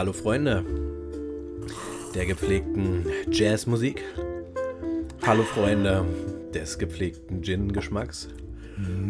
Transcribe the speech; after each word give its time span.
Hallo 0.00 0.14
Freunde 0.14 0.64
der 2.14 2.24
gepflegten 2.24 3.04
Jazzmusik. 3.30 4.02
Hallo 5.26 5.42
Freunde 5.42 6.06
des 6.54 6.78
gepflegten 6.78 7.42
Gin-Geschmacks. 7.42 8.28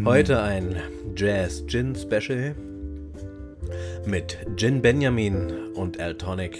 Heute 0.04 0.42
ein 0.42 0.74
Jazz-Gin-Special 1.14 2.56
mit 4.04 4.36
Gin 4.56 4.82
Benjamin 4.82 5.52
und 5.74 6.00
Al 6.00 6.16
Tonic. 6.16 6.58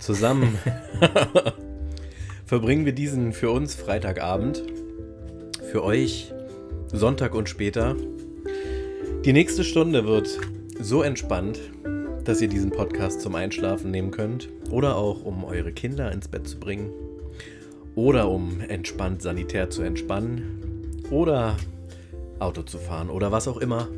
Zusammen 0.00 0.58
verbringen 2.44 2.86
wir 2.86 2.92
diesen 2.92 3.32
für 3.32 3.52
uns 3.52 3.76
Freitagabend, 3.76 4.64
für 5.70 5.84
euch 5.84 6.34
Sonntag 6.88 7.36
und 7.36 7.48
später. 7.48 7.94
Die 9.24 9.32
nächste 9.32 9.62
Stunde 9.62 10.06
wird 10.06 10.40
so 10.80 11.02
entspannt, 11.02 11.60
dass 12.26 12.40
ihr 12.40 12.48
diesen 12.48 12.72
Podcast 12.72 13.20
zum 13.20 13.36
Einschlafen 13.36 13.92
nehmen 13.92 14.10
könnt 14.10 14.48
oder 14.70 14.96
auch 14.96 15.24
um 15.24 15.44
eure 15.44 15.72
Kinder 15.72 16.10
ins 16.10 16.26
Bett 16.26 16.48
zu 16.48 16.58
bringen 16.58 16.90
oder 17.94 18.28
um 18.28 18.60
entspannt 18.60 19.22
sanitär 19.22 19.70
zu 19.70 19.82
entspannen 19.82 21.04
oder 21.10 21.56
Auto 22.40 22.62
zu 22.62 22.78
fahren 22.78 23.10
oder 23.10 23.30
was 23.30 23.46
auch 23.46 23.58
immer. 23.58 23.88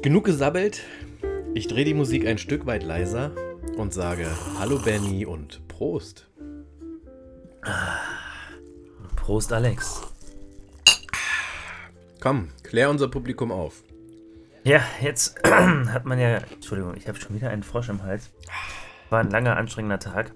Genug 0.00 0.24
gesabbelt. 0.24 0.82
Ich 1.54 1.66
drehe 1.66 1.84
die 1.84 1.94
Musik 1.94 2.24
ein 2.24 2.38
Stück 2.38 2.66
weit 2.66 2.84
leiser 2.84 3.32
und 3.76 3.92
sage 3.92 4.28
Hallo 4.56 4.78
Benny 4.78 5.26
und 5.26 5.66
Prost. 5.66 6.28
Prost, 9.16 9.52
Alex. 9.52 10.02
Komm, 12.20 12.50
klär 12.62 12.90
unser 12.90 13.08
Publikum 13.08 13.50
auf. 13.50 13.82
Ja, 14.66 14.80
jetzt 15.00 15.38
hat 15.46 16.06
man 16.06 16.18
ja. 16.18 16.38
Entschuldigung, 16.38 16.96
ich 16.96 17.06
habe 17.06 17.16
schon 17.20 17.36
wieder 17.36 17.50
einen 17.50 17.62
Frosch 17.62 17.88
im 17.88 18.02
Hals. 18.02 18.32
War 19.10 19.20
ein 19.20 19.30
langer, 19.30 19.56
anstrengender 19.56 20.00
Tag. 20.00 20.34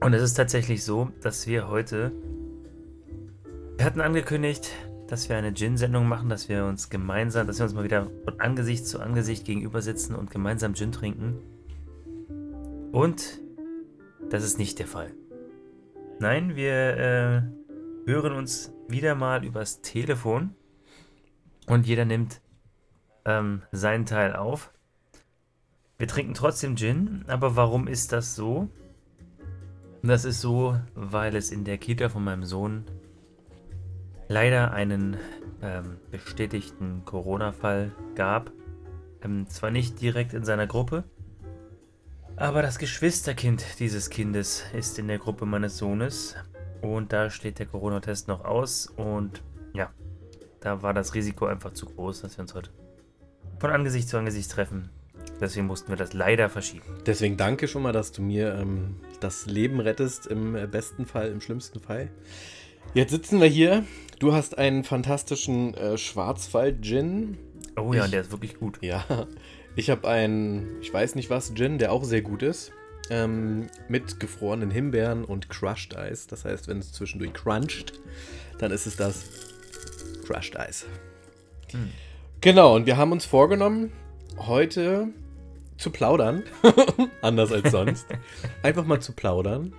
Und 0.00 0.14
es 0.14 0.22
ist 0.22 0.32
tatsächlich 0.32 0.82
so, 0.82 1.10
dass 1.20 1.46
wir 1.46 1.68
heute. 1.68 2.12
Wir 3.76 3.84
hatten 3.84 4.00
angekündigt, 4.00 4.70
dass 5.06 5.28
wir 5.28 5.36
eine 5.36 5.52
Gin-Sendung 5.52 6.08
machen, 6.08 6.30
dass 6.30 6.48
wir 6.48 6.64
uns 6.64 6.88
gemeinsam, 6.88 7.46
dass 7.46 7.58
wir 7.58 7.64
uns 7.64 7.74
mal 7.74 7.84
wieder 7.84 8.10
von 8.24 8.40
Angesicht 8.40 8.86
zu 8.86 9.00
Angesicht 9.00 9.44
gegenüber 9.44 9.82
sitzen 9.82 10.14
und 10.14 10.30
gemeinsam 10.30 10.72
Gin 10.72 10.92
trinken. 10.92 11.36
Und 12.90 13.42
das 14.30 14.44
ist 14.44 14.58
nicht 14.58 14.78
der 14.78 14.86
Fall. 14.86 15.12
Nein, 16.20 16.56
wir 16.56 16.72
äh, 16.72 18.10
hören 18.10 18.32
uns 18.32 18.72
wieder 18.88 19.14
mal 19.14 19.44
übers 19.44 19.82
Telefon 19.82 20.54
und 21.66 21.86
jeder 21.86 22.06
nimmt 22.06 22.40
ähm, 23.26 23.62
seinen 23.72 24.06
Teil 24.06 24.34
auf. 24.34 24.72
Wir 25.98 26.08
trinken 26.08 26.34
trotzdem 26.34 26.76
Gin, 26.76 27.24
aber 27.26 27.56
warum 27.56 27.88
ist 27.88 28.12
das 28.12 28.34
so? 28.34 28.68
Das 30.02 30.24
ist 30.24 30.40
so, 30.40 30.78
weil 30.94 31.36
es 31.36 31.50
in 31.50 31.64
der 31.64 31.78
Kita 31.78 32.08
von 32.08 32.22
meinem 32.22 32.44
Sohn 32.44 32.84
leider 34.28 34.72
einen 34.72 35.16
ähm, 35.62 35.98
bestätigten 36.10 37.04
Corona-Fall 37.04 37.92
gab. 38.14 38.52
Ähm, 39.22 39.48
zwar 39.48 39.70
nicht 39.70 40.00
direkt 40.00 40.32
in 40.32 40.44
seiner 40.44 40.66
Gruppe, 40.66 41.04
aber 42.36 42.60
das 42.60 42.78
Geschwisterkind 42.78 43.80
dieses 43.80 44.10
Kindes 44.10 44.64
ist 44.74 44.98
in 44.98 45.08
der 45.08 45.18
Gruppe 45.18 45.46
meines 45.46 45.78
Sohnes 45.78 46.36
und 46.82 47.12
da 47.12 47.30
steht 47.30 47.58
der 47.58 47.66
Corona-Test 47.66 48.28
noch 48.28 48.44
aus 48.44 48.88
und 48.88 49.42
ja, 49.72 49.90
da 50.60 50.82
war 50.82 50.92
das 50.92 51.14
Risiko 51.14 51.46
einfach 51.46 51.72
zu 51.72 51.86
groß, 51.86 52.20
dass 52.20 52.36
wir 52.36 52.42
uns 52.42 52.54
heute 52.54 52.70
von 53.58 53.70
Angesicht 53.70 54.08
zu 54.08 54.18
Angesicht 54.18 54.50
treffen. 54.50 54.90
Deswegen 55.40 55.66
mussten 55.66 55.90
wir 55.90 55.96
das 55.96 56.12
leider 56.12 56.48
verschieben. 56.48 56.86
Deswegen 57.04 57.36
danke 57.36 57.68
schon 57.68 57.82
mal, 57.82 57.92
dass 57.92 58.12
du 58.12 58.22
mir 58.22 58.54
ähm, 58.54 58.96
das 59.20 59.46
Leben 59.46 59.80
rettest, 59.80 60.26
im 60.26 60.52
besten 60.70 61.04
Fall, 61.04 61.30
im 61.30 61.40
schlimmsten 61.40 61.80
Fall. 61.80 62.10
Jetzt 62.94 63.10
sitzen 63.10 63.40
wir 63.40 63.48
hier. 63.48 63.84
Du 64.18 64.32
hast 64.32 64.56
einen 64.56 64.82
fantastischen 64.84 65.74
äh, 65.74 65.98
Schwarzwald-Gin. 65.98 67.36
Oh 67.76 67.92
ja, 67.92 68.06
ich, 68.06 68.10
der 68.10 68.22
ist 68.22 68.30
wirklich 68.30 68.58
gut. 68.58 68.78
Ja, 68.80 69.26
ich 69.76 69.90
habe 69.90 70.08
einen, 70.08 70.80
ich 70.80 70.92
weiß 70.92 71.14
nicht 71.16 71.28
was, 71.28 71.54
Gin, 71.54 71.78
der 71.78 71.92
auch 71.92 72.04
sehr 72.04 72.22
gut 72.22 72.42
ist. 72.42 72.72
Ähm, 73.10 73.68
mit 73.88 74.18
gefrorenen 74.18 74.70
Himbeeren 74.70 75.24
und 75.24 75.48
Crushed 75.50 75.96
Eis. 75.96 76.26
Das 76.26 76.44
heißt, 76.44 76.66
wenn 76.66 76.78
es 76.78 76.92
zwischendurch 76.92 77.34
cruncht, 77.34 77.92
dann 78.58 78.72
ist 78.72 78.86
es 78.86 78.96
das 78.96 79.26
Crushed 80.26 80.58
Eis. 80.58 80.86
Hm. 81.72 81.90
Genau, 82.40 82.76
und 82.76 82.86
wir 82.86 82.96
haben 82.96 83.12
uns 83.12 83.24
vorgenommen, 83.24 83.92
heute 84.38 85.08
zu 85.78 85.90
plaudern. 85.90 86.42
Anders 87.22 87.50
als 87.52 87.70
sonst. 87.70 88.06
Einfach 88.62 88.84
mal 88.84 89.00
zu 89.00 89.12
plaudern. 89.12 89.72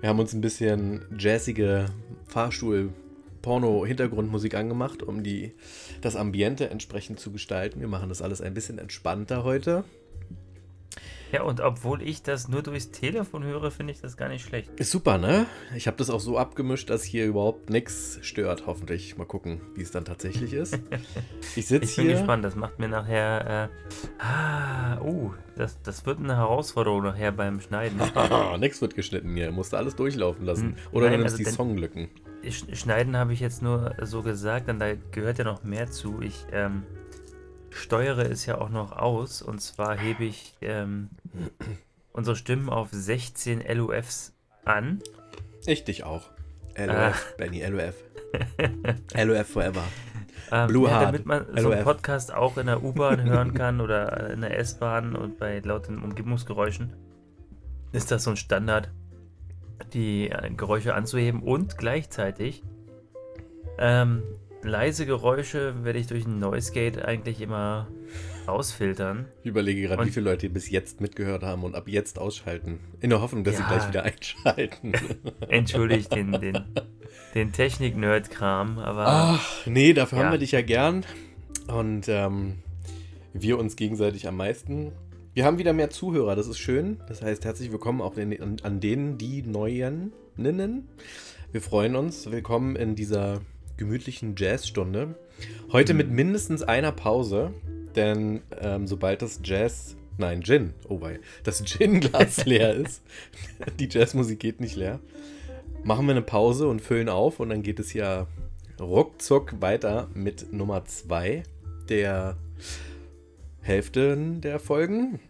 Wir 0.00 0.08
haben 0.08 0.18
uns 0.18 0.32
ein 0.34 0.40
bisschen 0.40 1.04
jazzige 1.18 1.86
Fahrstuhl-Porno-Hintergrundmusik 2.26 4.54
angemacht, 4.54 5.02
um 5.02 5.22
die, 5.22 5.52
das 6.02 6.16
Ambiente 6.16 6.68
entsprechend 6.68 7.20
zu 7.20 7.32
gestalten. 7.32 7.80
Wir 7.80 7.88
machen 7.88 8.10
das 8.10 8.22
alles 8.22 8.42
ein 8.42 8.54
bisschen 8.54 8.78
entspannter 8.78 9.44
heute. 9.44 9.84
Ja, 11.34 11.42
und 11.42 11.60
obwohl 11.60 12.00
ich 12.00 12.22
das 12.22 12.46
nur 12.46 12.62
durchs 12.62 12.92
Telefon 12.92 13.42
höre, 13.42 13.72
finde 13.72 13.92
ich 13.92 14.00
das 14.00 14.16
gar 14.16 14.28
nicht 14.28 14.46
schlecht. 14.46 14.70
Ist 14.78 14.92
super, 14.92 15.18
ne? 15.18 15.46
Ich 15.74 15.88
habe 15.88 15.96
das 15.96 16.08
auch 16.08 16.20
so 16.20 16.38
abgemischt, 16.38 16.90
dass 16.90 17.02
hier 17.02 17.26
überhaupt 17.26 17.70
nichts 17.70 18.20
stört, 18.22 18.68
hoffentlich. 18.68 19.18
Mal 19.18 19.24
gucken, 19.24 19.60
wie 19.74 19.82
es 19.82 19.90
dann 19.90 20.04
tatsächlich 20.04 20.52
ist. 20.52 20.78
Ich 21.56 21.66
sitze 21.66 21.72
hier. 21.78 21.82
Ich 21.82 21.96
bin 21.96 22.08
gespannt, 22.08 22.44
das 22.44 22.54
macht 22.54 22.78
mir 22.78 22.88
nachher. 22.88 23.70
Äh, 24.20 24.22
ah, 24.22 25.00
uh, 25.00 25.32
das, 25.56 25.80
das 25.82 26.06
wird 26.06 26.18
eine 26.20 26.36
Herausforderung 26.36 27.02
nachher 27.02 27.32
beim 27.32 27.60
Schneiden. 27.60 28.00
Nichts 28.60 28.80
wird 28.80 28.94
geschnitten 28.94 29.34
hier, 29.34 29.50
musst 29.50 29.72
du 29.72 29.76
alles 29.76 29.96
durchlaufen 29.96 30.44
lassen. 30.44 30.76
Hm, 30.76 30.76
Oder 30.92 31.06
Nein, 31.06 31.14
du 31.14 31.18
nimmst 31.18 31.34
also 31.34 31.50
die 31.50 31.56
Songlücken. 31.56 32.10
Schneiden 32.72 33.16
habe 33.16 33.32
ich 33.32 33.40
jetzt 33.40 33.60
nur 33.60 33.94
so 34.02 34.22
gesagt, 34.22 34.68
denn 34.68 34.78
da 34.78 34.94
gehört 35.10 35.38
ja 35.38 35.44
noch 35.44 35.64
mehr 35.64 35.90
zu. 35.90 36.20
Ich, 36.22 36.46
ähm, 36.52 36.84
steuere 37.74 38.30
es 38.30 38.46
ja 38.46 38.58
auch 38.58 38.70
noch 38.70 38.92
aus. 38.92 39.42
Und 39.42 39.60
zwar 39.60 39.96
hebe 39.96 40.24
ich 40.24 40.54
ähm, 40.60 41.10
unsere 42.12 42.36
Stimmen 42.36 42.68
auf 42.68 42.88
16 42.90 43.62
LUFs 43.76 44.32
an. 44.64 45.02
Ich 45.66 45.84
dich 45.84 46.04
auch. 46.04 46.30
LUF, 46.76 46.90
ah. 46.90 47.14
Benny, 47.38 47.64
LUF. 47.64 47.94
LUF 49.14 49.46
forever. 49.52 49.84
Ähm, 50.50 50.68
Blue 50.68 50.88
ja, 50.88 51.00
Damit 51.00 51.26
man 51.26 51.46
LOF. 51.48 51.60
so 51.60 51.70
einen 51.70 51.84
Podcast 51.84 52.34
auch 52.34 52.56
in 52.58 52.66
der 52.66 52.82
U-Bahn 52.82 53.22
hören 53.30 53.54
kann 53.54 53.80
oder 53.80 54.30
in 54.30 54.40
der 54.40 54.58
S-Bahn 54.58 55.16
und 55.16 55.38
bei 55.38 55.60
lauten 55.60 56.02
Umgebungsgeräuschen, 56.02 56.92
ist 57.92 58.10
das 58.10 58.24
so 58.24 58.30
ein 58.30 58.36
Standard, 58.36 58.90
die 59.92 60.30
äh, 60.30 60.50
Geräusche 60.50 60.94
anzuheben 60.94 61.42
und 61.42 61.78
gleichzeitig 61.78 62.62
ähm, 63.78 64.22
leise 64.64 65.06
Geräusche 65.06 65.84
werde 65.84 65.98
ich 65.98 66.06
durch 66.06 66.26
ein 66.26 66.38
Noise 66.38 66.72
Gate 66.72 67.04
eigentlich 67.04 67.40
immer 67.40 67.88
ausfiltern. 68.46 69.26
Ich 69.42 69.50
überlege 69.50 69.82
gerade, 69.82 70.04
wie 70.06 70.10
viele 70.10 70.30
Leute 70.30 70.48
bis 70.50 70.70
jetzt 70.70 71.00
mitgehört 71.00 71.42
haben 71.42 71.64
und 71.64 71.74
ab 71.74 71.88
jetzt 71.88 72.18
ausschalten. 72.18 72.80
In 73.00 73.10
der 73.10 73.20
Hoffnung, 73.20 73.44
dass 73.44 73.58
ja, 73.58 73.60
sie 73.60 73.68
gleich 73.68 73.88
wieder 73.88 74.02
einschalten. 74.04 74.92
Entschuldigt 75.48 76.14
den, 76.14 76.32
den, 76.32 76.64
den 77.34 77.52
Technik-Nerd-Kram, 77.52 78.78
aber. 78.78 79.04
Ach, 79.06 79.66
nee, 79.66 79.92
dafür 79.92 80.18
ja. 80.18 80.24
haben 80.24 80.32
wir 80.32 80.38
dich 80.38 80.52
ja 80.52 80.62
gern. 80.62 81.04
Und 81.68 82.08
ähm, 82.08 82.56
wir 83.32 83.58
uns 83.58 83.76
gegenseitig 83.76 84.28
am 84.28 84.36
meisten. 84.36 84.92
Wir 85.32 85.44
haben 85.44 85.58
wieder 85.58 85.72
mehr 85.72 85.90
Zuhörer, 85.90 86.36
das 86.36 86.46
ist 86.46 86.58
schön. 86.58 87.00
Das 87.08 87.22
heißt, 87.22 87.44
herzlich 87.44 87.72
willkommen 87.72 88.00
auch 88.00 88.16
in, 88.16 88.40
an, 88.40 88.56
an 88.62 88.80
denen, 88.80 89.18
die 89.18 89.42
Neuen. 89.42 90.12
Wir 90.36 91.60
freuen 91.60 91.96
uns. 91.96 92.30
Willkommen 92.30 92.76
in 92.76 92.94
dieser 92.94 93.40
gemütlichen 93.76 94.34
Jazzstunde. 94.36 95.14
Heute 95.72 95.94
mhm. 95.94 95.98
mit 95.98 96.10
mindestens 96.10 96.62
einer 96.62 96.92
Pause, 96.92 97.52
denn 97.96 98.42
ähm, 98.60 98.86
sobald 98.86 99.22
das 99.22 99.40
Jazz, 99.42 99.96
nein, 100.18 100.42
Gin, 100.42 100.74
oh 100.88 101.00
wei, 101.00 101.20
das 101.42 101.64
Gin-Glas 101.64 102.44
leer 102.44 102.74
ist, 102.74 103.02
die 103.78 103.88
Jazzmusik 103.88 104.40
geht 104.40 104.60
nicht 104.60 104.76
leer, 104.76 105.00
machen 105.82 106.06
wir 106.06 106.12
eine 106.12 106.22
Pause 106.22 106.68
und 106.68 106.80
füllen 106.80 107.08
auf 107.08 107.40
und 107.40 107.48
dann 107.50 107.62
geht 107.62 107.78
es 107.80 107.92
ja 107.92 108.26
ruckzuck 108.80 109.60
weiter 109.60 110.08
mit 110.14 110.52
Nummer 110.52 110.84
2 110.84 111.42
der 111.88 112.36
Hälfte 113.60 114.16
der 114.16 114.58
Folgen. 114.58 115.20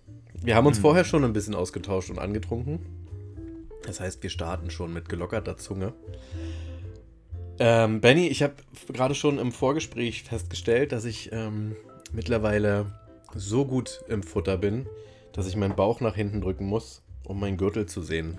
Wir 0.43 0.57
haben 0.57 0.67
uns 0.67 0.79
mhm. 0.79 0.83
vorher 0.83 1.05
schon 1.05 1.25
ein 1.25 1.33
bisschen 1.33 1.55
ausgetauscht 1.55 2.11
und 2.11 2.19
angetrunken. 2.19 2.81
Das 3.87 4.01
heißt, 4.01 4.23
wir 4.23 4.31
starten 4.31 4.71
schon 4.71 4.93
mit 4.93 5.09
gelockerter 5.09 5.57
Zunge. 5.57 5.93
Ähm, 7.59 8.01
Benny, 8.01 8.27
ich 8.29 8.43
habe 8.43 8.55
gerade 8.93 9.15
schon 9.15 9.39
im 9.39 9.53
Vorgespräch 9.53 10.25
festgestellt, 10.25 10.93
dass 10.93 11.05
ich 11.05 11.31
ähm, 11.33 11.77
mittlerweile 12.13 12.87
so 13.35 13.65
gut 13.65 14.03
im 14.09 14.23
Futter 14.23 14.57
bin, 14.57 14.87
dass 15.33 15.47
ich 15.47 15.57
meinen 15.57 15.77
Bauch 15.77 16.01
nach 16.01 16.15
hinten 16.15 16.41
drücken 16.41 16.67
muss, 16.67 17.03
um 17.25 17.41
meinen 17.41 17.57
Gürtel 17.57 17.87
zu 17.87 18.03
sehen. 18.03 18.39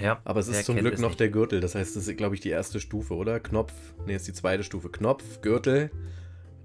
Ja. 0.00 0.20
Aber 0.24 0.40
es 0.40 0.48
ist 0.48 0.64
zum 0.66 0.76
Glück 0.76 0.98
noch 0.98 1.10
nicht. 1.10 1.20
der 1.20 1.28
Gürtel. 1.30 1.60
Das 1.60 1.74
heißt, 1.74 1.96
das 1.96 2.06
ist, 2.06 2.16
glaube 2.16 2.34
ich, 2.34 2.40
die 2.40 2.50
erste 2.50 2.80
Stufe, 2.80 3.14
oder? 3.14 3.40
Knopf. 3.40 3.72
Ne, 4.06 4.14
ist 4.14 4.28
die 4.28 4.32
zweite 4.34 4.62
Stufe. 4.62 4.90
Knopf, 4.90 5.40
Gürtel, 5.40 5.90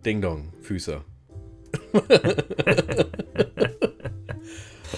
Ding 0.05 0.21
Dong, 0.21 0.53
Füße. 0.61 1.01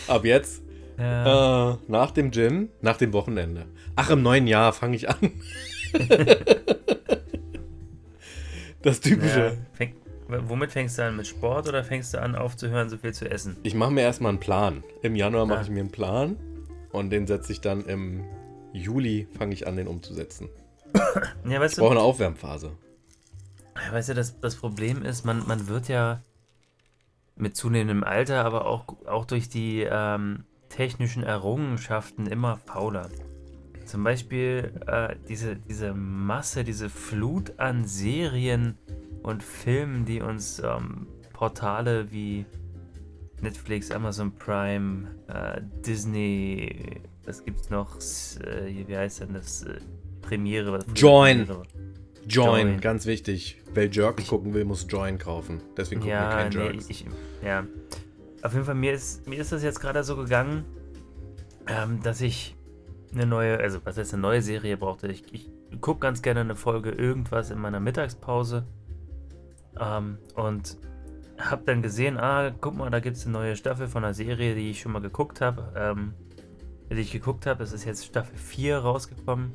Ab 0.07 0.25
jetzt. 0.25 0.63
Ja. 0.97 1.73
Äh, 1.73 1.77
nach 1.87 2.11
dem 2.11 2.31
Gin, 2.31 2.69
nach 2.81 2.97
dem 2.97 3.13
Wochenende. 3.13 3.65
Ach, 3.95 4.09
im 4.09 4.21
neuen 4.23 4.47
Jahr 4.47 4.73
fange 4.73 4.95
ich 4.95 5.09
an. 5.09 5.31
das 8.81 8.99
typische. 8.99 9.39
Ja, 9.39 9.51
fäng, 9.73 9.95
womit 10.27 10.71
fängst 10.71 10.97
du 10.97 11.05
an? 11.05 11.15
Mit 11.15 11.27
Sport 11.27 11.67
oder 11.67 11.83
fängst 11.83 12.13
du 12.13 12.21
an, 12.21 12.35
aufzuhören, 12.35 12.89
so 12.89 12.97
viel 12.97 13.13
zu 13.13 13.29
essen? 13.29 13.57
Ich 13.63 13.75
mache 13.75 13.91
mir 13.91 14.01
erstmal 14.01 14.29
einen 14.29 14.39
Plan. 14.39 14.83
Im 15.01 15.15
Januar 15.15 15.45
mache 15.45 15.59
ah. 15.59 15.63
ich 15.63 15.69
mir 15.69 15.81
einen 15.81 15.91
Plan 15.91 16.37
und 16.91 17.09
den 17.09 17.27
setze 17.27 17.51
ich 17.51 17.61
dann 17.61 17.85
im 17.85 18.23
Juli, 18.73 19.27
fange 19.37 19.53
ich 19.53 19.67
an, 19.67 19.77
den 19.77 19.87
umzusetzen. 19.87 20.49
ja, 21.47 21.59
weißt 21.59 21.77
ich 21.77 21.79
brauche 21.79 21.91
eine 21.91 22.01
Aufwärmphase. 22.01 22.71
Weißt 23.91 24.09
du, 24.09 24.13
das, 24.13 24.39
das 24.39 24.55
Problem 24.55 25.03
ist, 25.03 25.25
man, 25.25 25.45
man 25.47 25.67
wird 25.67 25.87
ja 25.87 26.21
mit 27.35 27.55
zunehmendem 27.55 28.03
Alter, 28.03 28.45
aber 28.45 28.65
auch, 28.65 28.85
auch 29.07 29.25
durch 29.25 29.49
die 29.49 29.87
ähm, 29.89 30.45
technischen 30.69 31.23
Errungenschaften 31.23 32.27
immer 32.27 32.57
fauler. 32.57 33.09
Zum 33.93 34.03
Beispiel 34.03 34.71
äh, 34.87 35.15
diese, 35.29 35.55
diese 35.55 35.93
Masse, 35.93 36.63
diese 36.63 36.89
Flut 36.89 37.59
an 37.59 37.85
Serien 37.85 38.75
und 39.21 39.43
Filmen, 39.43 40.03
die 40.03 40.19
uns 40.19 40.59
ähm, 40.65 41.05
Portale 41.31 42.11
wie 42.11 42.43
Netflix, 43.39 43.91
Amazon 43.91 44.31
Prime, 44.31 45.09
äh, 45.27 45.61
Disney, 45.85 47.01
was 47.25 47.45
gibt's 47.45 47.69
noch? 47.69 47.97
Äh, 47.97 48.83
wie 48.87 48.97
heißt 48.97 49.21
denn 49.21 49.33
das? 49.35 49.61
Äh, 49.61 49.77
Premiere. 50.23 50.79
Join. 50.95 51.45
Premiere. 51.45 51.63
Join. 52.27 52.67
Join, 52.67 52.81
ganz 52.81 53.05
wichtig. 53.05 53.61
Wer 53.75 53.91
Jerk 53.91 54.25
gucken 54.25 54.55
will, 54.55 54.65
muss 54.65 54.87
Join 54.89 55.19
kaufen. 55.19 55.61
Deswegen 55.77 56.01
gucken 56.01 56.15
ja, 56.15 56.29
wir 56.31 56.49
kein 56.49 56.51
Jerks. 56.51 56.89
Nee, 56.89 57.47
ja. 57.47 57.67
Auf 58.41 58.53
jeden 58.53 58.65
Fall, 58.65 58.73
mir 58.73 58.93
ist, 58.93 59.27
mir 59.27 59.39
ist 59.39 59.51
das 59.51 59.61
jetzt 59.61 59.79
gerade 59.79 60.03
so 60.03 60.15
gegangen, 60.15 60.65
ähm, 61.67 62.01
dass 62.01 62.21
ich 62.21 62.55
eine 63.13 63.25
neue, 63.25 63.59
also 63.59 63.79
was 63.83 63.97
heißt 63.97 64.13
eine 64.13 64.21
neue 64.21 64.41
Serie 64.41 64.77
brauchte. 64.77 65.07
Ich, 65.07 65.33
ich 65.33 65.49
gucke 65.81 65.99
ganz 65.99 66.21
gerne 66.21 66.41
eine 66.41 66.55
Folge 66.55 66.91
irgendwas 66.91 67.51
in 67.51 67.59
meiner 67.59 67.79
Mittagspause 67.79 68.65
ähm, 69.79 70.17
und 70.35 70.77
habe 71.37 71.63
dann 71.65 71.81
gesehen, 71.81 72.17
ah, 72.17 72.51
guck 72.61 72.75
mal, 72.75 72.89
da 72.89 72.99
gibt 72.99 73.17
es 73.17 73.25
eine 73.25 73.33
neue 73.33 73.55
Staffel 73.55 73.87
von 73.87 74.03
einer 74.03 74.13
Serie, 74.13 74.55
die 74.55 74.71
ich 74.71 74.81
schon 74.81 74.91
mal 74.91 75.01
geguckt 75.01 75.41
habe. 75.41 75.73
Ähm, 75.75 76.13
die 76.89 77.01
ich 77.01 77.11
geguckt 77.11 77.45
habe, 77.45 77.63
es 77.63 77.73
ist 77.73 77.85
jetzt 77.85 78.05
Staffel 78.05 78.37
4 78.37 78.77
rausgekommen. 78.79 79.51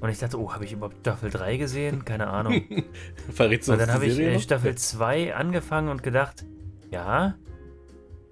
Und 0.00 0.10
ich 0.10 0.18
dachte, 0.18 0.38
oh, 0.38 0.52
habe 0.52 0.64
ich 0.64 0.72
überhaupt 0.72 0.96
Staffel 1.00 1.30
3 1.30 1.56
gesehen? 1.56 2.04
Keine 2.04 2.26
Ahnung. 2.26 2.62
Verrätst 3.32 3.68
du 3.68 3.72
Und 3.72 3.78
dann 3.78 3.90
habe 3.90 4.06
ich 4.06 4.18
äh, 4.18 4.38
Staffel 4.38 4.74
2 4.74 5.34
angefangen 5.34 5.88
und 5.88 6.02
gedacht, 6.02 6.44
ja, 6.90 7.36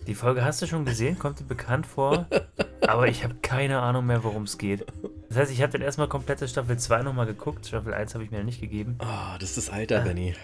die 0.06 0.14
Folge 0.14 0.44
hast 0.44 0.60
du 0.60 0.66
schon 0.66 0.84
gesehen, 0.84 1.18
kommt 1.18 1.40
dir 1.40 1.44
bekannt 1.44 1.86
vor, 1.86 2.26
aber 2.92 3.08
ich 3.08 3.24
habe 3.24 3.34
keine 3.40 3.80
Ahnung 3.80 4.06
mehr, 4.06 4.22
worum 4.22 4.42
es 4.42 4.58
geht. 4.58 4.84
Das 5.28 5.38
heißt, 5.38 5.52
ich 5.52 5.62
habe 5.62 5.72
dann 5.72 5.80
erstmal 5.80 6.08
komplette 6.08 6.46
Staffel 6.46 6.78
2 6.78 7.02
nochmal 7.02 7.26
geguckt. 7.26 7.66
Staffel 7.66 7.94
1 7.94 8.14
habe 8.14 8.24
ich 8.24 8.30
mir 8.30 8.38
noch 8.38 8.44
nicht 8.44 8.60
gegeben. 8.60 8.98
Oh, 9.00 9.38
das 9.40 9.50
ist 9.50 9.56
das 9.56 9.70
Alter, 9.70 10.02
äh, 10.02 10.04
Benny. 10.04 10.34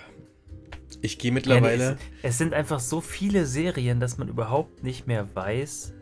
Ich 1.02 1.18
gehe 1.18 1.30
mittlerweile. 1.30 1.84
Ja, 1.84 1.90
es, 2.22 2.30
es, 2.30 2.38
sind 2.38 2.54
einfach 2.54 2.80
so 2.80 3.02
viele 3.02 3.44
Serien, 3.44 4.00
dass 4.00 4.16
man 4.16 4.28
überhaupt 4.28 4.82
nicht 4.82 5.06
mehr 5.06 5.28
weiß, 5.34 5.92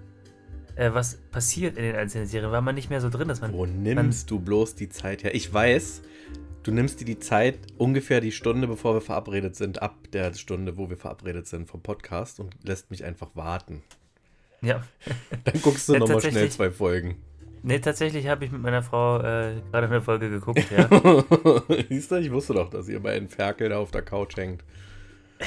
äh, 0.76 0.93
was 0.93 1.16
passiert 1.32 1.76
in 1.76 1.82
den 1.82 1.96
einzelnen 1.96 2.26
Serien, 2.26 2.52
weil 2.52 2.62
man 2.62 2.76
nicht 2.76 2.90
mehr 2.90 3.00
so 3.00 3.10
drin 3.10 3.28
ist. 3.28 3.40
Man, 3.40 3.52
Wo 3.52 3.66
nimmst 3.66 4.31
man, 4.31 4.38
du 4.38 4.44
bloß 4.44 4.76
die 4.76 4.88
Zeit 4.88 5.25
her? 5.25 5.34
Ich 5.34 5.52
weiß, 5.52 6.02
du 6.62 6.70
nimmst 6.70 7.00
dir 7.00 7.06
die 7.06 7.19
Zeit 7.19 7.58
ungefähr 7.76 8.20
die 8.20 8.32
Stunde, 8.32 8.69
bevor 8.69 8.94
wir 8.94 9.00
verabredet 9.00 9.56
sind, 9.56 9.82
ab 9.82 9.96
der 10.12 10.32
Stunde, 10.34 10.76
wo 10.76 10.88
wir 10.88 10.96
verabredet 10.96 11.48
sind 11.48 11.69
vom 11.69 11.82
Podcast 11.82 12.38
und 12.38 12.54
lässt 12.62 12.90
mich 12.90 13.04
einfach 13.04 13.34
warten. 13.34 13.82
Ja. 14.67 14.83
Dann 15.45 15.63
guckst 15.63 15.89
du 15.89 15.95
ja, 15.95 15.99
nochmal 16.01 16.21
schnell 16.21 16.51
zwei 16.51 16.71
Folgen. 16.71 17.17
Nee, 17.63 17.81
tatsächlich 17.81 18.29
habe 18.29 18.45
ich 18.45 18.53
mit 18.53 18.63
meiner 18.63 18.83
Frau 18.83 19.19
äh, 19.19 19.61
gerade 19.71 19.87
eine 19.87 20.01
Folge 20.01 20.31
geguckt, 20.31 20.65
ja. 20.71 20.89
Siehst 21.89 22.11
du, 22.11 22.17
ich 22.17 22.31
wusste 22.31 22.55
doch, 22.55 22.71
dass 22.71 22.89
ihr 22.89 23.01
bei 23.01 23.17
einem 23.17 23.29
Ferkel 23.29 23.71
da 23.71 23.79
auf 23.79 23.91
der 23.91 24.03
Couch 24.03 24.37
hängt. 24.37 24.63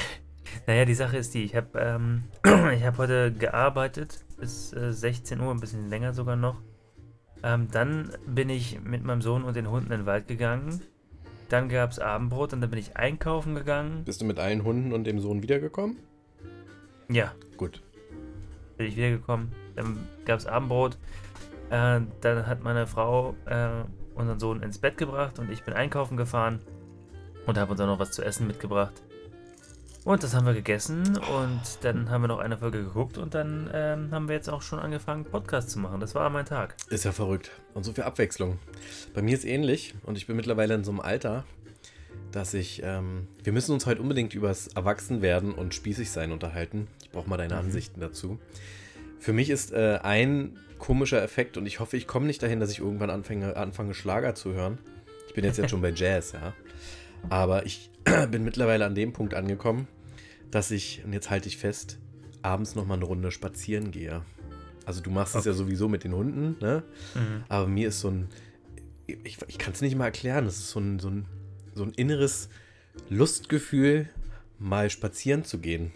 Naja, 0.66 0.84
die 0.84 0.94
Sache 0.94 1.16
ist 1.16 1.32
die, 1.32 1.44
ich 1.44 1.54
habe 1.54 1.78
ähm, 1.78 2.24
hab 2.44 2.98
heute 2.98 3.32
gearbeitet 3.32 4.24
bis 4.38 4.72
äh, 4.72 4.92
16 4.92 5.40
Uhr, 5.40 5.52
ein 5.52 5.60
bisschen 5.60 5.88
länger 5.88 6.12
sogar 6.12 6.34
noch. 6.34 6.60
Ähm, 7.44 7.68
dann 7.70 8.10
bin 8.26 8.50
ich 8.50 8.80
mit 8.82 9.04
meinem 9.04 9.22
Sohn 9.22 9.44
und 9.44 9.54
den 9.54 9.70
Hunden 9.70 9.92
in 9.92 10.00
den 10.00 10.06
Wald 10.06 10.26
gegangen. 10.26 10.82
Dann 11.48 11.68
gab 11.68 11.92
es 11.92 12.00
Abendbrot 12.00 12.52
und 12.52 12.60
dann 12.60 12.70
bin 12.70 12.78
ich 12.78 12.96
einkaufen 12.96 13.54
gegangen. 13.54 14.04
Bist 14.04 14.20
du 14.20 14.24
mit 14.24 14.38
allen 14.38 14.64
Hunden 14.64 14.92
und 14.92 15.04
dem 15.04 15.20
Sohn 15.20 15.42
wiedergekommen? 15.42 15.98
Ja. 17.08 17.32
Gut. 17.56 17.80
Bin 18.80 18.88
ich 18.88 18.96
wiedergekommen. 18.96 19.52
Dann 19.76 20.08
gab 20.24 20.38
es 20.38 20.46
Abendbrot. 20.46 20.96
Äh, 21.68 22.00
dann 22.22 22.46
hat 22.46 22.62
meine 22.62 22.86
Frau 22.86 23.34
äh, 23.44 23.68
unseren 24.14 24.40
Sohn 24.40 24.62
ins 24.62 24.78
Bett 24.78 24.96
gebracht 24.96 25.38
und 25.38 25.50
ich 25.50 25.64
bin 25.64 25.74
einkaufen 25.74 26.16
gefahren 26.16 26.60
und 27.44 27.58
habe 27.58 27.72
uns 27.72 27.80
auch 27.82 27.86
noch 27.86 27.98
was 27.98 28.12
zu 28.12 28.24
essen 28.24 28.46
mitgebracht. 28.46 28.94
Und 30.04 30.22
das 30.22 30.34
haben 30.34 30.46
wir 30.46 30.54
gegessen 30.54 31.18
und 31.18 31.60
dann 31.82 32.08
haben 32.08 32.22
wir 32.22 32.28
noch 32.28 32.38
eine 32.38 32.56
Folge 32.56 32.82
geguckt 32.82 33.18
und 33.18 33.34
dann 33.34 33.68
ähm, 33.74 34.12
haben 34.12 34.28
wir 34.28 34.36
jetzt 34.36 34.48
auch 34.48 34.62
schon 34.62 34.78
angefangen, 34.78 35.26
Podcast 35.26 35.68
zu 35.68 35.78
machen. 35.78 36.00
Das 36.00 36.14
war 36.14 36.30
mein 36.30 36.46
Tag. 36.46 36.74
Ist 36.88 37.04
ja 37.04 37.12
verrückt. 37.12 37.50
Und 37.74 37.84
so 37.84 37.92
viel 37.92 38.04
Abwechslung. 38.04 38.58
Bei 39.12 39.20
mir 39.20 39.34
ist 39.34 39.44
ähnlich 39.44 39.94
und 40.04 40.16
ich 40.16 40.26
bin 40.26 40.36
mittlerweile 40.36 40.72
in 40.72 40.84
so 40.84 40.90
einem 40.90 41.00
Alter, 41.00 41.44
dass 42.32 42.54
ich. 42.54 42.80
Ähm, 42.82 43.28
wir 43.44 43.52
müssen 43.52 43.72
uns 43.72 43.84
heute 43.84 44.00
unbedingt 44.00 44.32
übers 44.32 44.68
Erwachsenwerden 44.68 45.52
und 45.52 45.74
spießig 45.74 46.10
sein 46.10 46.32
unterhalten. 46.32 46.88
Ich 47.10 47.14
brauche 47.14 47.28
mal 47.28 47.36
deine 47.36 47.54
mhm. 47.54 47.60
Ansichten 47.60 48.00
dazu. 48.00 48.38
Für 49.18 49.32
mich 49.32 49.50
ist 49.50 49.72
äh, 49.72 49.98
ein 50.00 50.56
komischer 50.78 51.20
Effekt 51.22 51.56
und 51.56 51.66
ich 51.66 51.80
hoffe, 51.80 51.96
ich 51.96 52.06
komme 52.06 52.26
nicht 52.26 52.40
dahin, 52.40 52.60
dass 52.60 52.70
ich 52.70 52.78
irgendwann 52.78 53.10
anfange, 53.10 53.56
anfange 53.56 53.94
Schlager 53.94 54.36
zu 54.36 54.54
hören. 54.54 54.78
Ich 55.26 55.34
bin 55.34 55.44
jetzt, 55.44 55.56
jetzt 55.58 55.70
schon 55.70 55.82
bei 55.82 55.90
Jazz, 55.90 56.32
ja. 56.32 56.54
Aber 57.28 57.66
ich 57.66 57.90
bin 58.30 58.44
mittlerweile 58.44 58.86
an 58.86 58.94
dem 58.94 59.12
Punkt 59.12 59.34
angekommen, 59.34 59.88
dass 60.52 60.70
ich, 60.70 61.02
und 61.04 61.12
jetzt 61.12 61.30
halte 61.30 61.48
ich 61.48 61.56
fest, 61.56 61.98
abends 62.42 62.76
nochmal 62.76 62.98
eine 62.98 63.06
Runde 63.06 63.32
spazieren 63.32 63.90
gehe. 63.90 64.22
Also 64.86 65.00
du 65.00 65.10
machst 65.10 65.34
es 65.34 65.40
okay. 65.40 65.48
ja 65.48 65.54
sowieso 65.54 65.88
mit 65.88 66.04
den 66.04 66.14
Hunden, 66.14 66.56
ne? 66.60 66.84
Mhm. 67.16 67.44
Aber 67.48 67.66
mir 67.66 67.88
ist 67.88 68.00
so 68.00 68.08
ein, 68.08 68.28
ich, 69.06 69.38
ich 69.48 69.58
kann 69.58 69.72
es 69.72 69.80
nicht 69.80 69.96
mal 69.96 70.06
erklären, 70.06 70.46
es 70.46 70.58
ist 70.58 70.70
so 70.70 70.78
ein, 70.78 71.00
so, 71.00 71.08
ein, 71.08 71.26
so 71.74 71.82
ein 71.82 71.90
inneres 71.90 72.48
Lustgefühl, 73.08 74.08
mal 74.60 74.90
spazieren 74.90 75.44
zu 75.44 75.58
gehen. 75.58 75.92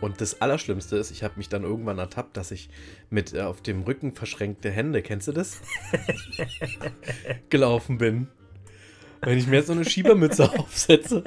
Und 0.00 0.20
das 0.20 0.40
Allerschlimmste 0.40 0.96
ist, 0.96 1.10
ich 1.10 1.22
habe 1.22 1.34
mich 1.36 1.48
dann 1.48 1.62
irgendwann 1.62 1.98
ertappt, 1.98 2.36
dass 2.36 2.50
ich 2.50 2.70
mit 3.10 3.34
äh, 3.34 3.42
auf 3.42 3.60
dem 3.60 3.82
Rücken 3.82 4.14
verschränkte 4.14 4.70
Hände, 4.70 5.02
kennst 5.02 5.28
du 5.28 5.32
das? 5.32 5.60
gelaufen 7.50 7.98
bin. 7.98 8.28
Wenn 9.20 9.36
ich 9.36 9.46
mir 9.46 9.56
jetzt 9.56 9.66
so 9.66 9.74
eine 9.74 9.84
Schiebermütze 9.84 10.50
aufsetze 10.58 11.24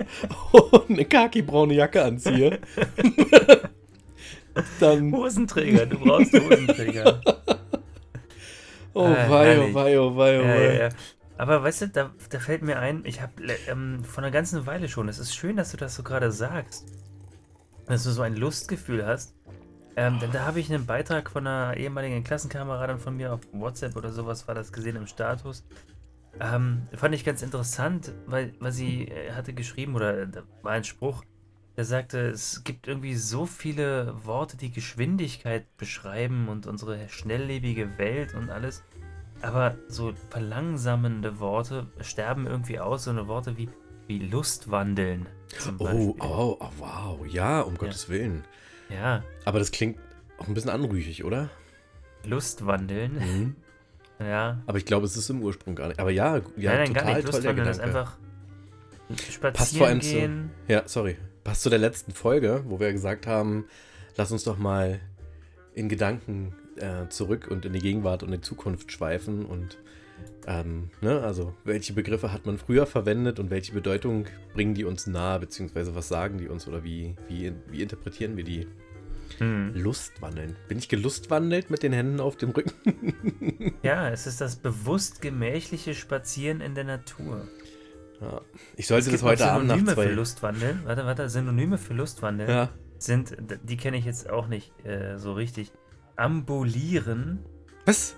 und 0.52 0.90
eine 0.90 1.06
khaki-braune 1.06 1.76
Jacke 1.76 2.04
anziehe, 2.04 2.60
dann. 4.80 5.12
Hosenträger, 5.12 5.86
du 5.86 6.00
brauchst 6.00 6.34
Hosenträger. 6.34 7.22
oh 8.94 9.06
äh, 9.06 9.30
wei, 9.30 9.60
oh 9.60 9.74
wei, 9.74 10.00
oh 10.00 10.18
wei, 10.18 10.40
oh 10.40 10.44
wei. 10.44 10.66
Ja, 10.66 10.84
ja, 10.86 10.90
Aber 11.38 11.62
weißt 11.62 11.82
du, 11.84 11.88
da, 11.90 12.12
da 12.32 12.40
fällt 12.40 12.64
mir 12.64 12.80
ein, 12.80 13.04
ich 13.06 13.22
habe 13.22 13.34
ähm, 13.68 14.04
von 14.04 14.24
einer 14.24 14.34
ganzen 14.34 14.66
Weile 14.66 14.90
schon, 14.90 15.08
es 15.08 15.20
ist 15.20 15.36
schön, 15.36 15.56
dass 15.56 15.70
du 15.70 15.78
das 15.78 15.94
so 15.94 16.02
gerade 16.02 16.32
sagst, 16.32 16.86
dass 17.86 18.04
du 18.04 18.12
so 18.12 18.22
ein 18.22 18.36
Lustgefühl 18.36 19.06
hast. 19.06 19.36
Ähm, 19.96 20.20
denn 20.20 20.32
da 20.32 20.46
habe 20.46 20.60
ich 20.60 20.74
einen 20.74 20.86
Beitrag 20.86 21.30
von 21.30 21.46
einer 21.46 21.78
ehemaligen 21.78 22.24
Klassenkameradin 22.24 22.98
von 22.98 23.16
mir 23.16 23.34
auf 23.34 23.42
WhatsApp 23.52 23.96
oder 23.96 24.12
sowas 24.12 24.48
war 24.48 24.56
das 24.56 24.74
gesehen 24.74 24.96
im 24.96 25.06
Status. 25.08 25.64
Ähm, 26.40 26.88
fand 26.96 27.14
ich 27.14 27.24
ganz 27.24 27.44
interessant, 27.44 28.12
weil, 28.26 28.54
weil 28.60 28.72
sie 28.72 29.08
äh, 29.08 29.34
hatte 29.34 29.54
geschrieben, 29.54 29.96
oder 29.96 30.26
da 30.26 30.42
war 30.64 30.72
ein 30.72 30.84
Spruch, 30.84 31.24
der 31.76 31.86
sagte, 31.86 32.30
es 32.30 32.64
gibt 32.64 32.88
irgendwie 32.88 33.16
so 33.16 33.46
viele 33.46 34.14
Worte, 34.26 34.58
die 34.58 34.72
Geschwindigkeit 34.72 35.66
beschreiben 35.78 36.48
und 36.48 36.66
unsere 36.66 37.08
schnelllebige 37.10 37.98
Welt 37.98 38.34
und 38.34 38.50
alles. 38.50 38.84
Aber 39.42 39.76
so 39.88 40.14
verlangsamende 40.30 41.40
Worte 41.40 41.88
sterben 42.02 42.48
irgendwie 42.48 42.80
aus, 42.80 43.06
so 43.06 43.12
eine 43.12 43.28
Worte 43.28 43.58
wie, 43.58 43.70
wie 44.08 44.20
Lustwandeln. 44.20 45.28
Oh, 45.80 46.16
oh, 46.20 46.58
oh, 46.60 46.70
wow, 46.78 47.26
ja, 47.28 47.62
um 47.62 47.74
ja. 47.74 47.80
Gottes 47.80 48.10
Willen. 48.10 48.44
Ja. 48.90 49.24
Aber 49.46 49.60
das 49.60 49.72
klingt 49.72 50.00
auch 50.38 50.48
ein 50.48 50.54
bisschen 50.54 50.72
anrüchig, 50.72 51.24
oder? 51.24 51.50
Lustwandeln? 52.26 53.14
Mhm. 53.14 53.56
Ja. 54.20 54.62
Aber 54.68 54.78
ich 54.78 54.86
glaube, 54.86 55.06
es 55.06 55.18
ist 55.18 55.30
im 55.32 55.42
Ursprung 55.42 55.76
gar 55.76 55.88
nicht. 55.88 56.00
Aber 56.00 56.12
ja, 56.12 56.38
ja 56.56 56.76
nein, 56.76 56.94
nein, 56.94 56.94
total 56.94 57.04
gar 57.04 57.16
nicht. 57.16 57.26
Lustwandeln 57.26 57.68
ist 57.68 57.80
einfach 57.82 58.16
spazieren 59.18 59.54
Passt 59.54 59.78
vor 59.78 59.88
allem 59.88 60.00
gehen. 60.00 60.52
Zu, 60.68 60.72
ja, 60.72 60.84
sorry. 60.86 61.18
Passt 61.44 61.64
zu 61.64 61.70
der 61.70 61.80
letzten 61.80 62.14
Folge, 62.14 62.64
wo 62.68 62.80
wir 62.80 62.94
gesagt 62.94 63.28
haben, 63.28 63.66
lass 64.16 64.32
uns 64.32 64.44
doch 64.44 64.58
mal 64.58 65.00
in 65.74 65.90
Gedanken 65.90 66.54
äh, 66.78 67.10
zurück 67.10 67.48
und 67.50 67.66
in 67.66 67.74
die 67.74 67.80
Gegenwart 67.80 68.24
und 68.24 68.30
in 68.30 68.36
die 68.36 68.42
Zukunft 68.42 68.92
schweifen 68.92 69.46
und 69.46 69.78
ähm, 70.48 70.90
ne, 71.02 71.22
also 71.22 71.54
welche 71.64 71.94
Begriffe 71.94 72.32
hat 72.32 72.46
man 72.46 72.58
früher 72.58 72.86
verwendet 72.86 73.40
und 73.40 73.50
welche 73.50 73.74
Bedeutung 73.74 74.26
bringen 74.54 74.74
die 74.74 74.86
uns 74.86 75.08
nahe, 75.08 75.40
beziehungsweise 75.40 75.96
was 75.96 76.08
sagen 76.08 76.38
die 76.38 76.48
uns 76.48 76.68
oder 76.68 76.84
wie, 76.84 77.16
wie, 77.28 77.54
wie 77.70 77.82
interpretieren 77.82 78.38
wir 78.38 78.44
die? 78.44 78.68
Hm. 79.40 79.74
Lustwandeln. 79.74 80.56
Bin 80.68 80.78
ich 80.78 80.90
gelustwandelt 80.90 81.70
mit 81.70 81.84
den 81.84 81.94
Händen 81.94 82.20
auf 82.20 82.38
dem 82.38 82.52
Rücken? 82.52 83.74
ja, 83.84 84.10
es 84.10 84.28
ist 84.28 84.42
das 84.42 84.56
bewusst 84.56 85.22
gemächliche 85.22 85.96
Spazieren 85.96 86.62
in 86.62 86.76
der 86.76 86.84
Natur. 86.84 87.48
Ja. 88.22 88.42
Ich 88.76 88.88
sollte 88.88 89.12
das 89.12 89.24
heute 89.24 89.50
Abend 89.50 89.68
nach 89.68 89.84
zwei... 89.84 90.08
für 90.08 90.14
Lustwandeln. 90.14 90.82
Warte, 90.86 91.06
warte, 91.06 91.30
Synonyme 91.30 91.78
für 91.78 91.94
Lustwandeln 91.94 92.50
ja. 92.50 92.70
sind, 92.98 93.36
die 93.64 93.78
kenne 93.78 93.98
ich 93.98 94.06
jetzt 94.06 94.30
auch 94.30 94.48
nicht 94.48 94.72
äh, 94.86 95.18
so 95.18 95.34
richtig. 95.34 95.72
Ambulieren. 96.16 97.40
Was? 97.86 98.16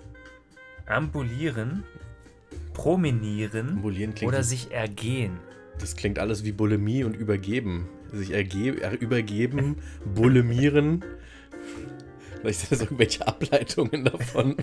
Ambulieren. 0.86 1.84
Promenieren. 2.76 3.82
oder 4.22 4.42
sich 4.42 4.70
ergehen. 4.70 5.38
Das 5.80 5.96
klingt 5.96 6.18
alles 6.18 6.44
wie 6.44 6.52
Bulimie 6.52 7.04
und 7.04 7.16
übergeben. 7.16 7.88
Sich 8.12 8.32
ergeben, 8.32 8.78
übergeben, 8.98 9.76
bulimieren. 10.14 11.04
Vielleicht 12.40 12.60
sind 12.60 12.72
das 12.72 12.82
irgendwelche 12.82 13.26
Ableitungen 13.26 14.04
davon. 14.04 14.56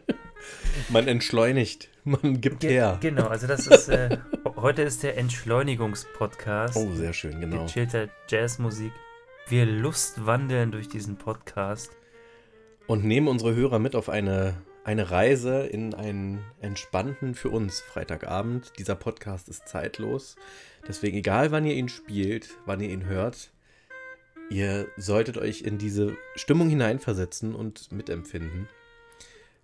man 0.88 1.08
entschleunigt, 1.08 1.88
man 2.04 2.40
gibt 2.40 2.60
Ge 2.60 2.70
her. 2.70 2.98
Genau, 3.00 3.26
also 3.26 3.46
das 3.46 3.66
ist, 3.66 3.88
äh, 3.88 4.18
heute 4.56 4.82
ist 4.82 5.02
der 5.02 5.18
Entschleunigungspodcast. 5.18 6.76
Oh, 6.76 6.94
sehr 6.94 7.12
schön, 7.12 7.40
genau. 7.40 7.64
Gechillter 7.64 8.08
Jazzmusik. 8.28 8.92
Wir 9.48 9.66
lustwandeln 9.66 10.70
durch 10.72 10.88
diesen 10.88 11.16
Podcast. 11.16 11.90
Und 12.86 13.04
nehmen 13.04 13.28
unsere 13.28 13.54
Hörer 13.54 13.78
mit 13.78 13.94
auf 13.96 14.08
eine 14.08 14.54
eine 14.86 15.10
Reise 15.10 15.66
in 15.66 15.94
einen 15.94 16.44
entspannten 16.60 17.34
für 17.34 17.50
uns 17.50 17.80
Freitagabend. 17.80 18.72
Dieser 18.78 18.94
Podcast 18.94 19.48
ist 19.48 19.66
zeitlos. 19.66 20.36
Deswegen, 20.86 21.16
egal 21.16 21.50
wann 21.50 21.66
ihr 21.66 21.74
ihn 21.74 21.88
spielt, 21.88 22.50
wann 22.66 22.78
ihr 22.78 22.90
ihn 22.90 23.04
hört, 23.04 23.50
ihr 24.48 24.86
solltet 24.96 25.38
euch 25.38 25.62
in 25.62 25.78
diese 25.78 26.16
Stimmung 26.36 26.68
hineinversetzen 26.68 27.56
und 27.56 27.90
mitempfinden. 27.90 28.68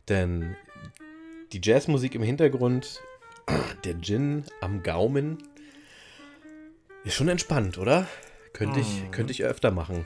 Denn 0.09 0.57
die 1.53 1.61
Jazzmusik 1.63 2.17
im 2.17 2.23
Hintergrund, 2.25 3.01
der 3.85 4.01
Gin 4.01 4.45
am 4.61 4.83
Gaumen, 4.83 5.39
ist 7.05 7.15
schon 7.15 7.29
entspannt, 7.29 7.79
oder? 7.79 8.09
Könnte 8.53 8.81
ich, 8.81 9.05
mhm. 9.05 9.13
könnte 9.13 9.31
ich 9.31 9.45
öfter 9.45 9.71
machen. 9.71 10.05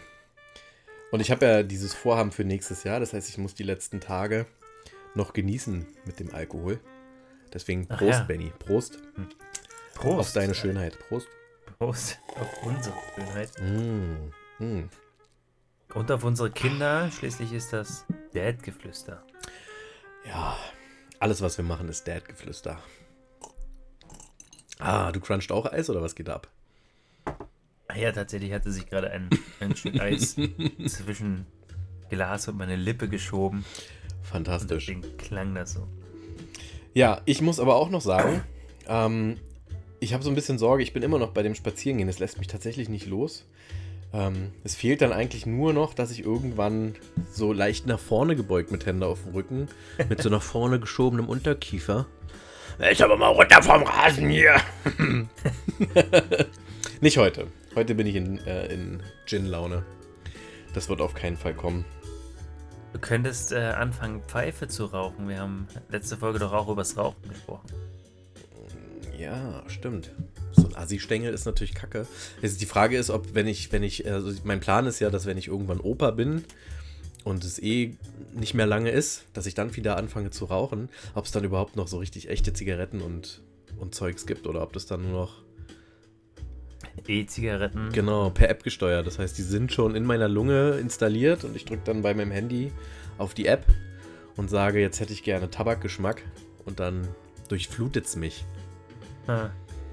Und 1.11 1.21
ich 1.21 1.31
habe 1.31 1.47
ja 1.47 1.63
dieses 1.63 1.95
Vorhaben 1.95 2.33
für 2.33 2.45
nächstes 2.45 2.85
Jahr, 2.85 3.01
das 3.01 3.15
heißt, 3.15 3.31
ich 3.31 3.39
muss 3.39 3.55
die 3.55 3.63
letzten 3.63 4.01
Tage 4.01 4.45
noch 5.17 5.33
genießen 5.33 5.87
mit 6.05 6.21
dem 6.21 6.35
Alkohol. 6.35 6.81
Deswegen 7.53 7.87
Prost, 7.87 8.03
ja. 8.03 8.23
Benny. 8.25 8.53
Prost. 8.59 8.99
Prost. 9.95 10.19
Auf 10.19 10.33
deine 10.33 10.55
Schönheit. 10.55 10.99
Prost. 11.09 11.29
Prost 11.79 12.19
auf 12.35 12.63
unsere 12.63 12.95
Schönheit. 13.15 13.51
Mm. 13.61 14.65
Mm. 14.65 14.91
Und 15.95 16.11
auf 16.11 16.25
unsere 16.25 16.51
Kinder. 16.51 17.11
Schließlich 17.11 17.53
ist 17.53 17.73
das 17.73 18.05
Dad-Geflüster. 18.35 19.23
Ja, 20.27 20.57
alles, 21.19 21.41
was 21.41 21.57
wir 21.57 21.65
machen, 21.65 21.89
ist 21.89 22.07
Dad-Geflüster. 22.07 22.81
Ah, 24.79 25.13
du 25.13 25.21
crunchst 25.21 25.53
auch 25.53 25.67
Eis 25.73 25.89
oder 25.89 26.03
was 26.03 26.15
geht 26.15 26.29
ab? 26.29 26.49
Ah 27.89 27.97
ja, 27.97 28.13
tatsächlich 28.13 28.53
hatte 28.53 28.71
sich 28.71 28.87
gerade 28.87 29.11
ein, 29.11 29.31
ein 29.61 29.75
Stück 29.75 29.99
Eis 30.01 30.37
zwischen 30.87 31.47
Glas 32.11 32.49
und 32.49 32.59
meine 32.59 32.77
Lippe 32.77 33.09
geschoben. 33.09 33.65
Fantastisch. 34.37 34.89
Und 34.89 35.03
deswegen 35.03 35.19
klang 35.19 35.55
das 35.55 35.73
so. 35.73 35.87
Ja, 36.95 37.21
ich 37.25 37.41
muss 37.41 37.61
aber 37.61 37.77
auch 37.77 37.91
noch 37.91 38.01
sagen, 38.01 38.43
ähm, 38.89 39.39
ich 40.01 40.13
habe 40.13 40.23
so 40.23 40.31
ein 40.31 40.35
bisschen 40.35 40.59
Sorge, 40.59 40.83
ich 40.83 40.93
bin 40.93 41.03
immer 41.03 41.19
noch 41.19 41.31
bei 41.31 41.43
dem 41.43 41.55
Spazierengehen. 41.55 42.09
Es 42.09 42.19
lässt 42.19 42.39
mich 42.39 42.47
tatsächlich 42.47 42.89
nicht 42.89 43.07
los. 43.07 43.47
Ähm, 44.13 44.53
es 44.63 44.75
fehlt 44.75 45.01
dann 45.01 45.13
eigentlich 45.13 45.47
nur 45.47 45.73
noch, 45.73 45.95
dass 45.95 46.11
ich 46.11 46.25
irgendwann 46.25 46.95
so 47.33 47.53
leicht 47.53 47.87
nach 47.87 47.99
vorne 47.99 48.37
gebeugt 48.37 48.71
mit 48.71 48.87
Händen 48.87 49.03
auf 49.03 49.23
dem 49.23 49.33
Rücken, 49.33 49.69
mit 50.09 50.23
so 50.23 50.29
nach 50.29 50.43
vorne 50.43 50.79
geschobenem 50.79 51.29
Unterkiefer. 51.29 52.07
Ich 52.91 53.03
aber 53.03 53.17
mal 53.17 53.29
runter 53.29 53.63
vom 53.63 53.83
Rasen 53.83 54.29
hier. 54.29 54.57
nicht 57.01 57.17
heute. 57.17 57.47
Heute 57.75 57.95
bin 57.95 58.07
ich 58.07 58.17
in, 58.17 58.39
äh, 58.47 58.67
in 58.67 59.03
Gin-Laune. 59.25 59.85
Das 60.75 60.91
wird 60.91 61.01
auf 61.01 61.15
keinen 61.15 61.39
Fall 61.39 61.55
kommen. 61.55 61.87
Du 62.97 63.03
könntest 63.03 63.53
äh, 63.53 63.57
anfangen, 63.57 64.23
Pfeife 64.27 64.69
zu 64.69 64.87
rauchen. 64.87 65.29
Wir 65.29 65.41
haben 65.41 65.69
letzte 65.91 66.17
Folge 66.17 66.39
doch 66.39 66.55
auch 66.55 66.67
übers 66.71 66.97
Rauchen 66.97 67.29
gesprochen. 67.29 67.69
Ja, 69.19 69.63
stimmt. 69.67 70.13
So 70.53 70.67
ein 70.67 70.75
Assi-Stängel 70.75 71.35
ist 71.35 71.45
natürlich 71.45 71.75
kacke. 71.75 72.07
Jetzt 72.41 72.63
die 72.63 72.67
Frage 72.67 72.97
ist, 72.97 73.11
ob, 73.11 73.35
wenn 73.35 73.49
ich, 73.49 73.71
wenn 73.71 73.83
ich, 73.83 74.11
also 74.11 74.33
mein 74.45 74.61
Plan 74.61 74.87
ist 74.87 74.99
ja, 75.01 75.11
dass 75.11 75.27
wenn 75.27 75.37
ich 75.37 75.49
irgendwann 75.49 75.79
Opa 75.79 76.13
bin 76.13 76.45
und 77.23 77.45
es 77.45 77.59
eh 77.59 77.99
nicht 78.33 78.55
mehr 78.55 78.65
lange 78.65 78.89
ist, 78.89 79.27
dass 79.35 79.45
ich 79.45 79.53
dann 79.53 79.77
wieder 79.77 79.99
anfange 79.99 80.31
zu 80.31 80.47
rauchen, 80.47 80.89
ob 81.15 81.27
es 81.27 81.33
dann 81.33 81.45
überhaupt 81.45 81.77
noch 81.77 81.89
so 81.89 81.99
richtig 81.99 82.31
echte 82.31 82.55
Zigaretten 82.55 83.03
und, 83.03 83.43
und 83.77 83.95
Zeugs 83.95 84.25
gibt 84.25 84.47
oder 84.47 84.63
ob 84.63 84.73
das 84.73 84.87
dann 84.87 85.03
nur 85.03 85.13
noch 85.13 85.43
E-Zigaretten. 87.07 87.91
Genau, 87.93 88.31
per 88.31 88.49
App 88.51 88.63
gesteuert. 88.63 89.07
Das 89.07 89.19
heißt, 89.19 89.37
die 89.39 89.43
sind 89.43 89.73
schon 89.73 89.95
in 89.95 90.05
meiner 90.05 90.29
Lunge 90.29 90.73
installiert 90.73 91.45
und 91.45 91.57
ich 91.57 91.65
drücke 91.65 91.83
dann 91.85 92.03
bei 92.03 92.15
meinem 92.15 92.31
Handy 92.31 92.73
auf 93.19 93.35
die 93.35 93.47
App 93.47 93.67
und 94.37 94.51
sage, 94.51 94.81
jetzt 94.81 95.01
hätte 95.01 95.13
ich 95.13 95.23
gerne 95.23 95.51
Tabakgeschmack 95.51 96.23
und 96.65 96.81
dann 96.81 97.09
durchflutet 97.49 98.07
es 98.07 98.17
mich. 98.17 98.45
Ah, 99.27 99.51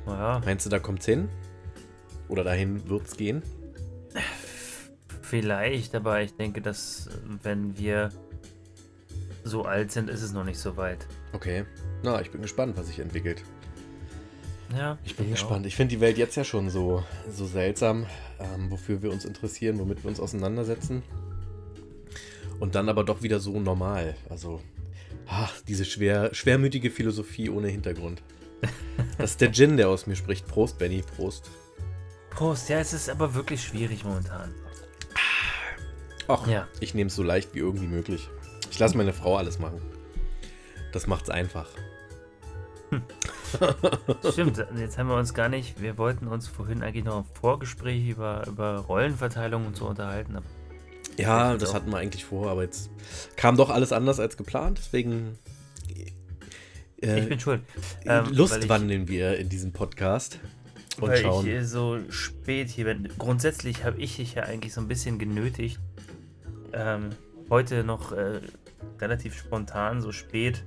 ja. 0.07 0.41
Meinst 0.45 0.65
du, 0.65 0.69
da 0.69 0.79
kommt 0.79 0.99
es 0.99 1.05
hin? 1.05 1.29
Oder 2.27 2.43
dahin 2.43 2.89
wird 2.89 3.07
es 3.07 3.17
gehen? 3.17 3.43
Vielleicht, 5.21 5.95
aber 5.95 6.21
ich 6.21 6.35
denke, 6.35 6.61
dass 6.61 7.09
wenn 7.41 7.77
wir 7.77 8.09
so 9.43 9.63
alt 9.63 9.91
sind, 9.91 10.09
ist 10.09 10.21
es 10.21 10.31
noch 10.33 10.43
nicht 10.43 10.59
so 10.59 10.77
weit. 10.77 11.05
Okay. 11.33 11.65
Na, 12.03 12.21
ich 12.21 12.31
bin 12.31 12.41
gespannt, 12.41 12.77
was 12.77 12.87
sich 12.87 12.99
entwickelt. 12.99 13.43
Ja, 14.75 14.97
ich 15.03 15.15
bin 15.15 15.25
ich 15.25 15.33
gespannt. 15.33 15.65
Auch. 15.65 15.67
Ich 15.67 15.75
finde 15.75 15.95
die 15.95 16.01
Welt 16.01 16.17
jetzt 16.17 16.35
ja 16.35 16.43
schon 16.43 16.69
so, 16.69 17.03
so 17.29 17.45
seltsam, 17.45 18.05
ähm, 18.39 18.71
wofür 18.71 19.01
wir 19.01 19.11
uns 19.11 19.25
interessieren, 19.25 19.79
womit 19.79 20.03
wir 20.03 20.09
uns 20.09 20.19
auseinandersetzen. 20.19 21.03
Und 22.59 22.75
dann 22.75 22.89
aber 22.89 23.03
doch 23.03 23.21
wieder 23.21 23.39
so 23.39 23.59
normal. 23.59 24.15
Also, 24.29 24.61
ach, 25.27 25.53
diese 25.67 25.85
schwer, 25.85 26.33
schwermütige 26.33 26.89
Philosophie 26.91 27.49
ohne 27.49 27.67
Hintergrund. 27.67 28.21
Das 29.17 29.31
ist 29.31 29.41
der 29.41 29.51
Gin, 29.51 29.77
der 29.77 29.89
aus 29.89 30.07
mir 30.07 30.15
spricht. 30.15 30.47
Prost, 30.47 30.79
Benny, 30.79 31.03
Prost. 31.15 31.51
Prost, 32.31 32.69
ja, 32.69 32.79
es 32.79 32.93
ist 32.93 33.09
aber 33.09 33.35
wirklich 33.35 33.63
schwierig 33.63 34.03
momentan. 34.03 34.53
Ach, 36.27 36.47
ja. 36.47 36.67
ich 36.79 36.93
nehme 36.93 37.09
es 37.09 37.15
so 37.15 37.23
leicht 37.23 37.53
wie 37.53 37.59
irgendwie 37.59 37.87
möglich. 37.87 38.29
Ich 38.71 38.79
lasse 38.79 38.97
meine 38.97 39.13
Frau 39.13 39.37
alles 39.37 39.59
machen. 39.59 39.81
Das 40.91 41.05
macht's 41.07 41.29
einfach. 41.29 41.67
Stimmt, 44.31 44.65
jetzt 44.77 44.97
haben 44.97 45.07
wir 45.07 45.15
uns 45.15 45.33
gar 45.33 45.49
nicht, 45.49 45.81
wir 45.81 45.97
wollten 45.97 46.27
uns 46.27 46.47
vorhin 46.47 46.83
eigentlich 46.83 47.03
noch 47.05 47.19
im 47.19 47.25
Vorgespräch 47.39 48.07
über, 48.09 48.45
über 48.47 48.77
Rollenverteilung 48.77 49.65
und 49.67 49.75
so 49.75 49.87
unterhalten. 49.87 50.37
ja, 51.17 51.57
das 51.57 51.73
hatten 51.73 51.91
wir 51.91 51.97
eigentlich 51.97 52.25
vor, 52.25 52.49
aber 52.49 52.63
jetzt 52.63 52.89
kam 53.35 53.57
doch 53.57 53.69
alles 53.69 53.91
anders 53.91 54.19
als 54.19 54.37
geplant, 54.37 54.79
deswegen. 54.79 55.37
Äh, 57.01 57.19
ich 57.19 57.29
bin 57.29 57.39
schuld. 57.39 57.61
Ähm, 58.05 58.25
Lust 58.31 58.69
wandeln 58.69 59.07
wir 59.07 59.37
in 59.37 59.49
diesem 59.49 59.71
Podcast. 59.71 60.39
Und 60.99 61.09
weil 61.09 61.21
schauen. 61.21 61.47
ich 61.47 61.67
so 61.67 61.99
spät 62.09 62.69
hier 62.69 62.85
bin. 62.85 63.09
Grundsätzlich 63.17 63.83
habe 63.83 63.99
ich 63.99 64.17
dich 64.17 64.35
ja 64.35 64.43
eigentlich 64.43 64.73
so 64.73 64.81
ein 64.81 64.87
bisschen 64.87 65.17
genötigt, 65.17 65.79
ähm, 66.71 67.09
heute 67.49 67.83
noch 67.83 68.11
äh, 68.11 68.41
relativ 68.99 69.37
spontan, 69.37 70.01
so 70.01 70.11
spät, 70.11 70.63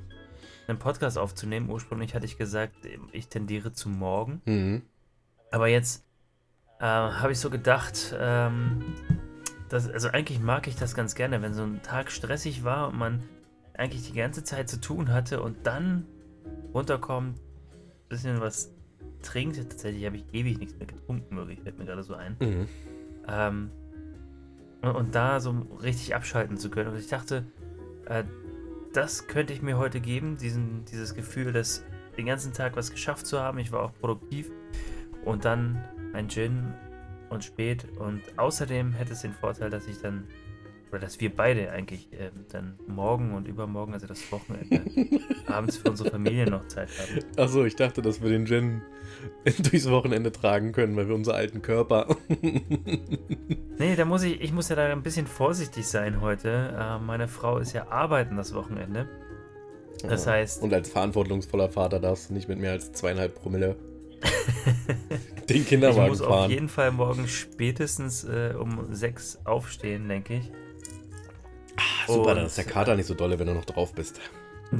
einen 0.69 0.79
Podcast 0.79 1.19
aufzunehmen. 1.19 1.71
Ursprünglich 1.71 2.15
hatte 2.15 2.27
ich 2.27 2.39
gesagt, 2.39 2.75
ich 3.13 3.29
tendiere 3.29 3.73
zu 3.73 3.89
morgen. 3.89 4.43
Mhm. 4.45 4.83
Aber 5.51 5.69
jetzt 5.69 6.05
äh, 6.81 6.85
habe 6.85 7.33
ich 7.33 7.39
so 7.39 7.51
gedacht, 7.51 8.15
ähm, 8.19 8.83
dass, 9.69 9.89
also 9.89 10.09
eigentlich 10.09 10.41
mag 10.41 10.67
ich 10.67 10.77
das 10.77 10.95
ganz 10.95 11.15
gerne, 11.15 11.43
wenn 11.43 11.55
so 11.55 11.63
ein 11.63 11.83
Tag 11.83 12.11
stressig 12.11 12.65
war 12.65 12.89
und 12.89 12.99
man 12.99 13.23
eigentlich 13.75 14.07
die 14.11 14.17
ganze 14.17 14.45
Zeit 14.45 14.69
zu 14.69 14.81
tun 14.81 15.13
hatte 15.13 15.43
und 15.43 15.67
dann 15.67 16.07
runterkommt, 16.73 17.37
ein 17.39 18.09
bisschen 18.09 18.41
was 18.41 18.73
trinkt. 19.23 19.57
Tatsächlich 19.57 20.05
habe 20.07 20.17
ich 20.17 20.25
ewig 20.33 20.59
nichts 20.59 20.77
mehr 20.79 20.87
getrunken, 20.87 21.37
wirklich, 21.37 21.61
fällt 21.61 21.79
mir 21.79 21.85
gerade 21.85 22.03
so 22.03 22.15
ein. 22.15 22.37
Mhm. 22.41 22.69
Ähm, 23.29 23.71
und, 24.83 24.95
und, 24.95 25.15
da 25.15 25.41
so 25.41 25.51
richtig 25.83 26.15
abschalten 26.15 26.57
zu 26.57 26.71
können. 26.71 26.91
Und 26.91 26.99
ich 26.99 27.09
dachte, 27.09 27.45
äh, 28.07 28.25
das 28.97 29.27
könnte 29.27 29.53
ich 29.53 29.61
mir 29.61 29.77
heute 29.77 30.01
geben, 30.01 30.39
diesen, 30.39 30.85
dieses 30.87 31.15
Gefühl, 31.15 31.53
dass 31.53 31.85
den 32.17 32.25
ganzen 32.25 32.55
Tag 32.55 32.77
was 32.77 32.91
geschafft 32.91 33.27
zu 33.27 33.39
haben. 33.39 33.59
Ich 33.59 33.71
war 33.71 33.83
auch 33.83 33.93
produktiv. 34.01 34.51
Und 35.25 35.45
dann 35.45 35.85
ein 36.15 36.29
Gin 36.31 36.73
und 37.29 37.45
spät. 37.45 37.87
Und 37.99 38.23
außerdem 38.39 38.93
hätte 38.93 39.13
es 39.13 39.21
den 39.21 39.35
Vorteil, 39.35 39.69
dass 39.69 39.87
ich 39.87 40.01
dann, 40.01 40.27
oder 40.91 41.01
dass 41.01 41.21
wir 41.21 41.35
beide 41.35 41.71
eigentlich 41.71 42.13
äh, 42.13 42.31
dann 42.51 42.79
morgen 42.87 43.35
und 43.35 43.49
übermorgen, 43.49 43.93
also 43.93 44.07
das 44.07 44.31
Wochenende, 44.31 44.83
abends 45.47 45.77
für 45.77 45.91
unsere 45.91 46.11
Familie 46.11 46.49
noch 46.49 46.67
Zeit 46.69 46.89
haben. 46.99 47.25
Achso, 47.37 47.65
ich 47.65 47.77
dachte, 47.77 48.03
dass 48.03 48.23
wir 48.23 48.31
den 48.31 48.47
Gin 48.47 48.83
durchs 49.71 49.91
Wochenende 49.91 50.33
tragen 50.33 50.73
können, 50.73 50.97
weil 50.97 51.09
wir 51.09 51.15
unsere 51.15 51.37
alten 51.37 51.63
Körper. 51.63 52.07
Nee, 53.79 53.95
da 53.95 54.07
muss 54.07 54.23
ich, 54.23 54.41
ich 54.41 54.55
muss 54.55 54.71
ja 54.71 54.77
da 54.77 54.87
ein 54.87 55.03
bisschen 55.03 55.27
vorsichtig 55.27 55.87
sein 55.87 56.23
heute. 56.23 56.75
Äh, 56.81 56.99
meine 56.99 57.29
Frau 57.29 57.59
ist 57.59 57.75
ja 57.75 57.89
arbeiten 57.89 58.39
das 58.39 58.55
Wochenende. 58.55 59.07
Das 60.03 60.27
heißt. 60.27 60.63
Und 60.63 60.73
als 60.73 60.89
verantwortungsvoller 60.89 61.69
Vater 61.69 62.01
darfst 62.01 62.31
du 62.31 62.35
nicht 62.35 62.49
mit 62.49 62.59
mehr 62.59 62.73
als 62.73 62.93
zweieinhalb 62.93 63.35
Promille 63.35 63.77
den 65.49 65.65
Kinderwagen 65.65 66.05
ich 66.05 66.09
muss 66.09 66.21
fahren. 66.21 66.45
auf 66.45 66.51
jeden 66.51 66.69
Fall 66.69 66.93
morgen 66.93 67.29
spätestens 67.29 68.25
äh, 68.25 68.55
um 68.59 68.95
sechs 68.95 69.39
aufstehen, 69.45 70.09
denke 70.09 70.35
ich. 70.35 70.53
Super, 72.07 72.31
Und, 72.31 72.37
dann 72.37 72.47
ist 72.47 72.59
der 72.59 72.65
Kater 72.65 72.97
nicht 72.97 73.07
so 73.07 73.15
dolle, 73.15 73.39
wenn 73.39 73.47
du 73.47 73.55
noch 73.55 73.65
drauf 73.65 73.93
bist. 73.95 74.21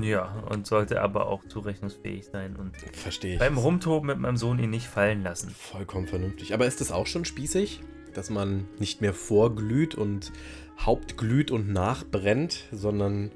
Ja, 0.01 0.45
und 0.51 0.67
sollte 0.67 1.01
aber 1.01 1.29
auch 1.29 1.45
zurechnungsfähig 1.45 2.27
sein 2.27 2.57
und 2.57 2.77
Verstehe 2.93 3.35
ich. 3.35 3.39
beim 3.39 3.57
Rumtoben 3.57 4.09
mit 4.09 4.19
meinem 4.19 4.37
Sohn 4.37 4.59
ihn 4.59 4.71
nicht 4.71 4.87
fallen 4.87 5.23
lassen. 5.23 5.51
Vollkommen 5.51 6.09
vernünftig. 6.09 6.55
Aber 6.55 6.67
ist 6.67 6.81
das 6.81 6.91
auch 6.91 7.07
schon 7.07 7.25
spießig, 7.25 7.81
dass 8.13 8.29
man 8.31 8.67
nicht 8.79 9.01
mehr 9.01 9.15
vorglüht 9.15 9.95
und 9.95 10.33
hauptglüht 10.79 11.51
und 11.53 11.73
nachbrennt, 11.73 12.65
sondern 12.73 13.31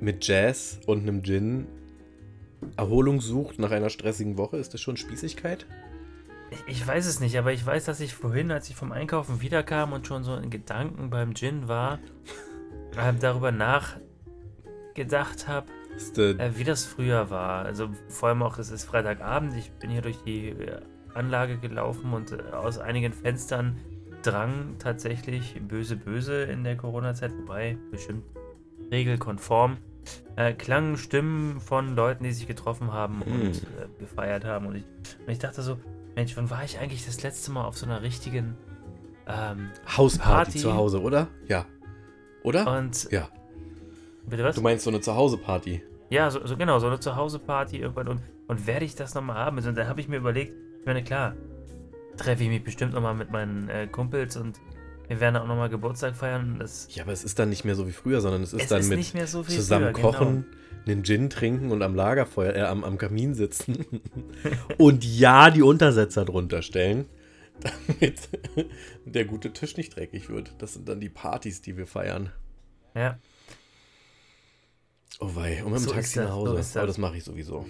mit 0.00 0.26
Jazz 0.26 0.80
und 0.86 1.02
einem 1.02 1.22
Gin 1.22 1.66
Erholung 2.76 3.20
sucht 3.20 3.58
nach 3.58 3.70
einer 3.70 3.90
stressigen 3.90 4.38
Woche? 4.38 4.56
Ist 4.56 4.72
das 4.74 4.80
schon 4.80 4.96
Spießigkeit? 4.96 5.66
Ich, 6.50 6.80
ich 6.80 6.86
weiß 6.86 7.06
es 7.06 7.20
nicht, 7.20 7.38
aber 7.38 7.52
ich 7.52 7.64
weiß, 7.64 7.84
dass 7.84 8.00
ich 8.00 8.14
vorhin, 8.14 8.50
als 8.50 8.68
ich 8.70 8.76
vom 8.76 8.92
Einkaufen 8.92 9.40
wiederkam 9.40 9.92
und 9.92 10.06
schon 10.06 10.24
so 10.24 10.34
in 10.34 10.50
Gedanken 10.50 11.10
beim 11.10 11.34
Gin 11.34 11.68
war, 11.68 11.98
äh, 12.96 13.12
darüber 13.20 13.52
nachgedacht 13.52 15.48
habe, 15.48 15.66
äh, 16.16 16.30
äh, 16.32 16.56
wie 16.56 16.64
das 16.64 16.84
früher 16.84 17.30
war. 17.30 17.64
Also 17.64 17.90
vor 18.08 18.28
allem 18.30 18.42
auch, 18.42 18.58
es 18.58 18.70
ist 18.70 18.84
Freitagabend, 18.84 19.54
ich 19.56 19.70
bin 19.72 19.90
hier 19.90 20.02
durch 20.02 20.22
die 20.24 20.48
äh, 20.50 20.80
Anlage 21.14 21.58
gelaufen 21.58 22.12
und 22.12 22.32
äh, 22.32 22.42
aus 22.52 22.78
einigen 22.78 23.12
Fenstern 23.12 23.76
drang 24.22 24.76
tatsächlich 24.78 25.60
böse 25.66 25.96
böse 25.96 26.42
in 26.42 26.62
der 26.64 26.76
Corona-Zeit, 26.76 27.32
wobei 27.40 27.78
bestimmt 27.90 28.22
regelkonform, 28.90 29.78
äh, 30.36 30.52
klangen 30.52 30.96
Stimmen 30.96 31.60
von 31.60 31.94
Leuten, 31.96 32.24
die 32.24 32.32
sich 32.32 32.46
getroffen 32.46 32.92
haben 32.92 33.24
Hm. 33.24 33.32
und 33.32 33.56
äh, 33.56 33.88
gefeiert 33.98 34.44
haben. 34.44 34.66
Und 34.66 34.76
ich, 34.76 34.84
und 35.26 35.32
ich 35.32 35.38
dachte 35.38 35.62
so, 35.62 35.78
Mensch, 36.16 36.36
wann 36.36 36.50
war 36.50 36.64
ich 36.64 36.78
eigentlich 36.78 37.06
das 37.06 37.22
letzte 37.22 37.50
Mal 37.52 37.64
auf 37.64 37.78
so 37.78 37.86
einer 37.86 38.02
richtigen 38.02 38.56
ähm, 39.26 39.70
Hausparty 39.96 40.32
Party. 40.44 40.58
zu 40.58 40.74
Hause, 40.74 41.00
oder? 41.00 41.28
Ja. 41.46 41.64
Oder? 42.42 42.78
und 42.78 43.10
ja. 43.10 43.28
bitte 44.26 44.44
was? 44.44 44.56
Du 44.56 44.62
meinst 44.62 44.84
so 44.84 44.90
eine 44.90 45.00
Zuhause-Party? 45.00 45.82
Ja, 46.10 46.30
so, 46.30 46.44
so 46.46 46.56
genau, 46.56 46.78
so 46.78 46.86
eine 46.86 46.98
Zuhause-Party 46.98 47.78
irgendwann. 47.78 48.08
Und, 48.08 48.20
und 48.48 48.66
werde 48.66 48.84
ich 48.84 48.94
das 48.94 49.14
nochmal 49.14 49.36
haben? 49.36 49.58
Und 49.58 49.76
dann 49.76 49.88
habe 49.88 50.00
ich 50.00 50.08
mir 50.08 50.16
überlegt, 50.16 50.52
ich 50.80 50.86
meine, 50.86 51.04
klar, 51.04 51.34
treffe 52.16 52.42
ich 52.42 52.48
mich 52.48 52.64
bestimmt 52.64 52.92
nochmal 52.94 53.14
mit 53.14 53.30
meinen 53.30 53.68
äh, 53.68 53.86
Kumpels 53.86 54.36
und 54.36 54.60
wir 55.08 55.18
werden 55.20 55.36
auch 55.36 55.46
nochmal 55.46 55.68
Geburtstag 55.68 56.14
feiern. 56.14 56.56
Das, 56.58 56.88
Ja, 56.94 57.02
aber 57.02 57.12
es 57.12 57.24
ist 57.24 57.38
dann 57.38 57.48
nicht 57.48 57.64
mehr 57.64 57.74
so 57.74 57.86
wie 57.88 57.92
früher, 57.92 58.20
sondern 58.20 58.42
es 58.42 58.52
ist 58.52 58.62
es 58.62 58.68
dann 58.68 58.80
ist 58.80 58.88
mit 58.88 58.98
nicht 58.98 59.14
mehr 59.14 59.26
so 59.26 59.42
viel 59.42 59.56
zusammen 59.56 59.92
früher, 59.92 60.02
kochen, 60.02 60.46
einen 60.86 61.04
Gin 61.04 61.30
trinken 61.30 61.72
und 61.72 61.82
am 61.82 61.94
Lagerfeuer, 61.94 62.54
äh, 62.54 62.62
am, 62.62 62.84
am 62.84 62.96
Kamin 62.96 63.34
sitzen. 63.34 63.84
und 64.78 65.04
ja, 65.04 65.50
die 65.50 65.62
Untersetzer 65.62 66.24
drunter 66.24 66.62
stellen, 66.62 67.06
damit 67.98 68.28
der 69.04 69.24
gute 69.24 69.52
Tisch 69.52 69.76
nicht 69.76 69.94
dreckig 69.96 70.28
wird. 70.28 70.54
Das 70.58 70.74
sind 70.74 70.88
dann 70.88 71.00
die 71.00 71.08
Partys, 71.10 71.60
die 71.62 71.76
wir 71.76 71.86
feiern. 71.86 72.30
Ja, 72.94 73.18
Oh 75.18 75.34
wei, 75.34 75.62
und 75.64 75.72
mit 75.72 75.80
dem 75.80 75.84
So 75.84 75.92
Taxi 75.92 76.18
nach 76.18 76.28
so 76.28 76.32
Hause. 76.32 76.58
ist 76.60 76.76
Aber 76.76 76.86
das. 76.86 76.98
mache 76.98 77.16
ich 77.18 77.24
sowieso. 77.24 77.66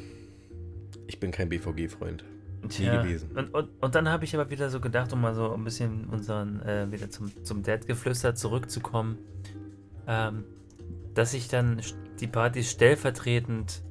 Ich 1.09 1.19
bin 1.19 1.33
kein 1.33 1.49
BVG-Freund. 1.49 2.25
Nie 2.63 2.69
Tja. 2.69 3.03
gewesen. 3.03 3.31
Und, 3.35 3.53
und, 3.55 3.71
und 3.83 3.95
dann 3.95 4.09
habe 4.09 4.25
ich 4.25 4.35
aber 4.35 4.51
wieder 4.51 4.71
so 4.71 4.81
gedacht, 4.81 5.13
um 5.13 5.21
mal 5.21 5.35
so 5.35 5.53
ein 5.53 5.65
bisschen 5.65 6.05
unseren, 6.07 6.61
äh, 6.63 6.93
wieder 6.93 7.11
zum, 7.11 7.33
zum 7.45 7.63
Dad-Geflüster 7.63 8.35
zurückzukommen, 8.35 9.19
ähm, 10.07 10.45
dass 11.15 11.35
ich 11.35 11.49
dann 11.49 11.81
die 12.21 12.27
Partys 12.29 12.71
stellvertretend 12.71 13.83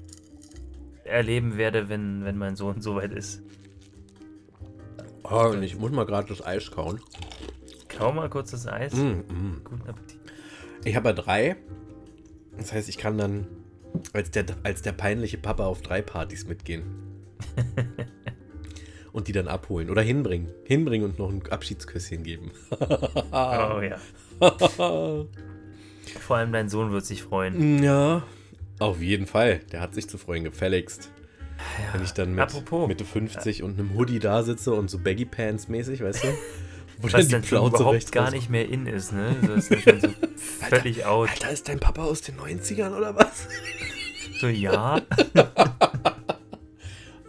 erleben 1.03 1.57
werde, 1.57 1.89
wenn, 1.89 2.23
wenn 2.23 2.37
mein 2.37 2.55
Sohn 2.55 2.81
soweit 2.81 3.11
ist. 3.11 3.41
Oh, 5.31 5.49
und 5.49 5.63
ich 5.63 5.77
muss 5.77 5.91
mal 5.91 6.05
gerade 6.05 6.27
das 6.27 6.45
Eis 6.45 6.71
kauen. 6.71 6.99
Kau 7.87 8.11
mal 8.11 8.29
kurz 8.29 8.51
das 8.51 8.67
Eis. 8.67 8.93
Mm, 8.93 9.19
mm. 9.27 9.61
Guten 9.63 9.89
Appetit. 9.89 10.19
Ich 10.83 10.95
habe 10.95 11.09
ja 11.09 11.13
drei. 11.13 11.55
Das 12.57 12.73
heißt, 12.73 12.89
ich 12.89 12.97
kann 12.97 13.17
dann 13.17 13.47
als 14.13 14.31
der, 14.31 14.45
als 14.63 14.81
der 14.81 14.91
peinliche 14.91 15.37
Papa 15.37 15.65
auf 15.65 15.81
drei 15.81 16.01
Partys 16.01 16.45
mitgehen. 16.47 16.83
und 19.11 19.27
die 19.27 19.31
dann 19.31 19.47
abholen 19.47 19.89
oder 19.89 20.01
hinbringen. 20.01 20.49
Hinbringen 20.65 21.09
und 21.09 21.19
noch 21.19 21.29
ein 21.29 21.43
Abschiedsküsschen 21.49 22.23
geben. 22.23 22.51
Oh 22.79 23.81
ja. 23.81 23.97
Vor 26.19 26.37
allem 26.37 26.51
dein 26.51 26.69
Sohn 26.69 26.91
wird 26.91 27.05
sich 27.05 27.23
freuen. 27.23 27.83
ja. 27.83 28.23
Auf 28.79 29.01
jeden 29.01 29.27
Fall. 29.27 29.59
Der 29.73 29.81
hat 29.81 29.93
sich 29.93 30.07
zu 30.07 30.17
freuen 30.17 30.45
gefälligst. 30.45 31.11
Wenn 31.91 32.03
ich 32.03 32.11
dann 32.11 32.31
mit 32.31 32.39
Apropos. 32.39 32.87
Mitte 32.87 33.05
50 33.05 33.63
und 33.63 33.79
einem 33.79 33.93
Hoodie 33.95 34.19
da 34.19 34.43
sitze 34.43 34.73
und 34.73 34.89
so 34.89 34.99
Baggy 34.99 35.25
Pants 35.25 35.67
mäßig, 35.67 36.03
weißt 36.03 36.23
du? 36.23 36.27
Wo 37.01 37.11
Was 37.13 37.29
dann 37.29 37.43
schon 37.43 37.59
Plauze 37.59 37.83
überhaupt 37.83 38.11
gar 38.11 38.29
nicht 38.31 38.49
mehr 38.49 38.67
in 38.67 38.85
ist, 38.85 39.13
ne? 39.13 39.35
So 39.41 39.53
ist 39.53 39.69
ja 39.71 39.77
schon 39.79 40.01
so 40.01 40.09
völlig 40.69 41.05
out. 41.05 41.29
Alter, 41.29 41.49
ist 41.51 41.69
dein 41.69 41.79
Papa 41.79 42.03
aus 42.03 42.21
den 42.21 42.35
90ern 42.37 42.95
oder 42.95 43.15
was? 43.15 43.47
So, 44.39 44.47
ja. 44.47 45.01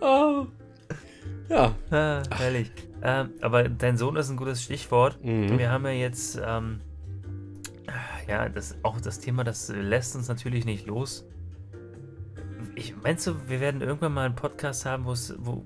Ah. 0.02 0.46
Ja. 1.50 1.74
Ah, 1.90 2.22
herrlich. 2.38 2.72
Ähm, 3.02 3.30
aber 3.42 3.68
dein 3.68 3.98
Sohn 3.98 4.16
ist 4.16 4.30
ein 4.30 4.36
gutes 4.36 4.62
Stichwort. 4.62 5.22
Mhm. 5.22 5.58
Wir 5.58 5.70
haben 5.70 5.84
ja 5.84 5.92
jetzt, 5.92 6.40
ähm, 6.42 6.80
ja, 8.26 8.48
das, 8.48 8.76
auch 8.82 8.98
das 9.00 9.20
Thema, 9.20 9.44
das 9.44 9.68
lässt 9.68 10.16
uns 10.16 10.28
natürlich 10.28 10.64
nicht 10.64 10.86
los. 10.86 11.26
Ich, 12.80 12.94
meinst 12.96 13.26
du, 13.26 13.34
wir 13.46 13.60
werden 13.60 13.82
irgendwann 13.82 14.14
mal 14.14 14.24
einen 14.24 14.34
Podcast 14.34 14.86
haben, 14.86 15.04
wo, 15.04 15.12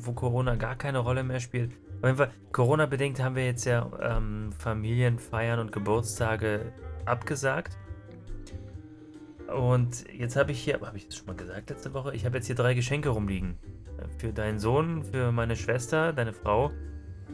wo 0.01 0.13
Corona 0.15 0.57
gar 0.57 0.75
keine 0.75 0.99
Rolle 0.99 1.23
mehr 1.23 1.39
spielt? 1.39 1.71
Auf 2.01 2.07
jeden 2.07 2.17
Fall, 2.17 2.33
Corona-bedingt 2.51 3.23
haben 3.23 3.37
wir 3.37 3.47
jetzt 3.47 3.65
ja 3.67 3.89
ähm, 4.03 4.51
Familienfeiern 4.59 5.61
und 5.61 5.71
Geburtstage 5.71 6.73
abgesagt. 7.05 7.79
Und 9.47 10.11
jetzt 10.13 10.35
habe 10.35 10.51
ich 10.51 10.61
hier, 10.61 10.81
habe 10.81 10.97
ich 10.97 11.07
das 11.07 11.17
schon 11.17 11.29
mal 11.29 11.37
gesagt 11.37 11.71
letzte 11.71 11.95
Woche? 11.95 12.17
Ich 12.17 12.27
habe 12.27 12.37
jetzt 12.37 12.47
hier 12.47 12.57
drei 12.57 12.75
Geschenke 12.75 13.11
rumliegen. 13.11 13.59
Für 14.19 14.33
deinen 14.33 14.59
Sohn, 14.59 15.05
für 15.05 15.31
meine 15.31 15.55
Schwester, 15.55 16.13
deine 16.13 16.33
Frau 16.33 16.73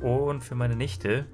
und 0.03 0.45
für 0.45 0.57
meine 0.57 0.77
Nichte. 0.77 1.25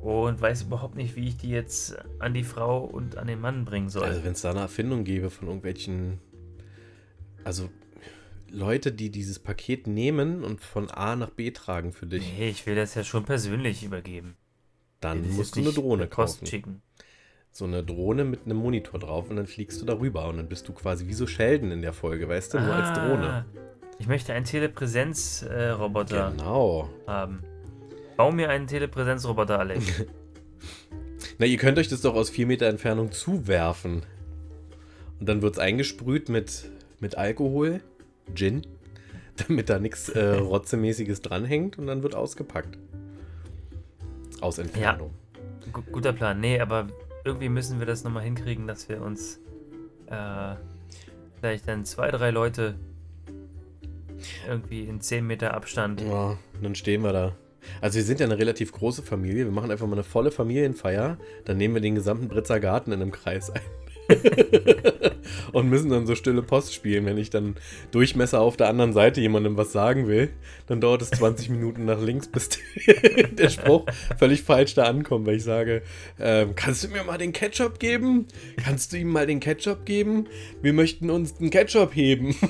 Und 0.00 0.40
weiß 0.40 0.62
überhaupt 0.62 0.94
nicht, 0.94 1.14
wie 1.14 1.28
ich 1.28 1.36
die 1.36 1.50
jetzt 1.50 1.94
an 2.20 2.32
die 2.32 2.44
Frau 2.44 2.84
und 2.84 3.18
an 3.18 3.26
den 3.26 3.40
Mann 3.40 3.66
bringen 3.66 3.90
soll. 3.90 4.04
Also 4.04 4.24
wenn 4.24 4.32
es 4.32 4.40
da 4.40 4.52
eine 4.52 4.60
Erfindung 4.60 5.04
gäbe 5.04 5.28
von 5.28 5.48
irgendwelchen, 5.48 6.20
also 7.46 7.70
Leute, 8.50 8.92
die 8.92 9.10
dieses 9.10 9.38
Paket 9.38 9.86
nehmen 9.86 10.44
und 10.44 10.60
von 10.60 10.90
A 10.90 11.16
nach 11.16 11.30
B 11.30 11.50
tragen 11.50 11.92
für 11.92 12.06
dich, 12.06 12.32
nee, 12.38 12.48
ich 12.48 12.66
will 12.66 12.74
das 12.74 12.94
ja 12.94 13.02
schon 13.04 13.24
persönlich 13.24 13.82
übergeben. 13.84 14.36
dann 15.00 15.24
ist 15.24 15.36
musst 15.36 15.56
du 15.56 15.60
eine 15.60 15.72
Drohne 15.72 16.06
kaufen. 16.08 16.46
schicken. 16.46 16.82
So 17.50 17.64
eine 17.64 17.82
Drohne 17.82 18.24
mit 18.24 18.44
einem 18.44 18.58
Monitor 18.58 19.00
drauf 19.00 19.30
und 19.30 19.36
dann 19.36 19.46
fliegst 19.46 19.80
du 19.80 19.86
darüber 19.86 20.28
und 20.28 20.36
dann 20.36 20.48
bist 20.48 20.68
du 20.68 20.72
quasi 20.74 21.06
wie 21.06 21.14
so 21.14 21.26
Sheldon 21.26 21.70
in 21.70 21.80
der 21.82 21.92
Folge, 21.94 22.28
weißt 22.28 22.52
du, 22.54 22.60
nur 22.60 22.74
als 22.74 22.98
Drohne. 22.98 23.28
Ah, 23.28 23.44
Ich 23.98 24.06
möchte 24.06 24.34
einen 24.34 24.44
Telepräsenz-Roboter 24.44 26.32
Genau. 26.32 26.90
haben. 27.06 27.42
Bau 28.16 28.30
mir 28.30 28.50
einen 28.50 28.66
Telepräsenz-Roboter, 28.66 29.58
Alex. 29.58 29.86
Na, 31.38 31.46
ihr 31.46 31.56
könnt 31.58 31.78
euch 31.78 31.88
das 31.88 32.00
doch 32.02 32.14
aus 32.14 32.30
vier 32.30 32.46
Meter 32.46 32.66
Entfernung 32.66 33.10
zuwerfen. 33.12 34.02
Und 35.18 35.26
dann 35.28 35.40
wird 35.42 35.54
es 35.54 35.58
eingesprüht 35.58 36.28
mit, 36.28 36.70
mit 37.00 37.16
Alkohol, 37.16 37.80
Gin, 38.34 38.62
damit 39.48 39.68
da 39.70 39.78
nichts 39.78 40.08
äh, 40.08 40.34
Rotzemäßiges 40.38 41.22
dranhängt 41.22 41.78
und 41.78 41.86
dann 41.86 42.02
wird 42.02 42.14
ausgepackt. 42.14 42.78
Aus 44.40 44.58
Entfernung. 44.58 45.10
Gu- 45.72 45.82
guter 45.92 46.12
Plan. 46.12 46.40
Nee, 46.40 46.60
aber 46.60 46.88
irgendwie 47.24 47.48
müssen 47.48 47.78
wir 47.78 47.86
das 47.86 48.04
nochmal 48.04 48.22
hinkriegen, 48.22 48.66
dass 48.66 48.88
wir 48.88 49.00
uns 49.02 49.40
äh, 50.08 50.54
vielleicht 51.40 51.66
dann 51.68 51.84
zwei, 51.84 52.10
drei 52.10 52.30
Leute 52.30 52.74
irgendwie 54.48 54.84
in 54.84 55.00
10 55.00 55.26
Meter 55.26 55.54
Abstand. 55.54 56.00
Ja, 56.00 56.36
dann 56.62 56.74
stehen 56.74 57.02
wir 57.02 57.12
da. 57.12 57.36
Also 57.80 57.96
wir 57.96 58.04
sind 58.04 58.20
ja 58.20 58.26
eine 58.26 58.38
relativ 58.38 58.72
große 58.72 59.02
Familie. 59.02 59.44
Wir 59.44 59.52
machen 59.52 59.70
einfach 59.70 59.86
mal 59.86 59.94
eine 59.94 60.04
volle 60.04 60.30
Familienfeier. 60.30 61.18
Dann 61.44 61.56
nehmen 61.56 61.74
wir 61.74 61.82
den 61.82 61.96
gesamten 61.96 62.28
Britzer 62.28 62.60
Garten 62.60 62.92
in 62.92 63.02
einem 63.02 63.10
Kreis 63.10 63.50
ein. 63.50 63.60
und 65.52 65.68
müssen 65.68 65.90
dann 65.90 66.06
so 66.06 66.14
stille 66.14 66.42
Post 66.42 66.74
spielen. 66.74 67.06
Wenn 67.06 67.18
ich 67.18 67.30
dann 67.30 67.56
Durchmesser 67.90 68.40
auf 68.40 68.56
der 68.56 68.68
anderen 68.68 68.92
Seite 68.92 69.20
jemandem 69.20 69.56
was 69.56 69.72
sagen 69.72 70.06
will, 70.06 70.30
dann 70.66 70.80
dauert 70.80 71.02
es 71.02 71.10
20 71.10 71.50
Minuten 71.50 71.84
nach 71.84 72.00
links, 72.00 72.28
bis 72.28 72.48
der 73.32 73.50
Spruch 73.50 73.86
völlig 74.18 74.42
falsch 74.42 74.74
da 74.74 74.84
ankommt, 74.84 75.26
weil 75.26 75.36
ich 75.36 75.44
sage, 75.44 75.82
ähm, 76.20 76.54
kannst 76.54 76.84
du 76.84 76.88
mir 76.88 77.04
mal 77.04 77.18
den 77.18 77.32
Ketchup 77.32 77.78
geben? 77.78 78.26
Kannst 78.62 78.92
du 78.92 78.98
ihm 78.98 79.08
mal 79.08 79.26
den 79.26 79.40
Ketchup 79.40 79.84
geben? 79.84 80.26
Wir 80.62 80.72
möchten 80.72 81.10
uns 81.10 81.34
den 81.34 81.50
Ketchup 81.50 81.94
heben. 81.94 82.34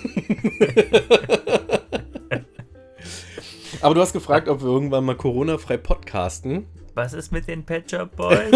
Aber 3.83 3.95
du 3.95 4.01
hast 4.01 4.13
gefragt, 4.13 4.49
ob 4.49 4.63
wir 4.63 4.69
irgendwann 4.69 5.05
mal 5.05 5.17
Corona-frei 5.17 5.77
podcasten. 5.77 6.67
Was 6.95 7.13
ist 7.13 7.31
mit 7.31 7.47
den 7.47 7.63
Pet 7.63 7.91
Shop 7.91 8.17
Boys? 8.17 8.51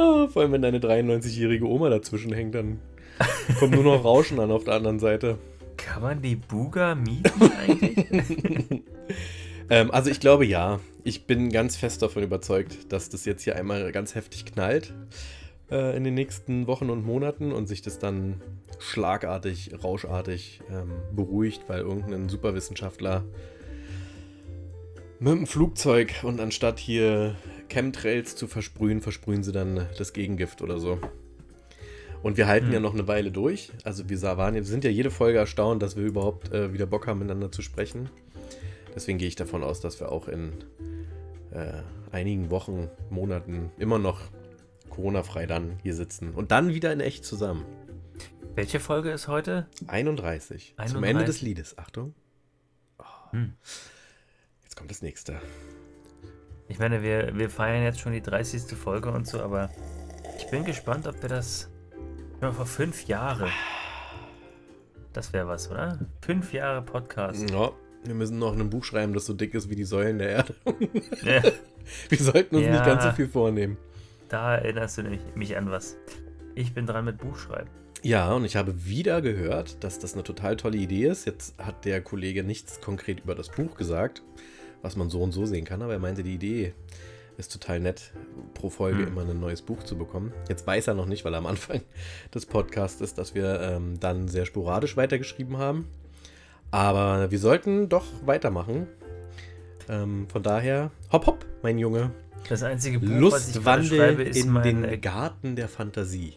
Ah, 0.00 0.28
vor 0.28 0.42
allem, 0.42 0.52
wenn 0.52 0.62
deine 0.62 0.78
93-jährige 0.78 1.66
Oma 1.66 1.90
dazwischen 1.90 2.32
hängt, 2.32 2.54
dann 2.54 2.80
kommt 3.58 3.74
nur 3.74 3.84
noch 3.84 4.04
Rauschen 4.04 4.40
an 4.40 4.50
auf 4.50 4.64
der 4.64 4.74
anderen 4.74 4.98
Seite. 4.98 5.38
Kann 5.76 6.02
man 6.02 6.22
die 6.22 6.36
Buga 6.36 6.94
mieten 6.94 7.50
eigentlich? 7.58 8.06
ähm, 9.70 9.90
also 9.90 10.10
ich 10.10 10.20
glaube 10.20 10.44
ja. 10.46 10.80
Ich 11.02 11.26
bin 11.26 11.50
ganz 11.50 11.76
fest 11.76 12.02
davon 12.02 12.22
überzeugt, 12.22 12.92
dass 12.92 13.08
das 13.08 13.24
jetzt 13.24 13.42
hier 13.42 13.56
einmal 13.56 13.90
ganz 13.90 14.14
heftig 14.14 14.44
knallt 14.44 14.92
äh, 15.70 15.96
in 15.96 16.04
den 16.04 16.12
nächsten 16.12 16.66
Wochen 16.66 16.90
und 16.90 17.06
Monaten 17.06 17.52
und 17.52 17.66
sich 17.66 17.80
das 17.80 17.98
dann 17.98 18.42
schlagartig, 18.78 19.70
rauschartig 19.82 20.60
ähm, 20.70 20.90
beruhigt, 21.12 21.62
weil 21.68 21.80
irgendein 21.80 22.28
Superwissenschaftler 22.28 23.24
mit 25.20 25.32
dem 25.32 25.46
Flugzeug 25.46 26.12
und 26.22 26.40
anstatt 26.40 26.78
hier 26.78 27.36
Chemtrails 27.70 28.36
zu 28.36 28.46
versprühen, 28.46 29.00
versprühen 29.00 29.42
sie 29.42 29.52
dann 29.52 29.86
das 29.96 30.12
Gegengift 30.12 30.60
oder 30.60 30.78
so. 30.78 31.00
Und 32.22 32.36
wir 32.36 32.46
halten 32.46 32.66
hm. 32.66 32.74
ja 32.74 32.80
noch 32.80 32.92
eine 32.92 33.08
Weile 33.08 33.30
durch. 33.30 33.70
Also 33.84 34.10
wir 34.10 34.20
waren, 34.20 34.54
wir 34.54 34.64
sind 34.64 34.84
ja 34.84 34.90
jede 34.90 35.10
Folge 35.10 35.38
erstaunt, 35.38 35.82
dass 35.82 35.96
wir 35.96 36.04
überhaupt 36.04 36.52
äh, 36.52 36.72
wieder 36.72 36.86
Bock 36.86 37.06
haben, 37.06 37.20
miteinander 37.20 37.50
zu 37.50 37.62
sprechen. 37.62 38.10
Deswegen 38.94 39.18
gehe 39.18 39.28
ich 39.28 39.36
davon 39.36 39.62
aus, 39.62 39.80
dass 39.80 40.00
wir 40.00 40.12
auch 40.12 40.28
in 40.28 40.52
äh, 41.52 41.80
einigen 42.12 42.50
Wochen, 42.50 42.90
Monaten 43.08 43.70
immer 43.78 43.98
noch 43.98 44.20
Corona-frei 44.90 45.46
dann 45.46 45.78
hier 45.82 45.94
sitzen. 45.94 46.32
Und 46.32 46.50
dann 46.50 46.74
wieder 46.74 46.92
in 46.92 47.00
echt 47.00 47.24
zusammen. 47.24 47.64
Welche 48.54 48.80
Folge 48.80 49.10
ist 49.10 49.28
heute? 49.28 49.68
31. 49.86 50.74
31. 50.76 50.92
Zum 50.92 51.04
Ende 51.04 51.24
des 51.24 51.40
Liedes. 51.40 51.78
Achtung. 51.78 52.14
Oh. 52.98 53.04
Hm. 53.30 53.52
Jetzt 54.64 54.76
kommt 54.76 54.90
das 54.90 55.02
nächste. 55.02 55.40
Ich 56.70 56.78
meine, 56.78 57.02
wir, 57.02 57.36
wir 57.36 57.50
feiern 57.50 57.82
jetzt 57.82 57.98
schon 57.98 58.12
die 58.12 58.22
30. 58.22 58.62
Folge 58.78 59.10
und 59.10 59.26
so, 59.26 59.40
aber 59.40 59.70
ich 60.38 60.48
bin 60.50 60.64
gespannt, 60.64 61.08
ob 61.08 61.20
wir 61.20 61.28
das 61.28 61.68
ja, 62.40 62.52
vor 62.52 62.64
fünf 62.64 63.08
Jahren. 63.08 63.50
Das 65.12 65.32
wäre 65.32 65.48
was, 65.48 65.68
oder? 65.68 65.98
Fünf 66.22 66.52
Jahre 66.52 66.80
Podcast. 66.82 67.50
Ja, 67.50 67.72
wir 68.04 68.14
müssen 68.14 68.38
noch 68.38 68.56
ein 68.56 68.70
Buch 68.70 68.84
schreiben, 68.84 69.12
das 69.14 69.26
so 69.26 69.34
dick 69.34 69.52
ist 69.54 69.68
wie 69.68 69.74
die 69.74 69.84
Säulen 69.84 70.18
der 70.18 70.28
Erde. 70.30 70.54
Ja. 71.24 71.42
wir 72.08 72.18
sollten 72.18 72.54
uns 72.54 72.64
ja, 72.64 72.70
nicht 72.70 72.84
ganz 72.84 73.02
so 73.02 73.10
viel 73.10 73.26
vornehmen. 73.26 73.76
Da 74.28 74.54
erinnerst 74.54 74.98
du 74.98 75.02
mich, 75.02 75.20
mich 75.34 75.56
an 75.56 75.72
was. 75.72 75.96
Ich 76.54 76.72
bin 76.72 76.86
dran 76.86 77.04
mit 77.04 77.18
Buchschreiben. 77.18 77.68
Ja, 78.02 78.32
und 78.32 78.44
ich 78.44 78.54
habe 78.54 78.84
wieder 78.84 79.22
gehört, 79.22 79.82
dass 79.82 79.98
das 79.98 80.14
eine 80.14 80.22
total 80.22 80.56
tolle 80.56 80.78
Idee 80.78 81.08
ist. 81.08 81.26
Jetzt 81.26 81.58
hat 81.58 81.84
der 81.84 82.00
Kollege 82.00 82.44
nichts 82.44 82.80
konkret 82.80 83.20
über 83.24 83.34
das 83.34 83.48
Buch 83.48 83.76
gesagt, 83.76 84.22
was 84.82 84.96
man 84.96 85.10
so 85.10 85.22
und 85.22 85.32
so 85.32 85.46
sehen 85.46 85.64
kann, 85.64 85.82
aber 85.82 85.92
er 85.92 85.98
meinte, 85.98 86.22
die 86.22 86.34
Idee 86.34 86.74
ist 87.36 87.52
total 87.52 87.80
nett, 87.80 88.12
pro 88.54 88.70
Folge 88.70 89.00
hm. 89.02 89.08
immer 89.08 89.22
ein 89.22 89.40
neues 89.40 89.62
Buch 89.62 89.82
zu 89.82 89.96
bekommen. 89.96 90.32
Jetzt 90.48 90.66
weiß 90.66 90.88
er 90.88 90.94
noch 90.94 91.06
nicht, 91.06 91.24
weil 91.24 91.34
er 91.34 91.38
am 91.38 91.46
Anfang 91.46 91.80
des 92.34 92.46
Podcasts 92.46 93.00
ist, 93.00 93.18
dass 93.18 93.34
wir 93.34 93.60
ähm, 93.60 93.98
dann 93.98 94.28
sehr 94.28 94.46
sporadisch 94.46 94.96
weitergeschrieben 94.96 95.56
haben. 95.56 95.88
Aber 96.70 97.30
wir 97.30 97.38
sollten 97.38 97.88
doch 97.88 98.04
weitermachen. 98.24 98.86
Ähm, 99.88 100.28
von 100.30 100.42
daher, 100.42 100.92
hopp, 101.10 101.26
hopp, 101.26 101.46
mein 101.62 101.78
Junge. 101.78 102.12
Das 102.48 102.62
einzige 102.62 103.00
Buch, 103.00 103.08
Lustwandel 103.08 103.64
was 103.64 103.80
ich 103.82 103.88
schreibe, 103.88 104.22
ist 104.22 104.44
in 104.44 104.50
mein, 104.50 104.62
den 104.82 105.00
Garten 105.00 105.56
der 105.56 105.68
Fantasie. 105.68 106.34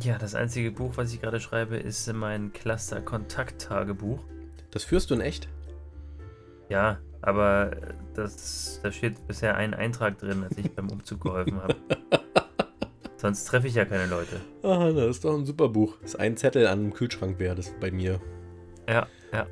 Ja, 0.00 0.18
das 0.18 0.34
einzige 0.34 0.70
Buch, 0.70 0.92
was 0.96 1.12
ich 1.12 1.20
gerade 1.20 1.40
schreibe, 1.40 1.76
ist 1.76 2.12
mein 2.12 2.52
Cluster-Kontakt-Tagebuch. 2.52 4.20
Das 4.70 4.84
führst 4.84 5.10
du 5.10 5.14
in 5.14 5.20
echt? 5.20 5.48
Ja, 6.68 6.98
aber 7.22 7.70
das, 8.14 8.80
da 8.82 8.92
steht 8.92 9.26
bisher 9.26 9.56
ein 9.56 9.74
Eintrag 9.74 10.18
drin, 10.18 10.44
als 10.44 10.56
ich 10.56 10.70
beim 10.72 10.90
Umzug 10.90 11.20
geholfen 11.20 11.62
habe. 11.62 11.76
Sonst 13.16 13.46
treffe 13.46 13.66
ich 13.66 13.74
ja 13.74 13.84
keine 13.84 14.06
Leute. 14.06 14.40
Ah, 14.62 14.92
das 14.92 15.16
ist 15.16 15.24
doch 15.24 15.36
ein 15.36 15.44
super 15.44 15.68
Buch. 15.68 15.96
Das 16.02 16.14
ist 16.14 16.20
ein 16.20 16.36
Zettel 16.36 16.66
an 16.66 16.78
einem 16.78 16.94
Kühlschrank 16.94 17.38
wäre 17.40 17.56
das 17.56 17.72
bei 17.80 17.90
mir. 17.90 18.20
Ja, 18.88 19.08
ja. 19.32 19.46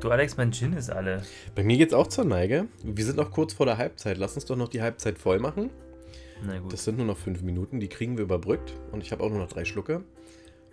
Du 0.00 0.10
Alex, 0.10 0.36
mein 0.36 0.52
Gin 0.52 0.74
ist 0.74 0.90
alle. 0.90 1.22
Bei 1.54 1.62
mir 1.62 1.76
geht's 1.76 1.94
auch 1.94 2.06
zur 2.06 2.24
Neige. 2.24 2.68
Wir 2.82 3.04
sind 3.04 3.16
noch 3.16 3.30
kurz 3.30 3.52
vor 3.54 3.66
der 3.66 3.78
Halbzeit. 3.78 4.18
Lass 4.18 4.34
uns 4.34 4.44
doch 4.44 4.56
noch 4.56 4.68
die 4.68 4.82
Halbzeit 4.82 5.18
voll 5.18 5.38
machen. 5.38 5.70
Na 6.44 6.58
gut. 6.58 6.72
Das 6.72 6.84
sind 6.84 6.96
nur 6.96 7.06
noch 7.06 7.18
fünf 7.18 7.42
Minuten, 7.42 7.80
die 7.80 7.88
kriegen 7.88 8.16
wir 8.16 8.24
überbrückt. 8.24 8.74
Und 8.92 9.02
ich 9.02 9.12
habe 9.12 9.22
auch 9.22 9.30
nur 9.30 9.38
noch 9.38 9.48
drei 9.48 9.64
Schlucke. 9.64 10.02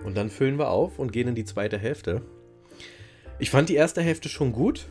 Und 0.04 0.16
dann 0.16 0.30
füllen 0.30 0.58
wir 0.58 0.70
auf 0.70 1.00
und 1.00 1.12
gehen 1.12 1.28
in 1.28 1.36
die 1.36 1.46
zweite 1.46 1.78
Hälfte. 1.78 2.22
Ich 3.40 3.50
fand 3.50 3.70
die 3.70 3.76
erste 3.76 4.02
Hälfte 4.02 4.30
schon 4.30 4.52
gut. 4.52 4.88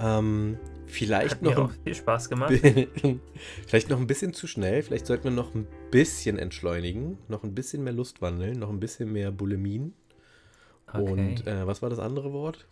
Ähm, 0.00 0.58
vielleicht 0.86 1.36
Hat 1.36 1.42
noch. 1.42 1.56
Mir 1.56 1.64
auch 1.64 1.72
viel 1.84 1.94
Spaß 1.94 2.28
gemacht. 2.28 2.52
vielleicht 3.66 3.90
noch 3.90 3.98
ein 3.98 4.06
bisschen 4.06 4.32
zu 4.32 4.46
schnell. 4.46 4.82
Vielleicht 4.82 5.06
sollten 5.06 5.24
wir 5.24 5.30
noch 5.30 5.54
ein 5.54 5.66
bisschen 5.90 6.38
entschleunigen. 6.38 7.18
Noch 7.28 7.44
ein 7.44 7.54
bisschen 7.54 7.84
mehr 7.84 7.92
Lust 7.92 8.22
wandeln. 8.22 8.58
Noch 8.58 8.70
ein 8.70 8.80
bisschen 8.80 9.12
mehr 9.12 9.30
Bulimien. 9.30 9.94
Okay. 10.86 11.02
Und 11.02 11.46
äh, 11.46 11.66
was 11.66 11.82
war 11.82 11.90
das 11.90 11.98
andere 11.98 12.32
Wort? 12.32 12.66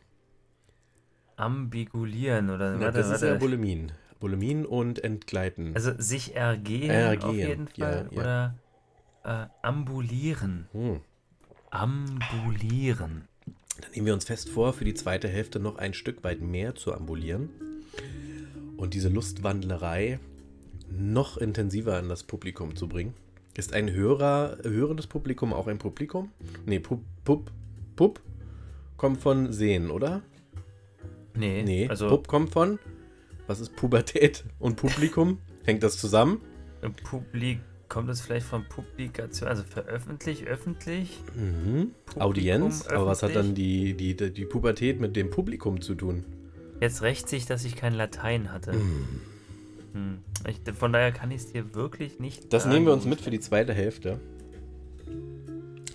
Ambigulieren 1.37 2.51
oder 2.51 2.73
Na, 2.73 2.87
warte, 2.87 2.99
Das 2.99 3.11
ist 3.11 3.23
ja 3.23 3.37
Bulimien. 3.37 3.93
Bulimien 4.19 4.67
und 4.67 5.05
Entgleiten. 5.05 5.75
Also 5.75 5.93
sich 5.97 6.35
ergehen, 6.35 6.91
ergehen. 6.91 7.29
auf 7.29 7.37
jeden 7.37 7.69
Fall. 7.69 8.09
Ja, 8.11 8.17
ja. 8.17 8.21
Oder 8.21 8.55
äh, 9.25 9.47
ambulieren. 9.63 10.67
Hm. 10.73 11.01
Ambulieren. 11.71 13.29
Dann 13.81 13.91
nehmen 13.93 14.07
wir 14.07 14.15
uns 14.15 14.25
fest 14.25 14.49
vor, 14.49 14.73
für 14.73 14.85
die 14.85 14.95
zweite 14.95 15.29
Hälfte 15.29 15.61
noch 15.61 15.77
ein 15.77 15.95
Stück 15.95 16.25
weit 16.25 16.41
mehr 16.41 16.75
zu 16.75 16.93
ambulieren 16.93 17.49
und 18.77 18.95
diese 18.95 19.09
Lustwandlerei 19.09 20.19
noch 20.91 21.37
intensiver 21.37 21.99
in 21.99 22.09
das 22.09 22.23
Publikum 22.23 22.77
zu 22.77 22.89
bringen. 22.89 23.15
Ist 23.57 23.73
ein 23.73 23.91
Hörer, 23.91 24.59
hörendes 24.63 25.07
Publikum 25.07 25.53
auch 25.53 25.67
ein 25.67 25.79
Publikum? 25.79 26.31
Nee, 26.65 26.79
Pup, 26.79 27.01
Pup, 27.25 27.51
Pup 27.97 28.21
kommt 28.97 29.21
von 29.21 29.53
Sehen, 29.53 29.91
oder? 29.91 30.23
Nee. 31.35 31.63
Nee, 31.63 31.89
also 31.89 32.09
Pup 32.09 32.29
kommt 32.29 32.51
von, 32.51 32.79
was 33.47 33.61
ist 33.61 33.75
Pubertät 33.75 34.45
und 34.59 34.77
Publikum? 34.77 35.39
Hängt 35.65 35.83
das 35.83 35.99
zusammen? 35.99 36.41
Publik 37.05 37.59
kommt 37.89 38.09
das 38.09 38.21
vielleicht 38.21 38.47
von 38.47 38.65
Publikation, 38.69 39.49
also 39.49 39.63
veröffentlicht, 39.63 40.47
öffentlich? 40.47 41.21
Mhm. 41.35 41.93
Audienz, 42.19 42.87
aber 42.87 43.07
was 43.07 43.23
hat 43.23 43.35
dann 43.35 43.55
die, 43.55 43.95
die, 43.95 44.15
die 44.15 44.45
Pubertät 44.45 45.01
mit 45.01 45.17
dem 45.17 45.31
Publikum 45.31 45.81
zu 45.81 45.95
tun? 45.95 46.25
Jetzt 46.81 47.03
rächt 47.03 47.29
sich, 47.29 47.47
dass 47.47 47.65
ich 47.65 47.77
kein 47.77 47.95
Latein 47.95 48.53
hatte. 48.53 48.73
Mhm. 48.73 49.21
Hm. 49.95 50.19
Ich, 50.47 50.61
von 50.75 50.93
daher 50.93 51.13
kann 51.13 51.31
ich 51.31 51.39
es 51.39 51.53
dir 51.53 51.75
wirklich 51.75 52.21
nicht. 52.21 52.53
Das 52.53 52.67
nehmen 52.67 52.87
wir 52.87 52.93
uns 52.93 53.05
mit 53.05 53.21
für 53.21 53.31
die 53.31 53.41
zweite 53.41 53.73
Hälfte. 53.73 54.21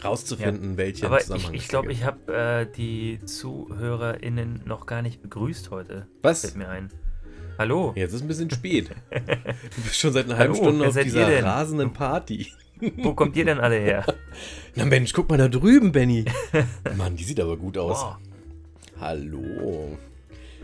Rauszufinden, 0.04 0.72
ja. 0.72 0.78
welche 0.78 1.06
Aber 1.06 1.20
Zusammenhang 1.20 1.54
ich, 1.54 1.62
ich 1.62 1.68
glaube, 1.70 1.92
ich 1.92 2.04
habe 2.04 2.34
äh, 2.34 2.66
die 2.76 3.20
ZuhörerInnen 3.24 4.62
noch 4.66 4.86
gar 4.86 5.02
nicht 5.02 5.22
begrüßt 5.22 5.72
heute. 5.72 6.08
Was? 6.22 6.42
Fällt 6.42 6.58
mir 6.58 6.70
ein. 6.70 6.90
Hallo. 7.58 7.94
Jetzt 7.96 8.14
ist 8.14 8.22
ein 8.22 8.28
bisschen 8.28 8.50
spät. 8.50 8.90
Du 9.12 9.82
bist 9.84 9.98
schon 9.98 10.14
seit 10.14 10.26
einer 10.26 10.38
halben 10.38 10.54
Hallo, 10.56 10.64
Stunde 10.64 10.88
auf 10.88 10.98
dieser 10.98 11.44
rasenden 11.44 11.94
Party. 11.94 12.48
Wo 12.98 13.14
kommt 13.14 13.36
ihr 13.36 13.46
denn 13.46 13.60
alle 13.60 13.78
her? 13.78 14.06
Na 14.76 14.86
Mensch, 14.86 15.14
guck 15.14 15.30
mal 15.30 15.38
da 15.38 15.48
drüben, 15.48 15.92
Benny. 15.92 16.26
Mann, 16.98 17.16
die 17.16 17.24
sieht 17.24 17.40
aber 17.40 17.58
gut 17.58 17.78
aus. 17.78 18.02
Wow. 18.02 18.16
Hallo. 19.00 19.98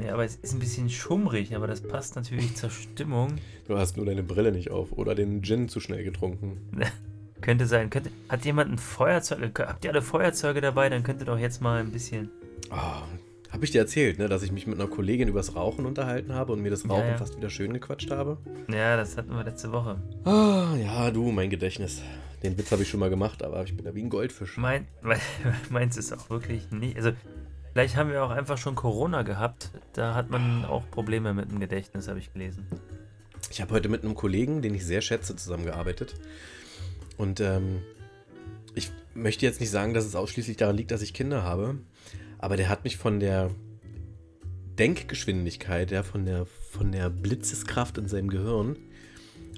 Ja, 0.03 0.13
aber 0.13 0.23
es 0.23 0.37
ist 0.37 0.53
ein 0.53 0.59
bisschen 0.59 0.89
schummrig, 0.89 1.55
aber 1.55 1.67
das 1.67 1.81
passt 1.81 2.15
natürlich 2.15 2.55
zur 2.55 2.69
Stimmung. 2.69 3.35
Du 3.67 3.77
hast 3.77 3.97
nur 3.97 4.05
deine 4.05 4.23
Brille 4.23 4.51
nicht 4.51 4.71
auf 4.71 4.91
oder 4.93 5.13
den 5.13 5.43
Gin 5.43 5.69
zu 5.69 5.79
schnell 5.79 6.03
getrunken. 6.03 6.57
könnte 7.41 7.67
sein. 7.67 7.89
Könnte, 7.89 8.11
hat 8.29 8.45
jemand 8.45 8.71
ein 8.71 8.77
Feuerzeug? 8.77 9.59
Habt 9.59 9.83
ihr 9.85 9.91
alle 9.91 10.01
Feuerzeuge 10.01 10.61
dabei? 10.61 10.89
Dann 10.89 11.03
könnt 11.03 11.21
ihr 11.21 11.25
doch 11.25 11.39
jetzt 11.39 11.61
mal 11.61 11.79
ein 11.79 11.91
bisschen. 11.91 12.29
Oh, 12.71 13.03
habe 13.51 13.65
ich 13.65 13.71
dir 13.71 13.79
erzählt, 13.79 14.19
ne, 14.19 14.27
dass 14.27 14.43
ich 14.43 14.51
mich 14.51 14.67
mit 14.67 14.79
einer 14.79 14.89
Kollegin 14.89 15.27
übers 15.27 15.55
Rauchen 15.55 15.85
unterhalten 15.85 16.33
habe 16.33 16.53
und 16.53 16.61
mir 16.61 16.69
das 16.69 16.87
Rauchen 16.87 17.05
ja, 17.05 17.11
ja. 17.11 17.17
fast 17.17 17.35
wieder 17.37 17.49
schön 17.49 17.73
gequatscht 17.73 18.11
habe? 18.11 18.37
Ja, 18.71 18.95
das 18.95 19.17
hatten 19.17 19.31
wir 19.31 19.43
letzte 19.43 19.71
Woche. 19.71 20.01
Ah, 20.23 20.75
ja, 20.75 21.11
du, 21.11 21.31
mein 21.31 21.49
Gedächtnis. 21.49 22.01
Den 22.43 22.57
Witz 22.57 22.71
habe 22.71 22.83
ich 22.83 22.89
schon 22.89 22.99
mal 22.99 23.09
gemacht, 23.09 23.43
aber 23.43 23.63
ich 23.63 23.75
bin 23.75 23.85
da 23.85 23.93
wie 23.95 24.01
ein 24.01 24.09
Goldfisch. 24.09 24.57
Mein, 24.57 24.87
mein, 25.01 25.19
meins 25.69 25.97
ist 25.97 26.13
auch 26.13 26.29
wirklich 26.29 26.71
nicht. 26.71 26.95
Also, 26.95 27.11
vielleicht 27.73 27.95
haben 27.95 28.11
wir 28.11 28.23
auch 28.23 28.29
einfach 28.29 28.57
schon 28.57 28.75
Corona 28.75 29.23
gehabt. 29.23 29.71
Da 29.93 30.13
hat 30.13 30.29
man 30.29 30.63
auch 30.65 30.89
Probleme 30.89 31.33
mit 31.33 31.51
dem 31.51 31.59
Gedächtnis, 31.59 32.07
habe 32.07 32.19
ich 32.19 32.31
gelesen. 32.31 32.65
Ich 33.51 33.61
habe 33.61 33.73
heute 33.73 33.89
mit 33.89 34.03
einem 34.03 34.15
Kollegen, 34.15 34.61
den 34.61 34.75
ich 34.75 34.85
sehr 34.85 35.01
schätze, 35.01 35.35
zusammengearbeitet. 35.35 36.15
Und 37.17 37.39
ähm, 37.39 37.81
ich 38.75 38.91
möchte 39.13 39.45
jetzt 39.45 39.59
nicht 39.59 39.71
sagen, 39.71 39.93
dass 39.93 40.05
es 40.05 40.15
ausschließlich 40.15 40.55
daran 40.55 40.77
liegt, 40.77 40.91
dass 40.91 41.01
ich 41.01 41.13
Kinder 41.13 41.43
habe. 41.43 41.79
Aber 42.39 42.57
der 42.57 42.69
hat 42.69 42.83
mich 42.85 42.97
von 42.97 43.19
der 43.19 43.51
Denkgeschwindigkeit, 44.79 45.91
ja, 45.91 46.03
von 46.03 46.25
der, 46.25 46.45
von 46.45 46.91
der 46.91 47.09
Blitzeskraft 47.09 47.97
in 47.97 48.07
seinem 48.07 48.29
Gehirn, 48.29 48.77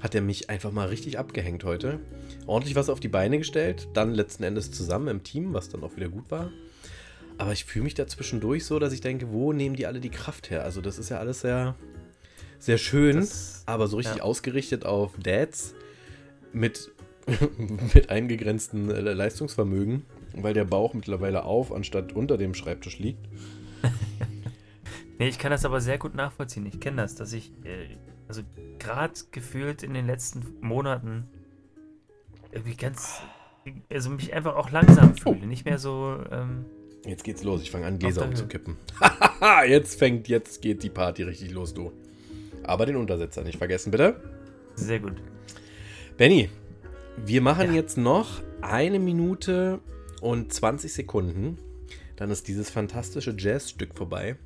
hat 0.02 0.16
er 0.16 0.20
mich 0.20 0.50
einfach 0.50 0.72
mal 0.72 0.88
richtig 0.88 1.18
abgehängt 1.18 1.62
heute. 1.62 2.00
Ordentlich 2.46 2.74
was 2.74 2.90
auf 2.90 2.98
die 2.98 3.08
Beine 3.08 3.38
gestellt, 3.38 3.88
dann 3.94 4.12
letzten 4.12 4.42
Endes 4.42 4.72
zusammen 4.72 5.08
im 5.08 5.22
Team, 5.22 5.54
was 5.54 5.68
dann 5.68 5.84
auch 5.84 5.94
wieder 5.94 6.08
gut 6.08 6.28
war. 6.30 6.50
Aber 7.38 7.52
ich 7.52 7.64
fühle 7.64 7.84
mich 7.84 7.94
da 7.94 8.06
zwischendurch 8.06 8.64
so, 8.64 8.80
dass 8.80 8.92
ich 8.92 9.00
denke, 9.00 9.30
wo 9.30 9.52
nehmen 9.52 9.76
die 9.76 9.86
alle 9.86 10.00
die 10.00 10.10
Kraft 10.10 10.50
her? 10.50 10.64
Also 10.64 10.80
das 10.80 10.98
ist 10.98 11.08
ja 11.08 11.18
alles 11.18 11.40
sehr, 11.40 11.76
Sehr 12.58 12.78
schön, 12.78 13.16
das, 13.16 13.62
aber 13.66 13.86
so 13.86 13.96
richtig 13.96 14.18
ja. 14.18 14.22
ausgerichtet 14.22 14.84
auf 14.84 15.12
Dads 15.22 15.74
mit, 16.52 16.90
mit 17.94 18.10
eingegrenztem 18.10 18.90
äh, 18.90 19.00
Leistungsvermögen, 19.00 20.04
weil 20.34 20.54
der 20.54 20.64
Bauch 20.64 20.94
mittlerweile 20.94 21.44
auf 21.44 21.72
anstatt 21.72 22.12
unter 22.12 22.38
dem 22.38 22.54
Schreibtisch 22.54 22.98
liegt. 22.98 23.28
nee, 25.18 25.28
ich 25.28 25.38
kann 25.38 25.50
das 25.50 25.64
aber 25.64 25.80
sehr 25.80 25.98
gut 25.98 26.14
nachvollziehen. 26.14 26.66
Ich 26.66 26.80
kenne 26.80 27.02
das, 27.02 27.14
dass 27.14 27.32
ich, 27.32 27.52
äh, 27.64 27.96
also 28.28 28.42
gerade 28.78 29.14
gefühlt 29.30 29.82
in 29.82 29.94
den 29.94 30.06
letzten 30.06 30.44
Monaten 30.60 31.28
irgendwie 32.52 32.76
ganz, 32.76 33.20
also 33.90 34.10
mich 34.10 34.32
einfach 34.32 34.56
auch 34.56 34.70
langsam 34.70 35.16
fühle. 35.16 35.40
Oh. 35.42 35.46
Nicht 35.46 35.64
mehr 35.64 35.78
so. 35.78 36.18
Ähm, 36.30 36.66
jetzt 37.06 37.24
geht's 37.24 37.42
los. 37.42 37.62
Ich 37.62 37.70
fange 37.70 37.86
an, 37.86 37.98
Gläser 37.98 38.24
umzukippen. 38.24 38.76
jetzt 39.66 39.98
fängt, 39.98 40.28
jetzt 40.28 40.62
geht 40.62 40.82
die 40.82 40.90
Party 40.90 41.22
richtig 41.22 41.50
los, 41.50 41.74
du. 41.74 41.92
Aber 42.62 42.86
den 42.86 42.96
Untersetzer 42.96 43.42
nicht 43.42 43.58
vergessen, 43.58 43.90
bitte. 43.90 44.20
Sehr 44.76 45.00
gut. 45.00 45.14
Benny, 46.16 46.48
wir 47.16 47.40
machen 47.40 47.70
ja. 47.70 47.80
jetzt 47.80 47.98
noch 47.98 48.42
eine 48.60 48.98
Minute 48.98 49.80
und 50.22 50.52
20 50.52 50.92
Sekunden. 50.92 51.58
Dann 52.16 52.30
ist 52.30 52.48
dieses 52.48 52.70
fantastische 52.70 53.34
Jazzstück 53.36 53.94
vorbei. 53.94 54.36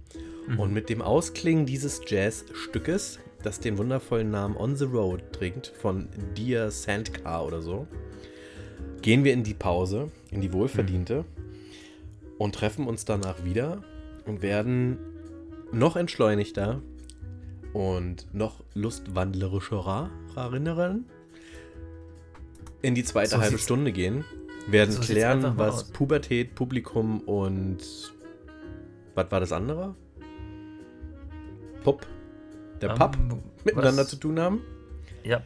Mhm. 0.48 0.58
Und 0.58 0.72
mit 0.72 0.88
dem 0.88 1.02
Ausklingen 1.02 1.66
dieses 1.66 2.00
Jazzstückes, 2.06 3.18
das 3.42 3.60
den 3.60 3.78
wundervollen 3.78 4.30
Namen 4.30 4.56
On 4.56 4.74
the 4.74 4.84
Road 4.84 5.32
trägt, 5.32 5.68
von 5.68 6.08
Dear 6.36 6.70
Sandcar 6.70 7.46
oder 7.46 7.62
so, 7.62 7.86
gehen 9.02 9.22
wir 9.22 9.32
in 9.32 9.44
die 9.44 9.54
Pause, 9.54 10.10
in 10.30 10.40
die 10.40 10.52
wohlverdiente, 10.52 11.22
mhm. 11.22 12.32
und 12.38 12.54
treffen 12.54 12.86
uns 12.86 13.04
danach 13.04 13.44
wieder 13.44 13.84
und 14.24 14.42
werden 14.42 14.98
noch 15.72 15.96
entschleunigter 15.96 16.80
und 17.72 18.32
noch 18.32 18.64
lustwandlerischer 18.74 20.10
erinnern 20.34 21.04
in 22.82 22.94
die 22.94 23.04
zweite 23.04 23.30
so 23.30 23.38
halbe 23.38 23.58
Stunde 23.58 23.92
gehen, 23.92 24.24
werden 24.66 24.92
so 24.92 25.00
klären, 25.00 25.56
was 25.56 25.74
aus. 25.74 25.84
Pubertät, 25.84 26.54
Publikum 26.54 27.20
und 27.20 27.78
was 29.14 29.30
war 29.30 29.40
das 29.40 29.52
andere? 29.52 29.94
Pop, 31.84 32.06
der 32.80 32.92
um, 32.92 32.98
Pub 32.98 33.16
miteinander 33.64 34.02
was? 34.02 34.08
zu 34.08 34.16
tun 34.16 34.40
haben. 34.40 34.60
Ja. 35.24 35.42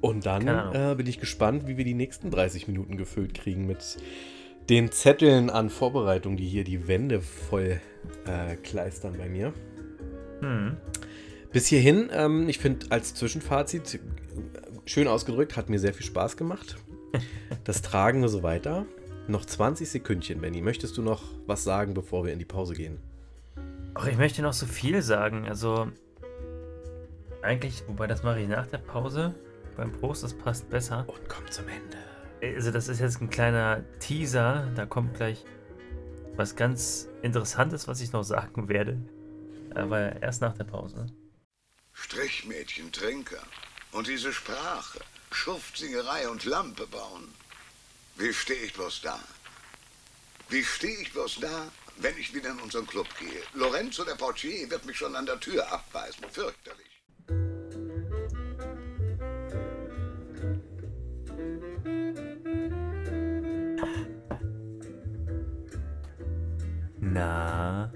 Und 0.00 0.26
dann 0.26 0.46
äh, 0.46 0.94
bin 0.96 1.06
ich 1.06 1.18
gespannt, 1.18 1.66
wie 1.66 1.76
wir 1.76 1.84
die 1.84 1.94
nächsten 1.94 2.30
30 2.30 2.68
Minuten 2.68 2.96
gefüllt 2.96 3.34
kriegen 3.34 3.66
mit 3.66 3.96
den 4.68 4.92
Zetteln 4.92 5.50
an 5.50 5.70
Vorbereitung, 5.70 6.36
die 6.36 6.46
hier 6.46 6.62
die 6.62 6.86
Wände 6.88 7.20
voll 7.20 7.80
äh, 8.26 8.56
kleistern 8.56 9.16
bei 9.18 9.28
mir. 9.28 9.52
Hm. 10.40 10.76
Bis 11.52 11.66
hierhin, 11.66 12.10
ähm, 12.12 12.48
ich 12.48 12.58
finde 12.58 12.86
als 12.90 13.14
Zwischenfazit, 13.14 13.98
schön 14.84 15.08
ausgedrückt, 15.08 15.56
hat 15.56 15.70
mir 15.70 15.78
sehr 15.78 15.94
viel 15.94 16.06
Spaß 16.06 16.36
gemacht. 16.36 16.76
Das 17.64 17.82
Tragen 17.82 18.22
und 18.22 18.28
so 18.28 18.42
weiter. 18.42 18.86
Noch 19.26 19.44
20 19.44 19.90
Sekündchen, 19.90 20.40
Benny. 20.40 20.62
Möchtest 20.62 20.96
du 20.96 21.02
noch 21.02 21.22
was 21.46 21.64
sagen, 21.64 21.92
bevor 21.92 22.24
wir 22.24 22.32
in 22.32 22.38
die 22.38 22.46
Pause 22.46 22.74
gehen? 22.74 22.98
Ach, 23.94 24.06
ich 24.06 24.16
möchte 24.16 24.42
noch 24.42 24.52
so 24.52 24.64
viel 24.64 25.02
sagen. 25.02 25.46
Also, 25.46 25.88
eigentlich, 27.42 27.82
wobei 27.86 28.06
das 28.06 28.22
mache 28.22 28.40
ich 28.40 28.48
nach 28.48 28.66
der 28.66 28.78
Pause. 28.78 29.34
Beim 29.76 29.92
Prost, 29.92 30.24
das 30.24 30.32
passt 30.32 30.70
besser. 30.70 31.04
Und 31.08 31.28
kommt 31.28 31.52
zum 31.52 31.66
Ende. 31.68 31.98
Also, 32.42 32.70
das 32.70 32.88
ist 32.88 33.00
jetzt 33.00 33.20
ein 33.20 33.28
kleiner 33.28 33.82
Teaser. 33.98 34.70
Da 34.74 34.86
kommt 34.86 35.14
gleich 35.14 35.44
was 36.36 36.56
ganz 36.56 37.08
Interessantes, 37.22 37.88
was 37.88 38.00
ich 38.00 38.12
noch 38.12 38.22
sagen 38.22 38.68
werde. 38.68 38.96
Aber 39.74 40.22
erst 40.22 40.40
nach 40.40 40.54
der 40.54 40.64
Pause. 40.64 41.06
Strichmädchen, 41.92 42.92
Trinker. 42.92 43.42
Und 43.92 44.06
diese 44.06 44.32
Sprache, 44.32 45.00
Schuftssingerei 45.30 46.28
und 46.28 46.44
Lampe 46.44 46.86
bauen. 46.86 47.34
Wie 48.16 48.32
stehe 48.32 48.60
ich 48.62 48.72
bloß 48.72 49.02
da? 49.02 49.20
Wie 50.48 50.64
stehe 50.64 50.96
ich 50.98 51.12
bloß 51.12 51.40
da, 51.40 51.70
wenn 51.98 52.16
ich 52.18 52.34
wieder 52.34 52.50
in 52.50 52.60
unseren 52.60 52.86
Club 52.86 53.06
gehe? 53.18 53.42
Lorenzo, 53.54 54.04
der 54.04 54.14
Portier, 54.14 54.70
wird 54.70 54.84
mich 54.86 54.96
schon 54.96 55.14
an 55.14 55.26
der 55.26 55.38
Tür 55.38 55.70
abweisen. 55.70 56.24
Fürchterlich. 56.30 56.86
Na, 67.00 67.92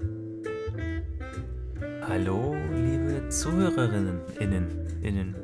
hallo, 2.07 2.55
liebe 2.71 3.29
Zuhörerinnen, 3.29 4.21
innen, 4.39 5.03
innen. 5.03 5.42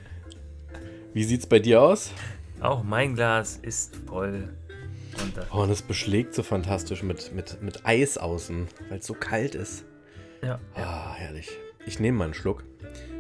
Wie 1.15 1.23
sieht's 1.23 1.47
bei 1.47 1.61
dir 1.61 1.83
aus? 1.83 2.11
Auch 2.61 2.83
mein 2.83 3.15
Glas 3.15 3.61
ist 3.63 3.95
voll. 4.05 4.49
Und, 5.23 5.35
oh, 5.53 5.63
und 5.63 5.71
es 5.71 5.83
beschlägt 5.83 6.35
so 6.35 6.43
fantastisch 6.43 7.03
mit, 7.03 7.35
mit, 7.35 7.63
mit 7.63 7.87
Eis 7.87 8.19
außen, 8.19 8.69
weil 8.89 8.99
es 8.99 9.07
so 9.07 9.15
kalt 9.15 9.55
ist. 9.55 9.85
Ja. 10.43 10.61
Ah, 10.75 11.15
herrlich. 11.15 11.51
Ich 11.87 11.99
nehme 12.01 12.19
mal 12.19 12.25
einen 12.25 12.35
Schluck 12.35 12.65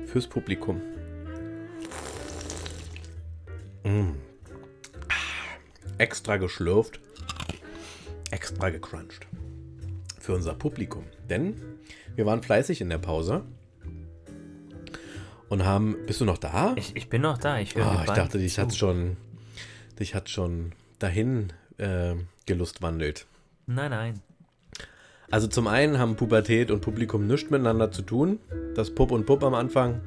fürs 0.07 0.27
Publikum. 0.27 0.81
Mm. 3.85 4.13
Extra 5.99 6.37
geschlürft, 6.37 7.01
extra 8.31 8.71
gecrunched. 8.71 9.27
Für 10.21 10.35
unser 10.35 10.55
Publikum. 10.55 11.05
Denn 11.29 11.61
wir 12.15 12.27
waren 12.27 12.43
fleißig 12.43 12.81
in 12.81 12.91
der 12.91 12.99
Pause 12.99 13.45
und 15.49 15.65
haben. 15.65 15.97
Bist 16.07 16.21
du 16.21 16.25
noch 16.25 16.39
da? 16.39 16.75
Ich, 16.77 16.95
ich 16.95 17.09
bin 17.09 17.23
noch 17.23 17.39
da. 17.39 17.59
Ich 17.59 17.75
höre 17.75 17.97
oh, 17.99 18.01
Ich 18.05 18.11
dachte, 18.13 18.39
dich 18.39 18.59
hat 18.59 18.75
schon. 18.75 19.17
Dich 19.99 20.15
hat 20.15 20.29
schon 20.29 20.73
dahin 20.99 21.53
äh, 21.79 22.15
gelustwandelt. 22.47 23.27
Nein, 23.67 23.91
nein. 23.91 24.21
Also 25.31 25.47
zum 25.47 25.67
einen 25.67 25.99
haben 25.99 26.17
Pubertät 26.17 26.71
und 26.71 26.81
Publikum 26.81 27.27
nichts 27.27 27.51
miteinander 27.51 27.91
zu 27.91 28.03
tun. 28.03 28.39
Das 28.75 28.95
Pup 28.95 29.11
und 29.11 29.27
Pup 29.27 29.43
am 29.45 29.55
Anfang. 29.55 30.01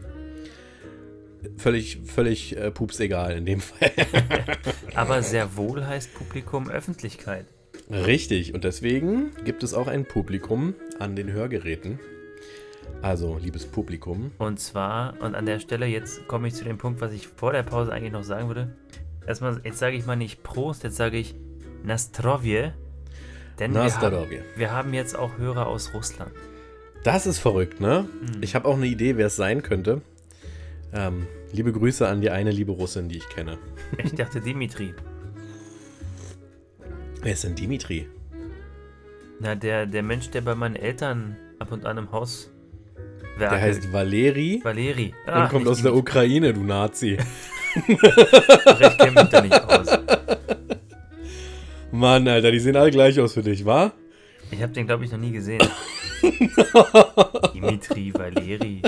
Völlig, 1.57 1.99
völlig 2.05 2.57
äh, 2.57 2.71
pups 2.71 2.99
egal 2.99 3.38
in 3.38 3.45
dem 3.45 3.60
Fall. 3.62 3.91
Aber 4.95 5.21
sehr 5.21 5.55
wohl 5.57 5.86
heißt 5.86 6.13
Publikum 6.13 6.69
Öffentlichkeit. 6.69 7.45
Richtig, 7.89 8.53
und 8.53 8.63
deswegen 8.63 9.31
gibt 9.43 9.63
es 9.63 9.73
auch 9.73 9.88
ein 9.88 10.05
Publikum 10.05 10.75
an 10.99 11.15
den 11.15 11.31
Hörgeräten. 11.31 11.99
Also, 13.01 13.38
liebes 13.38 13.65
Publikum. 13.65 14.31
Und 14.38 14.60
zwar, 14.60 15.19
und 15.21 15.36
an 15.36 15.45
der 15.45 15.60
Stelle, 15.60 15.88
jetzt 15.88 16.27
komme 16.27 16.47
ich 16.47 16.53
zu 16.53 16.63
dem 16.63 16.77
Punkt, 16.77 17.01
was 17.01 17.12
ich 17.12 17.27
vor 17.27 17.51
der 17.51 17.63
Pause 17.63 17.91
eigentlich 17.91 18.12
noch 18.12 18.23
sagen 18.23 18.47
würde. 18.47 18.75
Erstmal, 19.25 19.60
jetzt 19.63 19.79
sage 19.79 19.97
ich 19.97 20.05
mal 20.05 20.15
nicht 20.15 20.43
Prost, 20.43 20.84
jetzt 20.84 20.97
sage 20.97 21.17
ich 21.17 21.36
Nastrovje. 21.84 22.74
Denn 23.60 23.74
wir 23.74 23.84
haben, 23.84 24.28
wir 24.56 24.72
haben, 24.72 24.94
jetzt 24.94 25.15
auch 25.15 25.38
Hörer 25.38 25.67
aus 25.67 25.94
Russland. 25.94 26.32
Das 27.04 27.28
ist 27.28 27.39
verrückt, 27.39 27.80
ne? 27.80 28.08
Mhm. 28.22 28.44
Ich 28.44 28.56
habe 28.56 28.67
auch 28.67 28.76
eine 28.76 28.88
Idee, 28.88 29.17
wer 29.17 29.28
es 29.28 29.36
sein 29.36 29.62
könnte. 29.62 30.02
Ähm, 30.94 31.28
liebe 31.52 31.72
Grüße 31.72 32.08
an 32.08 32.22
die 32.22 32.30
eine 32.30 32.52
liebe 32.52 32.72
Russin, 32.72 33.10
die 33.10 33.17
ich 33.17 33.30
kenne. 33.30 33.58
Ich 34.04 34.13
dachte 34.15 34.41
Dimitri. 34.41 34.94
Wer 37.22 37.34
ist 37.34 37.44
denn 37.44 37.56
Dimitri? 37.56 38.08
Na, 39.39 39.56
der, 39.56 39.86
der 39.86 40.04
Mensch, 40.04 40.30
der 40.32 40.41
bei 40.41 40.56
meinen 40.56 40.76
Eltern 40.76 41.36
ab 41.60 41.72
und 41.72 41.86
an 41.86 41.98
im 41.98 42.12
Haus. 42.12 42.52
Der 43.39 43.52
heißt 43.52 43.91
Valeri. 43.91 44.62
Valeri. 44.63 45.13
Ah, 45.26 45.44
und 45.44 45.50
kommt 45.50 45.67
aus 45.67 45.82
der 45.82 45.96
Ukraine, 45.96 46.54
du 46.54 46.62
Nazi. 46.62 47.17
ich 47.88 48.98
kenne 48.98 49.22
mich 49.22 49.30
da 49.30 49.41
nicht 49.41 49.63
aus. 49.63 49.88
Mann, 51.91 52.27
Alter, 52.27 52.51
die 52.51 52.60
sehen 52.60 52.75
alle 52.75 52.91
gleich 52.91 53.19
aus 53.19 53.34
für 53.34 53.43
dich, 53.43 53.65
wa? 53.65 53.93
Ich 54.49 54.62
habe 54.62 54.73
den, 54.73 54.86
glaube 54.86 55.06
ich, 55.06 55.12
noch 55.12 55.19
nie 55.19 55.32
gesehen. 55.32 55.62
Dimitri 57.54 58.13
Valeri. 58.13 58.82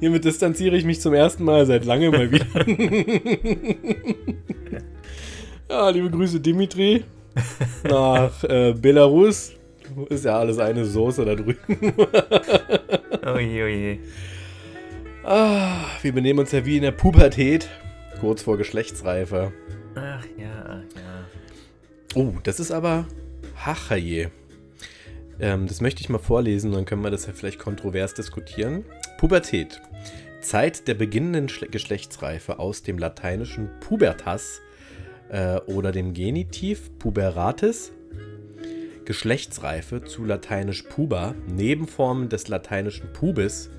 Hiermit 0.00 0.24
distanziere 0.24 0.76
ich 0.76 0.84
mich 0.84 1.00
zum 1.00 1.12
ersten 1.12 1.44
Mal 1.44 1.66
seit 1.66 1.84
langem 1.84 2.12
mal 2.12 2.30
wieder. 2.30 2.46
ja, 5.68 5.90
liebe 5.90 6.10
Grüße, 6.10 6.40
Dimitri. 6.40 7.04
Nach 7.84 8.42
äh, 8.44 8.72
Belarus. 8.72 9.52
Ist 10.08 10.24
ja 10.24 10.38
alles 10.38 10.58
eine 10.58 10.84
Soße 10.84 11.24
da 11.24 11.34
drüben. 11.34 11.58
oje, 13.26 13.64
oje. 13.64 13.98
Ah, 15.24 15.84
wir 16.00 16.12
benehmen 16.12 16.38
uns 16.38 16.52
ja 16.52 16.64
wie 16.64 16.76
in 16.76 16.82
der 16.82 16.92
Pubertät, 16.92 17.68
kurz 18.20 18.42
vor 18.42 18.56
Geschlechtsreife. 18.56 19.52
Ach 19.94 20.24
ja, 20.38 20.64
ach 20.66 20.96
ja. 20.96 21.26
Oh, 22.14 22.34
das 22.42 22.60
ist 22.60 22.70
aber 22.70 23.06
Hachaje. 23.56 24.30
Ähm, 25.40 25.66
das 25.66 25.80
möchte 25.80 26.00
ich 26.00 26.08
mal 26.08 26.18
vorlesen, 26.18 26.72
dann 26.72 26.84
können 26.84 27.02
wir 27.02 27.10
das 27.10 27.26
ja 27.26 27.32
vielleicht 27.32 27.58
kontrovers 27.58 28.14
diskutieren. 28.14 28.84
Pubertät. 29.18 29.80
Zeit 30.40 30.88
der 30.88 30.94
beginnenden 30.94 31.48
Schle 31.48 31.68
Geschlechtsreife 31.68 32.58
aus 32.58 32.82
dem 32.82 32.98
lateinischen 32.98 33.68
pubertas 33.80 34.60
äh, 35.28 35.58
oder 35.66 35.92
dem 35.92 36.14
Genitiv 36.14 36.98
puberatis. 36.98 37.92
Geschlechtsreife 39.04 40.04
zu 40.04 40.24
lateinisch 40.24 40.82
puber, 40.82 41.34
Nebenformen 41.48 42.28
des 42.28 42.48
lateinischen 42.48 43.12
pubis 43.12 43.70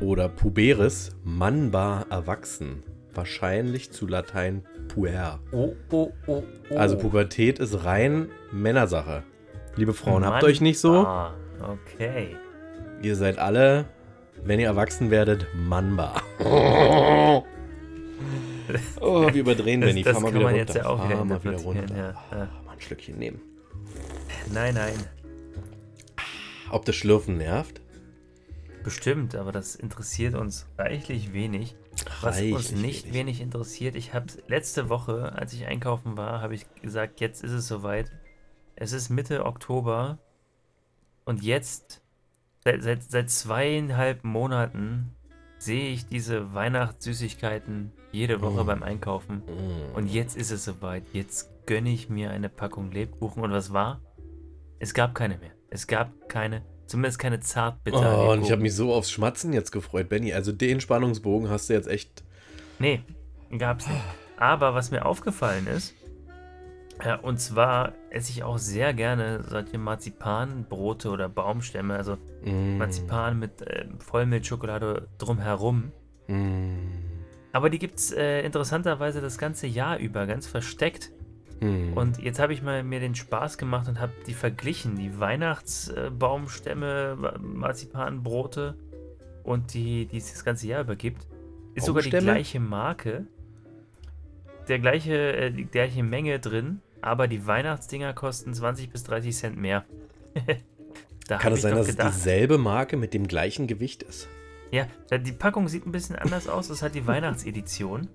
oder 0.00 0.28
puberis, 0.28 1.12
mannbar 1.24 2.06
erwachsen. 2.10 2.82
Wahrscheinlich 3.14 3.92
zu 3.92 4.06
Latein 4.06 4.64
puer. 4.92 5.38
Oh, 5.52 5.74
oh, 5.90 6.12
oh, 6.26 6.42
oh. 6.70 6.76
Also 6.76 6.98
Pubertät 6.98 7.58
ist 7.58 7.84
rein 7.84 8.28
Männersache. 8.50 9.22
Liebe 9.76 9.94
Frauen, 9.94 10.24
habt 10.24 10.42
Mann. 10.42 10.50
euch 10.50 10.60
nicht 10.60 10.78
so. 10.78 11.06
Ah, 11.06 11.34
okay. 11.60 12.36
Ihr 13.00 13.16
seid 13.16 13.38
alle, 13.38 13.86
wenn 14.44 14.60
ihr 14.60 14.66
erwachsen 14.66 15.10
werdet, 15.10 15.46
mannbar. 15.54 16.22
oh, 16.38 17.42
wir 19.00 19.34
überdrehen, 19.34 19.80
Das, 19.80 19.90
Benny. 19.90 20.02
das 20.02 20.12
Fahr 20.12 20.22
mal 20.22 20.26
kann 20.30 20.34
wieder 20.40 20.44
man 20.44 20.54
runter. 20.54 20.74
jetzt 20.74 20.74
ja 20.74 20.82
Fahr 20.82 21.24
mal 21.24 21.42
wieder 21.44 21.56
runter. 21.58 21.96
Ja, 21.96 22.14
ja. 22.30 22.48
Mal 22.66 22.72
ein 22.74 22.80
Schlückchen 22.80 23.18
nehmen. 23.18 23.40
Nein, 24.52 24.74
nein. 24.74 24.94
Ob 26.70 26.84
das 26.84 26.96
Schlürfen 26.96 27.38
nervt? 27.38 27.80
Bestimmt, 28.84 29.36
aber 29.36 29.52
das 29.52 29.74
interessiert 29.74 30.34
uns 30.34 30.66
reichlich 30.76 31.32
wenig. 31.32 31.76
Was 32.22 32.40
uns 32.40 32.52
Reichlich 32.52 32.72
nicht 32.72 33.04
wenig. 33.06 33.14
wenig. 33.14 33.40
interessiert, 33.40 33.94
ich 33.96 34.14
habe 34.14 34.26
letzte 34.48 34.88
Woche, 34.88 35.32
als 35.34 35.52
ich 35.52 35.66
einkaufen 35.66 36.16
war, 36.16 36.40
habe 36.40 36.54
ich 36.54 36.66
gesagt, 36.80 37.20
jetzt 37.20 37.44
ist 37.44 37.52
es 37.52 37.68
soweit. 37.68 38.10
Es 38.76 38.92
ist 38.92 39.10
Mitte 39.10 39.44
Oktober 39.44 40.18
und 41.24 41.42
jetzt, 41.42 42.02
seit, 42.64 42.82
seit, 42.82 43.02
seit 43.02 43.30
zweieinhalb 43.30 44.24
Monaten, 44.24 45.14
sehe 45.58 45.90
ich 45.92 46.06
diese 46.06 46.54
Weihnachtssüßigkeiten 46.54 47.92
jede 48.10 48.40
Woche 48.40 48.64
Mm. 48.64 48.66
beim 48.66 48.82
Einkaufen. 48.82 49.42
Mm. 49.46 49.94
Und 49.94 50.06
jetzt 50.06 50.36
ist 50.36 50.50
es 50.50 50.64
soweit. 50.64 51.04
Jetzt 51.12 51.50
gönne 51.66 51.90
ich 51.90 52.08
mir 52.08 52.30
eine 52.30 52.48
Packung 52.48 52.90
Lebkuchen. 52.90 53.42
Und 53.44 53.52
was 53.52 53.72
war? 53.72 54.00
Es 54.80 54.92
gab 54.94 55.14
keine 55.14 55.38
mehr. 55.38 55.52
Es 55.70 55.86
gab 55.86 56.28
keine, 56.28 56.62
zumindest 56.92 57.18
keine 57.18 57.40
zartbitter 57.40 58.26
Oh, 58.28 58.32
und 58.32 58.42
ich 58.42 58.52
habe 58.52 58.62
mich 58.62 58.74
so 58.74 58.92
aufs 58.92 59.10
Schmatzen 59.10 59.52
jetzt 59.52 59.72
gefreut, 59.72 60.08
Benny. 60.08 60.32
Also 60.32 60.52
den 60.52 60.80
Spannungsbogen 60.80 61.48
hast 61.50 61.68
du 61.68 61.72
jetzt 61.72 61.88
echt. 61.88 62.22
Nee, 62.78 63.02
gab's 63.58 63.88
nicht. 63.88 64.00
Aber 64.36 64.74
was 64.74 64.90
mir 64.90 65.06
aufgefallen 65.06 65.66
ist, 65.66 65.94
ja, 67.04 67.16
und 67.16 67.40
zwar 67.40 67.94
esse 68.10 68.30
ich 68.30 68.44
auch 68.44 68.58
sehr 68.58 68.92
gerne 68.94 69.42
solche 69.48 69.78
Marzipanbrote 69.78 71.08
oder 71.10 71.28
Baumstämme, 71.28 71.96
also 71.96 72.18
Mm. 72.44 72.76
Marzipan 72.78 73.38
mit 73.38 73.62
äh, 73.62 73.86
Vollmilchschokolade 74.00 75.08
drumherum. 75.18 75.92
Mm. 76.26 76.74
Aber 77.52 77.70
die 77.70 77.78
gibt's 77.78 78.12
äh, 78.12 78.42
interessanterweise 78.42 79.20
das 79.20 79.38
ganze 79.38 79.68
Jahr 79.68 79.98
über, 79.98 80.26
ganz 80.26 80.46
versteckt. 80.48 81.12
Mm. 81.62 81.94
Und 81.94 82.18
jetzt 82.18 82.38
habe 82.38 82.52
ich 82.52 82.60
mal 82.62 82.82
mir 82.82 83.00
den 83.00 83.14
Spaß 83.14 83.56
gemacht 83.56 83.88
und 83.88 83.98
habe 84.00 84.12
die 84.26 84.34
verglichen, 84.34 84.96
die 84.96 85.18
Weihnachtsbaumstämme, 85.18 87.38
Marzipanbrote 87.40 88.74
und 89.44 89.72
die, 89.74 90.06
die 90.06 90.18
es 90.18 90.32
das 90.32 90.44
ganze 90.44 90.66
Jahr 90.66 90.82
über 90.82 90.96
gibt. 90.96 91.26
Ist 91.74 91.86
sogar 91.86 92.02
die 92.02 92.10
gleiche 92.10 92.60
Marke, 92.60 93.26
der 94.68 94.78
gleiche, 94.78 95.36
äh, 95.36 95.50
die 95.50 95.64
gleiche 95.64 96.02
Menge 96.02 96.38
drin, 96.38 96.82
aber 97.00 97.28
die 97.28 97.46
Weihnachtsdinger 97.46 98.12
kosten 98.12 98.52
20 98.52 98.90
bis 98.90 99.04
30 99.04 99.34
Cent 99.34 99.56
mehr. 99.56 99.86
da 101.28 101.38
Kann 101.38 101.54
es 101.54 101.62
sein, 101.62 101.74
dass 101.74 101.88
es 101.88 101.96
gedacht, 101.96 102.12
dieselbe 102.14 102.58
Marke 102.58 102.98
mit 102.98 103.14
dem 103.14 103.26
gleichen 103.26 103.66
Gewicht 103.66 104.02
ist? 104.02 104.28
ja, 104.72 104.86
die 105.18 105.32
Packung 105.32 105.68
sieht 105.68 105.86
ein 105.86 105.92
bisschen 105.92 106.16
anders 106.16 106.48
aus, 106.48 106.68
das 106.68 106.78
ist 106.78 106.82
halt 106.82 106.94
die 106.94 107.06
Weihnachtsedition. 107.06 108.08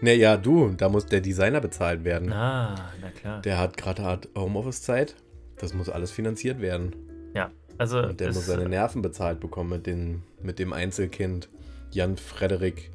Naja, 0.00 0.36
du, 0.36 0.70
da 0.76 0.88
muss 0.88 1.06
der 1.06 1.20
Designer 1.20 1.60
bezahlt 1.60 2.04
werden. 2.04 2.32
Ah, 2.32 2.92
na 3.00 3.10
klar. 3.10 3.42
Der 3.42 3.58
hat 3.58 3.76
gerade 3.76 4.02
hart 4.02 4.28
Homeoffice-Zeit. 4.36 5.16
Das 5.58 5.74
muss 5.74 5.88
alles 5.88 6.12
finanziert 6.12 6.60
werden. 6.60 6.94
Ja, 7.34 7.50
also 7.78 7.98
Und 8.00 8.20
der 8.20 8.28
muss 8.28 8.46
seine 8.46 8.68
Nerven 8.68 9.02
bezahlt 9.02 9.40
bekommen 9.40 9.70
mit, 9.70 9.86
den, 9.86 10.22
mit 10.40 10.58
dem 10.58 10.72
Einzelkind 10.72 11.48
Jan 11.90 12.16
Frederik 12.16 12.90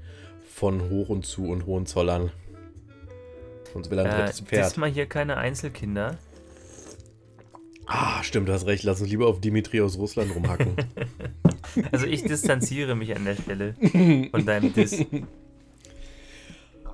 von 0.50 0.90
Hoch 0.90 1.10
und 1.10 1.26
Zu 1.26 1.48
und 1.48 1.66
Hohenzollern. 1.66 2.32
Sonst 3.74 3.92
will 3.92 3.98
er 4.00 4.06
ein 4.06 4.12
äh, 4.12 4.24
drittes 4.24 4.42
Pferd. 4.42 4.66
diesmal 4.66 4.90
hier 4.90 5.06
keine 5.08 5.38
Einzelkinder. 5.38 6.18
Ah, 7.86 8.24
stimmt, 8.24 8.48
du 8.48 8.54
hast 8.54 8.66
recht. 8.66 8.84
Lass 8.84 9.02
uns 9.02 9.10
lieber 9.10 9.28
auf 9.28 9.42
Dimitri 9.42 9.82
aus 9.82 9.98
Russland 9.98 10.34
rumhacken. 10.36 10.76
Also 11.92 12.06
ich 12.06 12.24
distanziere 12.24 12.94
mich 12.94 13.16
an 13.16 13.26
der 13.26 13.36
Stelle 13.36 13.74
von 14.30 14.46
deinem 14.46 14.74
Diss. 14.74 15.04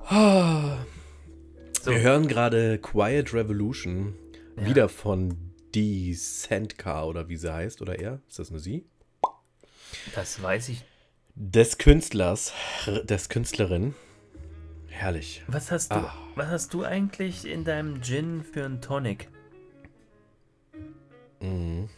Ah, 0.06 0.78
So, 1.82 1.90
Wir 1.92 2.00
hören 2.00 2.28
gerade 2.28 2.78
Quiet 2.78 3.32
Revolution. 3.32 4.14
Ja. 4.56 4.66
Wieder 4.66 4.88
von 4.88 5.36
Die 5.74 6.14
Sandcar 6.14 7.06
oder 7.06 7.28
wie 7.28 7.36
sie 7.36 7.52
heißt. 7.52 7.80
Oder 7.82 7.98
er? 7.98 8.20
Ist 8.28 8.38
das 8.38 8.50
eine 8.50 8.58
sie? 8.60 8.86
das 10.14 10.42
weiß 10.42 10.68
ich. 10.70 10.84
Des 11.34 11.78
Künstlers, 11.78 12.52
des 13.04 13.28
Künstlerin. 13.28 13.94
Herrlich. 14.88 15.42
Was 15.46 15.70
hast 15.70 15.92
du, 15.92 15.96
Ah. 15.96 16.14
was 16.34 16.48
hast 16.48 16.74
du 16.74 16.84
eigentlich 16.84 17.46
in 17.46 17.64
deinem 17.64 18.02
Gin 18.02 18.42
für 18.42 18.64
einen 18.64 18.80
Tonic? 18.82 19.28
Mhm. 21.40 21.88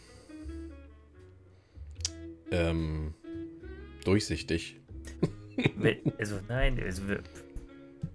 Ähm, 2.51 3.13
durchsichtig. 4.05 4.77
Also 6.17 6.39
nein, 6.47 6.81
also, 6.83 7.03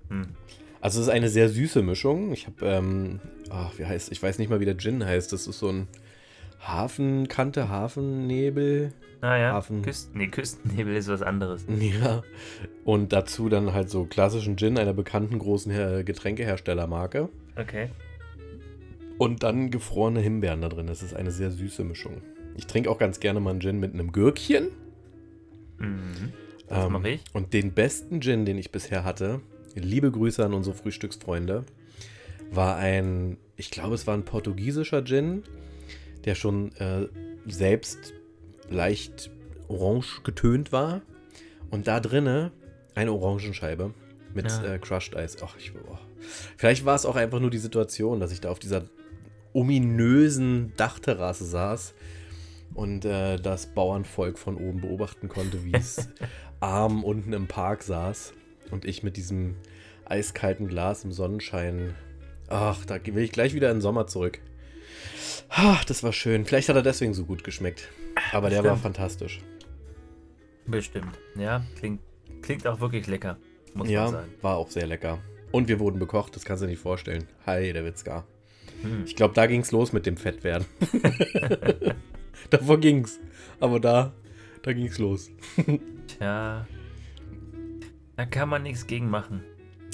hm. 0.08 0.26
Also 0.80 1.00
es 1.00 1.08
ist 1.08 1.12
eine 1.12 1.28
sehr 1.28 1.48
süße 1.48 1.82
Mischung. 1.82 2.32
Ich 2.32 2.46
habe, 2.46 2.64
ähm, 2.64 3.20
ach, 3.50 3.72
wie 3.78 3.84
heißt, 3.84 4.12
ich 4.12 4.22
weiß 4.22 4.38
nicht 4.38 4.48
mal, 4.48 4.60
wie 4.60 4.64
der 4.64 4.76
Gin 4.76 5.04
heißt. 5.04 5.32
Das 5.32 5.46
ist 5.46 5.58
so 5.58 5.68
ein 5.68 5.88
Hafenkante, 6.60 7.68
Hafennebel. 7.68 8.92
Ah 9.20 9.36
ja, 9.36 9.52
Hafen. 9.52 9.82
Küsten, 9.82 10.18
nee, 10.18 10.28
Küstennebel 10.28 10.94
ist 10.94 11.08
was 11.08 11.22
anderes. 11.22 11.64
Ja. 11.80 12.22
Und 12.84 13.12
dazu 13.12 13.48
dann 13.48 13.72
halt 13.72 13.90
so 13.90 14.04
klassischen 14.04 14.56
Gin 14.56 14.78
einer 14.78 14.92
bekannten 14.92 15.38
großen 15.38 15.72
Her 15.72 16.04
Getränkeherstellermarke. 16.04 17.28
Okay. 17.56 17.90
Und 19.18 19.42
dann 19.42 19.70
gefrorene 19.70 20.20
Himbeeren 20.20 20.62
da 20.62 20.68
drin. 20.68 20.86
Das 20.86 21.02
ist 21.02 21.14
eine 21.14 21.32
sehr 21.32 21.50
süße 21.50 21.82
Mischung. 21.82 22.22
Ich 22.56 22.68
trinke 22.68 22.88
auch 22.88 22.98
ganz 22.98 23.18
gerne 23.18 23.40
mal 23.40 23.50
einen 23.50 23.60
Gin 23.60 23.80
mit 23.80 23.94
einem 23.94 24.12
Gürkchen. 24.12 24.68
Mhm. 25.78 26.32
Das 26.68 26.88
mache 26.88 27.10
ich. 27.10 27.24
Und 27.32 27.52
den 27.52 27.72
besten 27.72 28.20
Gin, 28.20 28.44
den 28.44 28.58
ich 28.58 28.70
bisher 28.70 29.02
hatte, 29.04 29.40
liebe 29.78 30.10
Grüße 30.10 30.44
an 30.44 30.54
unsere 30.54 30.76
Frühstücksfreunde, 30.76 31.64
war 32.50 32.76
ein, 32.76 33.36
ich 33.56 33.70
glaube, 33.70 33.94
es 33.94 34.06
war 34.06 34.14
ein 34.14 34.24
portugiesischer 34.24 35.04
Gin, 35.04 35.42
der 36.24 36.34
schon 36.34 36.72
äh, 36.76 37.08
selbst 37.46 38.14
leicht 38.70 39.30
orange 39.68 40.22
getönt 40.22 40.72
war. 40.72 41.02
Und 41.70 41.86
da 41.86 42.00
drinne 42.00 42.52
eine 42.94 43.12
Orangenscheibe 43.12 43.92
mit 44.34 44.50
Ja. 44.50 44.64
äh, 44.74 44.78
Crushed 44.78 45.16
Eis. 45.16 45.36
Ach, 45.42 45.56
ich, 45.58 45.72
oh. 45.74 45.98
Vielleicht 46.56 46.84
war 46.84 46.96
es 46.96 47.06
auch 47.06 47.16
einfach 47.16 47.40
nur 47.40 47.50
die 47.50 47.58
Situation, 47.58 48.20
dass 48.20 48.32
ich 48.32 48.40
da 48.40 48.50
auf 48.50 48.58
dieser 48.58 48.84
ominösen 49.52 50.72
Dachterrasse 50.76 51.44
saß 51.44 51.94
und 52.74 53.04
äh, 53.04 53.36
das 53.36 53.66
Bauernvolk 53.66 54.38
von 54.38 54.56
oben 54.56 54.80
beobachten 54.80 55.28
konnte, 55.28 55.64
wie 55.64 55.74
es 55.74 56.08
arm 56.60 57.04
unten 57.04 57.32
im 57.32 57.46
Park 57.46 57.82
saß 57.82 58.32
und 58.72 58.84
ich 58.84 59.02
mit 59.02 59.16
diesem 59.16 59.54
eiskalten 60.04 60.68
Glas 60.68 61.04
im 61.04 61.12
Sonnenschein. 61.12 61.94
Ach, 62.48 62.84
da 62.86 62.98
will 63.04 63.22
ich 63.24 63.32
gleich 63.32 63.54
wieder 63.54 63.70
in 63.70 63.76
den 63.76 63.82
Sommer 63.82 64.06
zurück. 64.06 64.40
Ach, 65.50 65.84
das 65.84 66.02
war 66.02 66.12
schön. 66.12 66.44
Vielleicht 66.44 66.68
hat 66.68 66.76
er 66.76 66.82
deswegen 66.82 67.14
so 67.14 67.24
gut 67.24 67.44
geschmeckt. 67.44 67.88
Aber 68.32 68.50
der 68.50 68.58
war 68.64 68.72
Bestimmt. 68.72 68.82
fantastisch. 68.82 69.40
Bestimmt. 70.66 71.18
Ja, 71.36 71.64
klingt, 71.78 72.00
klingt 72.42 72.66
auch 72.66 72.80
wirklich 72.80 73.06
lecker, 73.06 73.38
muss 73.74 73.86
man 73.86 73.90
Ja, 73.90 74.08
sagen. 74.08 74.28
war 74.42 74.56
auch 74.56 74.70
sehr 74.70 74.86
lecker. 74.86 75.18
Und 75.50 75.68
wir 75.68 75.78
wurden 75.80 75.98
bekocht, 75.98 76.36
das 76.36 76.44
kannst 76.44 76.62
du 76.62 76.66
dir 76.66 76.72
nicht 76.72 76.82
vorstellen. 76.82 77.24
Hi, 77.46 77.72
der 77.72 77.84
Witzka. 77.84 78.24
Hm. 78.82 79.04
Ich 79.06 79.16
glaube, 79.16 79.34
da 79.34 79.46
ging's 79.46 79.72
los 79.72 79.92
mit 79.92 80.04
dem 80.04 80.16
Fettwerden. 80.18 80.66
Davor 82.50 82.78
ging's. 82.78 83.18
Aber 83.60 83.80
da, 83.80 84.12
da 84.62 84.72
ging's 84.72 84.98
los. 84.98 85.30
Tja, 86.18 86.66
da 88.18 88.26
kann 88.26 88.48
man 88.48 88.64
nichts 88.64 88.86
gegen 88.86 89.08
machen. 89.08 89.44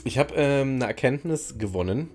Ich 0.02 0.18
habe 0.18 0.34
ähm, 0.34 0.76
eine 0.76 0.86
Erkenntnis 0.86 1.58
gewonnen 1.58 2.10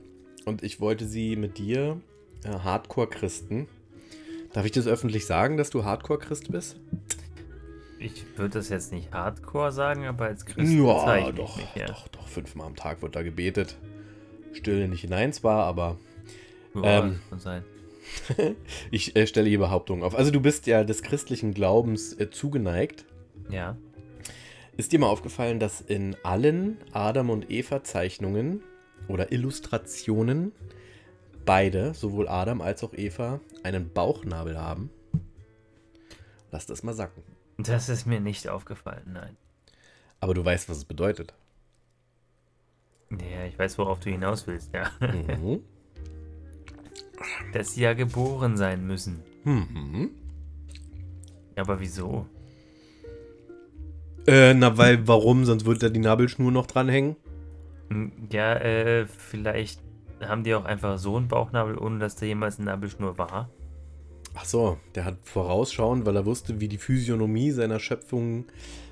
und 0.45 0.63
ich 0.63 0.81
wollte 0.81 1.05
sie 1.05 1.35
mit 1.35 1.59
dir, 1.59 2.01
äh, 2.43 2.49
Hardcore-Christen. 2.49 3.67
Darf 4.51 4.65
ich 4.65 4.71
das 4.71 4.87
öffentlich 4.87 5.27
sagen, 5.27 5.55
dass 5.55 5.69
du 5.69 5.85
Hardcore-Christ 5.85 6.51
bist? 6.51 6.79
ich 7.99 8.25
würde 8.37 8.59
das 8.59 8.69
jetzt 8.69 8.93
nicht 8.93 9.11
hardcore 9.11 9.73
sagen, 9.73 10.05
aber 10.05 10.25
als 10.25 10.45
Christ 10.45 10.71
Ja, 10.71 11.31
doch, 11.31 11.57
mich, 11.57 11.65
ja. 11.75 11.85
doch, 11.85 12.07
doch. 12.07 12.27
Fünfmal 12.27 12.67
am 12.67 12.75
Tag 12.75 13.01
wird 13.01 13.15
da 13.15 13.23
gebetet. 13.23 13.77
Stille 14.53 14.87
nicht 14.87 15.01
hinein 15.01 15.33
zwar, 15.33 15.65
aber 15.65 15.97
Ja, 16.73 17.03
Ähm, 17.03 17.19
kann 17.29 17.39
sein. 17.39 17.63
ich 18.91 19.15
äh, 19.15 19.27
stelle 19.27 19.49
hier 19.49 19.59
Behauptungen 19.59 20.03
auf. 20.03 20.15
Also 20.15 20.31
du 20.31 20.39
bist 20.39 20.65
ja 20.65 20.83
des 20.83 21.03
christlichen 21.03 21.53
Glaubens 21.53 22.13
äh, 22.13 22.29
zugeneigt. 22.31 23.05
Ja. 23.49 23.75
Ist 24.79 24.93
dir 24.93 24.99
mal 24.99 25.07
aufgefallen, 25.07 25.59
dass 25.59 25.81
in 25.81 26.15
allen 26.23 26.77
Adam 26.93 27.31
und 27.31 27.51
Eva 27.51 27.83
Zeichnungen 27.83 28.63
oder 29.09 29.33
Illustrationen 29.33 30.53
beide, 31.43 31.93
sowohl 31.93 32.29
Adam 32.29 32.61
als 32.61 32.81
auch 32.85 32.93
Eva, 32.93 33.41
einen 33.61 33.91
Bauchnabel 33.91 34.57
haben? 34.57 34.89
Lass 36.49 36.65
das 36.65 36.81
mal 36.81 36.93
sacken. 36.93 37.23
Das 37.57 37.89
ist 37.89 38.05
mir 38.05 38.21
nicht 38.21 38.47
aufgefallen, 38.47 39.03
nein. 39.11 39.35
Aber 40.21 40.33
du 40.33 40.45
weißt, 40.45 40.69
was 40.69 40.77
es 40.77 40.85
bedeutet. 40.85 41.33
Ja, 43.11 43.43
ich 43.43 43.59
weiß, 43.59 43.77
worauf 43.79 43.99
du 43.99 44.11
hinaus 44.11 44.47
willst, 44.47 44.73
ja. 44.73 44.89
Mhm. 45.01 45.61
Dass 47.51 47.73
sie 47.73 47.81
ja 47.81 47.93
geboren 47.93 48.55
sein 48.55 48.87
müssen. 48.87 49.23
Mhm. 49.43 50.11
Aber 51.57 51.81
wieso? 51.81 52.27
Äh, 54.29 54.53
na, 54.53 54.77
weil, 54.77 55.07
warum? 55.07 55.45
Sonst 55.45 55.65
würde 55.65 55.79
da 55.79 55.89
die 55.89 55.99
Nabelschnur 55.99 56.51
noch 56.51 56.67
dranhängen. 56.67 57.15
Hm, 57.89 58.11
Ja, 58.31 58.53
äh, 58.55 59.05
vielleicht 59.07 59.81
haben 60.21 60.43
die 60.43 60.53
auch 60.53 60.65
einfach 60.65 60.97
so 60.97 61.15
einen 61.15 61.27
Bauchnabel, 61.27 61.77
ohne 61.77 61.99
dass 61.99 62.15
da 62.15 62.25
jemals 62.25 62.57
eine 62.59 62.65
Nabelschnur 62.67 63.17
war. 63.17 63.49
Ach 64.35 64.45
so, 64.45 64.77
der 64.95 65.05
hat 65.05 65.17
vorausschauend, 65.23 66.05
weil 66.05 66.15
er 66.15 66.25
wusste, 66.25 66.59
wie 66.61 66.67
die 66.67 66.77
Physiognomie 66.77 67.51
seiner 67.51 67.79
Schöpfung 67.79 68.45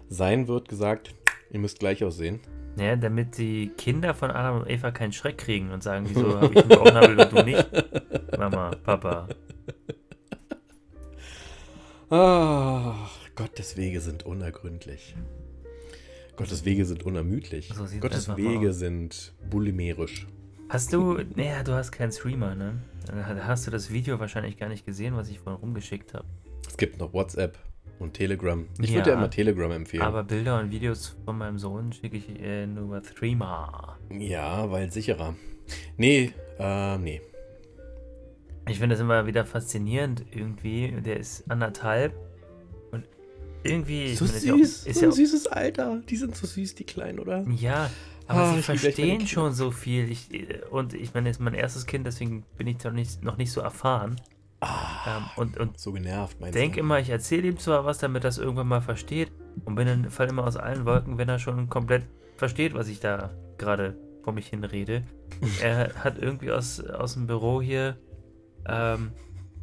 sein 0.10 0.48
wird, 0.48 0.68
gesagt, 0.70 1.14
ihr 1.52 1.60
müsst 1.60 1.80
gleich 1.80 2.04
aussehen. 2.04 2.40
Ja, 2.80 2.96
damit 2.96 3.38
die 3.38 3.70
Kinder 3.78 4.14
von 4.14 4.32
Adam 4.32 4.62
und 4.62 4.70
Eva 4.70 4.92
keinen 4.92 5.12
Schreck 5.14 5.38
kriegen 5.38 5.72
und 5.72 5.84
sagen, 5.84 6.06
wieso 6.10 6.40
habe 6.40 6.54
ich 6.54 6.60
einen 6.60 6.70
Bauchnabel 6.70 7.20
und 7.20 7.32
du 7.32 7.44
nicht? 7.44 7.68
Mama, 8.38 8.72
Papa. 8.84 9.28
Ach, 12.10 13.10
Gottes 13.38 13.78
Wege 13.78 14.02
sind 14.02 14.26
unergründlich. 14.26 15.16
Gottes 16.36 16.66
Wege 16.66 16.86
sind 16.86 17.04
unermüdlich. 17.06 17.72
So 17.74 17.86
Gottes 18.00 18.36
Wege 18.36 18.70
aus. 18.72 18.80
sind 18.80 19.34
bulimerisch. 19.48 20.26
Hast 20.70 20.92
du, 20.92 21.20
naja, 21.36 21.62
du 21.64 21.74
hast 21.74 21.92
keinen 21.92 22.12
Streamer, 22.12 22.56
ne? 22.56 22.80
Da 23.06 23.46
hast 23.46 23.68
du 23.68 23.72
das 23.72 23.92
Video 23.92 24.20
wahrscheinlich 24.20 24.58
gar 24.58 24.70
nicht 24.70 24.88
gesehen, 24.88 25.16
was 25.16 25.30
ich 25.30 25.40
vorhin 25.40 25.62
rumgeschickt 25.62 26.16
habe. 26.16 26.26
Es 26.68 26.78
gibt 26.78 27.00
noch 27.00 27.14
WhatsApp 27.14 27.60
und 28.00 28.16
Telegram. 28.16 28.66
Ich 28.82 28.90
Ja, 28.90 28.96
würde 28.98 29.12
ja 29.12 29.16
immer 29.18 29.30
Telegram 29.30 29.72
empfehlen. 29.72 30.02
Aber 30.04 30.24
Bilder 30.24 30.60
und 30.60 30.72
Videos 30.72 31.16
von 31.24 31.38
meinem 31.38 31.60
Sohn 31.60 31.94
schicke 31.94 32.18
ich 32.18 32.28
äh, 32.42 32.66
nur 32.66 32.86
über 32.86 33.04
Threema. 33.04 34.00
ja, 34.10 34.70
weil 34.72 34.92
sicherer. 34.92 35.36
Nee, 35.96 36.34
äh, 36.58 36.98
nee. 36.98 37.22
Ich 38.68 38.80
finde 38.80 38.96
das 38.96 39.00
immer 39.00 39.28
wieder 39.28 39.46
faszinierend 39.46 40.26
irgendwie. 40.32 40.92
Der 41.06 41.18
ist 41.20 41.50
anderthalb 41.50 42.14
irgendwie. 43.70 44.04
ich 44.06 44.18
So 44.20 44.26
meine, 44.26 44.38
ist 44.38 44.46
ja 44.46 44.54
auch- 44.54 44.58
süß, 44.58 44.86
ist 44.88 45.00
so 45.00 45.06
ein 45.06 45.12
süßes 45.12 45.48
Alter. 45.48 46.02
Die 46.10 46.16
sind 46.18 46.36
so 46.36 46.48
süß, 46.48 46.76
die 46.76 46.84
Kleinen, 46.86 47.20
oder? 47.20 47.44
Ja, 47.50 47.90
aber 48.28 48.42
Ah, 48.42 48.54
sie 48.56 48.62
verstehen 48.62 49.26
schon 49.28 49.54
so 49.54 49.72
viel. 49.72 50.10
Ich, 50.12 50.30
und 50.72 50.94
ich 50.94 51.14
meine, 51.14 51.30
es 51.30 51.38
ist 51.38 51.42
mein 51.42 51.54
erstes 51.54 51.86
Kind, 51.86 52.06
deswegen 52.08 52.44
bin 52.58 52.68
ich 52.68 52.84
noch 52.84 52.92
nicht, 52.92 53.24
noch 53.24 53.38
nicht 53.38 53.52
so 53.52 53.62
erfahren. 53.62 54.16
Ah, 54.60 55.18
Ähm, 55.18 55.24
und 55.36 55.58
und 55.60 55.80
so 55.80 55.92
genervt, 55.94 56.40
meinst 56.42 56.56
denke 56.58 56.76
du? 56.76 56.80
immer, 56.82 57.00
ich 57.00 57.10
erzähle 57.10 57.48
ihm 57.48 57.60
zwar 57.60 57.86
was, 57.86 58.00
damit 58.00 58.24
er 58.24 58.30
das 58.30 58.38
irgendwann 58.40 58.68
mal 58.68 58.82
versteht. 58.82 59.32
Und 59.66 59.76
bin 59.76 59.88
dann 59.88 60.10
fall 60.10 60.28
immer 60.30 60.46
aus 60.46 60.58
allen 60.58 60.86
Wolken, 60.86 61.18
wenn 61.18 61.30
er 61.30 61.40
schon 61.40 61.70
komplett 61.70 62.04
versteht, 62.38 62.74
was 62.74 62.88
ich 62.88 63.00
da 63.00 63.32
gerade 63.58 63.96
vor 64.24 64.34
mich 64.34 64.48
hin 64.48 64.64
rede. 64.64 65.04
er 65.62 65.94
hat 66.04 66.18
irgendwie 66.18 66.52
aus, 66.52 66.80
aus 66.82 67.14
dem 67.14 67.28
Büro 67.28 67.62
hier 67.62 67.98
ähm, 68.68 69.12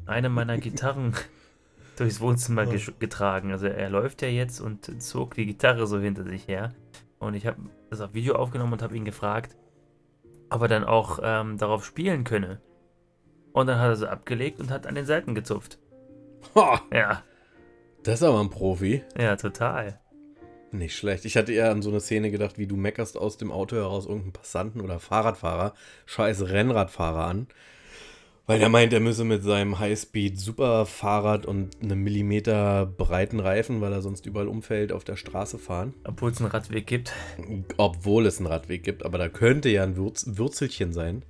eine 0.07 0.29
meiner 0.29 0.59
Gitarren 0.59 1.13
durchs 1.97 2.21
Wohnzimmer 2.21 2.63
gesch- 2.65 2.93
getragen. 2.99 3.53
Also 3.53 3.67
er 3.67 3.89
läuft 3.91 4.23
ja 4.23 4.29
jetzt 4.29 4.61
und 4.61 5.03
zog 5.03 5.35
die 5.35 5.47
Gitarre 5.47 5.87
so 5.87 5.99
hinter 5.99 6.25
sich 6.25 6.49
her. 6.49 6.75
Und 7.19 7.35
ich 7.35 7.47
habe 7.47 7.59
das 7.91 8.01
auf 8.01 8.15
Video 8.15 8.35
aufgenommen 8.37 8.73
und 8.75 8.83
habe 8.83 8.97
ihn 8.97 9.05
gefragt, 9.05 9.57
ob 10.51 10.63
er 10.63 10.69
dann 10.69 10.85
auch 10.85 11.19
ähm, 11.23 11.57
darauf 11.59 11.85
spielen 11.85 12.25
könne. 12.25 12.61
Und 13.53 13.67
dann 13.69 13.79
hat 13.79 13.89
er 13.89 13.97
sie 13.97 14.11
abgelegt 14.11 14.61
und 14.61 14.71
hat 14.71 14.87
an 14.87 14.95
den 14.95 15.07
Seiten 15.07 15.35
gezupft. 15.35 15.79
Ha, 16.55 16.81
Ja, 16.93 17.23
das 18.03 18.17
ist 18.17 18.23
aber 18.23 18.41
ein 18.41 18.51
Profi. 18.51 19.03
ja, 19.19 19.37
total. 19.37 19.99
Nicht 20.73 20.97
schlecht. 20.97 21.25
Ich 21.25 21.37
hatte 21.37 21.53
eher 21.53 21.71
an 21.71 21.83
so 21.83 21.91
eine 21.91 22.01
Szene 22.01 22.31
gedacht, 22.33 22.59
wie 22.59 22.67
du 22.67 22.77
meckerst 22.77 23.17
aus 23.17 23.37
dem 23.39 23.53
Auto 23.53 23.77
heraus 23.77 24.07
irgendeinen 24.07 24.33
Passanten 24.33 24.81
oder 24.81 24.99
Fahrradfahrer, 24.99 25.73
scheiß 26.05 26.49
Rennradfahrer 26.49 27.25
an. 27.27 27.47
Weil 28.47 28.61
er 28.61 28.69
meint, 28.69 28.93
er 28.93 29.01
müsse 29.01 29.25
mit 29.25 29.43
seinem 29.43 29.79
Highspeed-Superfahrrad 29.79 31.47
und 31.47 31.83
einem 31.83 32.03
Millimeter 32.03 32.85
breiten 32.85 33.41
Reifen, 33.41 33.81
weil 33.81 33.93
er 33.93 34.03
sonst 34.03 34.27
überall 34.27 34.49
umfällt, 34.49 34.93
auf 34.93 35.03
der 35.03 35.17
Straße 35.17 35.59
fahren. 35.59 35.95
Obwohl 36.05 36.31
es 36.31 36.41
einen 36.41 36.51
Radweg 36.51 36.87
gibt. 36.87 37.15
Obwohl 37.79 38.27
es 38.27 38.39
einen 38.39 38.49
Radweg 38.49 38.85
gibt, 38.85 39.03
aber 39.05 39.17
da 39.17 39.31
könnte 39.31 39.71
ja 39.71 39.83
ein 39.83 39.97
Würz 39.97 40.27
Würzelchen 40.37 40.93
sein. 40.93 41.23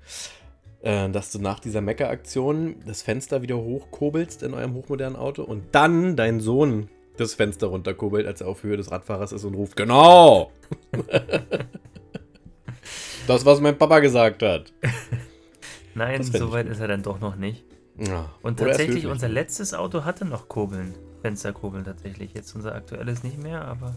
Äh, 0.83 1.09
dass 1.11 1.31
du 1.31 1.39
nach 1.39 1.61
dieser 1.61 1.81
Meckeraktion 1.81 2.77
das 2.85 3.03
Fenster 3.03 3.43
wieder 3.43 3.59
hochkurbelst 3.59 4.43
in 4.43 4.53
eurem 4.53 4.75
hochmodernen 4.75 5.17
Auto 5.17 5.45
und 5.45 5.63
dann 5.73 6.17
dein 6.17 6.41
Sohn 6.41 6.89
das 7.17 7.35
Fenster 7.35 7.69
runterkurbelt, 7.69 8.27
als 8.27 8.41
er 8.41 8.49
auf 8.49 8.65
Höhe 8.65 8.77
des 8.77 8.91
Radfahrers 8.91 9.31
ist 9.31 9.45
und 9.45 9.55
ruft, 9.55 9.77
genau! 9.77 10.51
das, 13.29 13.47
was 13.47 13.61
mein 13.61 13.79
Papa 13.79 14.01
gesagt 14.01 14.43
hat. 14.43 14.73
Nein, 15.95 16.23
so 16.23 16.53
weit 16.53 16.67
ist 16.69 16.81
er 16.81 16.89
dann 16.89 17.03
doch 17.03 17.21
noch 17.21 17.37
nicht. 17.37 17.65
Ja. 17.99 18.35
Und 18.43 18.59
tatsächlich, 18.59 19.07
unser 19.07 19.29
letztes 19.29 19.73
Auto 19.75 20.05
hatte 20.05 20.25
noch 20.25 20.49
Kurbeln. 20.49 20.95
Fensterkurbeln 21.23 21.85
tatsächlich. 21.85 22.35
Jetzt 22.35 22.55
unser 22.55 22.75
aktuelles 22.75 23.23
nicht 23.23 23.41
mehr, 23.43 23.65
aber. 23.65 23.95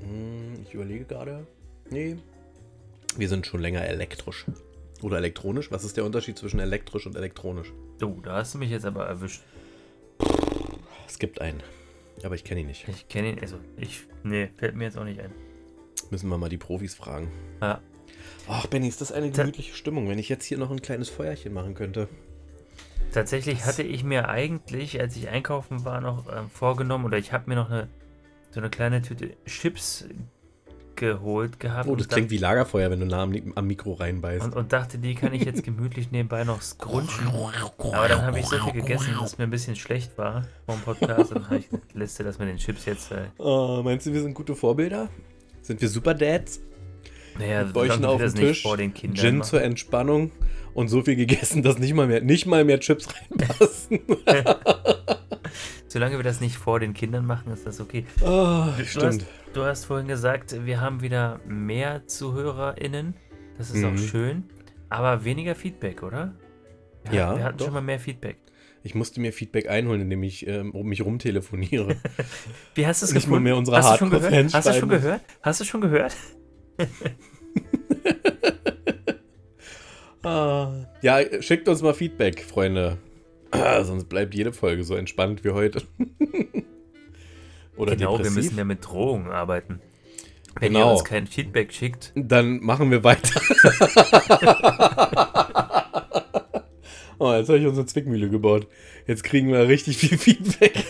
Hm, 0.00 0.54
Ich 0.62 0.74
überlege 0.74 1.04
gerade. 1.04 1.46
Nee. 1.90 2.16
Wir 3.16 3.28
sind 3.28 3.46
schon 3.46 3.60
länger 3.60 3.82
elektrisch. 3.84 4.46
Oder 5.02 5.18
elektronisch. 5.18 5.70
Was 5.70 5.84
ist 5.84 5.96
der 5.96 6.04
Unterschied 6.04 6.38
zwischen 6.38 6.60
elektrisch 6.60 7.06
und 7.06 7.16
elektronisch? 7.16 7.72
Oh, 8.02 8.18
da 8.22 8.36
hast 8.36 8.54
du 8.54 8.58
mich 8.58 8.70
jetzt 8.70 8.84
aber 8.86 9.06
erwischt. 9.06 9.42
Es 11.06 11.18
gibt 11.18 11.40
einen. 11.40 11.62
Aber 12.24 12.34
ich 12.34 12.44
kenne 12.44 12.60
ihn 12.60 12.66
nicht. 12.66 12.86
Ich 12.88 13.08
kenne 13.08 13.32
ihn, 13.32 13.38
also 13.40 13.56
ich. 13.76 14.02
Nee, 14.22 14.50
fällt 14.56 14.76
mir 14.76 14.84
jetzt 14.84 14.96
auch 14.98 15.04
nicht 15.04 15.20
ein. 15.20 15.32
Müssen 16.10 16.28
wir 16.28 16.38
mal 16.38 16.48
die 16.48 16.58
Profis 16.58 16.94
fragen. 16.94 17.30
Ja. 17.60 17.80
Ach, 18.48 18.66
Benny, 18.66 18.88
ist 18.88 19.00
das 19.00 19.12
eine 19.12 19.30
gemütliche 19.30 19.74
Stimmung, 19.74 20.08
wenn 20.08 20.18
ich 20.18 20.28
jetzt 20.28 20.44
hier 20.44 20.58
noch 20.58 20.70
ein 20.70 20.82
kleines 20.82 21.08
Feuerchen 21.08 21.52
machen 21.52 21.74
könnte. 21.74 22.08
Tatsächlich 23.12 23.64
hatte 23.66 23.82
ich 23.82 24.04
mir 24.04 24.28
eigentlich, 24.28 25.00
als 25.00 25.16
ich 25.16 25.28
einkaufen 25.28 25.84
war, 25.84 26.00
noch 26.00 26.26
ähm, 26.28 26.48
vorgenommen, 26.50 27.04
oder 27.04 27.18
ich 27.18 27.32
habe 27.32 27.48
mir 27.48 27.56
noch 27.56 27.70
eine 27.70 27.88
so 28.52 28.60
eine 28.60 28.68
kleine 28.70 29.00
Tüte 29.00 29.30
Chips 29.46 30.04
geholt 30.94 31.58
gehabt. 31.58 31.88
Oh, 31.88 31.96
das 31.96 32.08
klingt 32.08 32.30
wie 32.30 32.36
Lagerfeuer, 32.36 32.90
wenn 32.90 33.00
du 33.00 33.06
nah 33.06 33.22
am, 33.22 33.34
am 33.54 33.66
Mikro 33.66 33.94
reinbeißt. 33.94 34.44
Und, 34.44 34.54
und 34.54 34.72
dachte, 34.72 34.98
die 34.98 35.14
kann 35.14 35.32
ich 35.32 35.44
jetzt 35.44 35.62
gemütlich 35.64 36.10
nebenbei 36.10 36.44
noch 36.44 36.60
scrunchen. 36.60 37.28
Aber 37.28 38.08
dann 38.08 38.22
habe 38.22 38.38
ich 38.38 38.46
so 38.46 38.58
viel 38.58 38.72
gegessen, 38.72 39.16
dass 39.18 39.38
mir 39.38 39.44
ein 39.44 39.50
bisschen 39.50 39.74
schlecht 39.74 40.16
war 40.18 40.46
vom 40.66 40.80
Podcast. 40.80 41.32
Und 41.32 41.42
dann 41.42 41.46
habe 41.46 41.58
ich 41.58 41.70
gesagt, 41.70 41.94
Liste 41.94 42.24
das 42.24 42.38
mit 42.38 42.48
den 42.48 42.58
Chips 42.58 42.84
jetzt. 42.84 43.10
Äh, 43.10 43.24
Oh, 43.38 43.80
meinst 43.82 44.06
du, 44.06 44.12
wir 44.12 44.20
sind 44.20 44.34
gute 44.34 44.54
Vorbilder? 44.54 45.08
Sind 45.62 45.80
wir 45.80 45.88
Super 45.88 46.14
Dads? 46.14 46.60
Naja, 47.46 47.64
Bäuchen 47.64 48.04
auf 48.04 48.20
nicht 48.20 48.36
Tisch, 48.36 48.62
vor 48.62 48.76
den 48.76 48.94
Kindern 48.94 49.16
Gin 49.16 49.36
machen. 49.38 49.48
zur 49.48 49.62
Entspannung 49.62 50.30
und 50.74 50.88
so 50.88 51.02
viel 51.02 51.16
gegessen, 51.16 51.62
dass 51.62 51.78
nicht 51.78 51.94
mal 51.94 52.06
mehr, 52.06 52.20
nicht 52.22 52.46
mal 52.46 52.64
mehr 52.64 52.80
Chips 52.80 53.08
reinpassen. 53.30 54.00
Solange 55.88 56.16
wir 56.16 56.22
das 56.24 56.40
nicht 56.40 56.56
vor 56.56 56.80
den 56.80 56.94
Kindern 56.94 57.26
machen, 57.26 57.52
ist 57.52 57.66
das 57.66 57.80
okay. 57.80 58.06
Oh, 58.22 58.24
Du 58.26 58.72
hast, 58.78 58.88
stimmt. 58.90 59.26
du 59.52 59.62
hast 59.64 59.84
vorhin 59.84 60.08
gesagt, 60.08 60.64
wir 60.64 60.80
haben 60.80 61.02
wieder 61.02 61.40
mehr 61.46 62.06
ZuhörerInnen. 62.06 63.14
Das 63.58 63.70
ist 63.70 63.84
auch 63.84 63.90
Mhm. 63.90 63.98
schön. 63.98 64.44
Aber 64.88 65.24
weniger 65.24 65.54
Feedback, 65.54 66.02
oder? 66.02 66.34
Wir 67.10 67.18
Ja, 67.18 67.26
hatten, 67.28 67.38
wir 67.38 67.44
hatten 67.44 67.58
doch. 67.58 67.64
schon 67.66 67.74
mal 67.74 67.82
mehr 67.82 68.00
Feedback. 68.00 68.38
Ich 68.84 68.94
musste 68.94 69.20
mir 69.20 69.32
Feedback 69.32 69.68
einholen, 69.68 70.00
indem 70.00 70.22
ich 70.22 70.48
um 70.48 70.86
mich 70.86 71.04
rumtelefoniere. 71.04 71.96
Wie 72.74 72.86
hast 72.86 73.02
du 73.02 73.06
es 73.06 73.12
Nicht 73.12 73.26
mal 73.26 73.36
gefunden? 73.36 73.44
mehr 73.44 73.56
unsere 73.56 73.76
hast 73.76 73.92
du 73.92 73.98
schon 73.98 74.10
gehört? 74.10 74.24
Hardcore-Fans 74.32 74.54
Hast 74.54 74.68
du 74.68 74.72
schon 74.80 74.88
gehört? 74.88 75.20
Hast 75.42 75.60
du 75.60 75.64
schon 75.64 75.80
gehört? 75.82 76.16
Ah, 80.24 80.70
ja, 81.02 81.18
schickt 81.42 81.68
uns 81.68 81.82
mal 81.82 81.94
Feedback, 81.94 82.44
Freunde. 82.44 82.96
Ah, 83.50 83.82
sonst 83.82 84.04
bleibt 84.08 84.36
jede 84.36 84.52
Folge 84.52 84.84
so 84.84 84.94
entspannt 84.94 85.42
wie 85.42 85.50
heute. 85.50 85.82
Oder 87.76 87.96
genau, 87.96 88.12
wir 88.12 88.18
depressiv. 88.18 88.36
müssen 88.36 88.56
ja 88.58 88.62
mit 88.64 88.86
Drohungen 88.86 89.32
arbeiten. 89.32 89.80
Wenn 90.60 90.74
ihr 90.74 90.78
Genau. 90.78 90.92
uns 90.92 91.02
kein 91.04 91.26
Feedback 91.26 91.72
schickt, 91.72 92.12
Dann 92.14 92.60
machen 92.60 92.92
wir 92.92 93.02
weiter. 93.02 93.40
oh, 97.18 97.32
jetzt 97.32 97.48
habe 97.48 97.58
ich 97.58 97.66
unsere 97.66 97.86
Zwickmühle 97.86 98.30
gebaut. 98.30 98.68
Jetzt 99.08 99.24
kriegen 99.24 99.50
wir 99.50 99.66
richtig 99.66 99.96
viel 99.98 100.16
Feedback. 100.18 100.84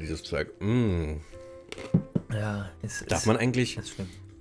Dieses 0.00 0.22
Zeug. 0.22 0.52
Mm. 0.60 1.16
Ja, 2.32 2.70
es 2.82 3.04
Darf 3.08 3.26
man 3.26 3.36
eigentlich. 3.36 3.78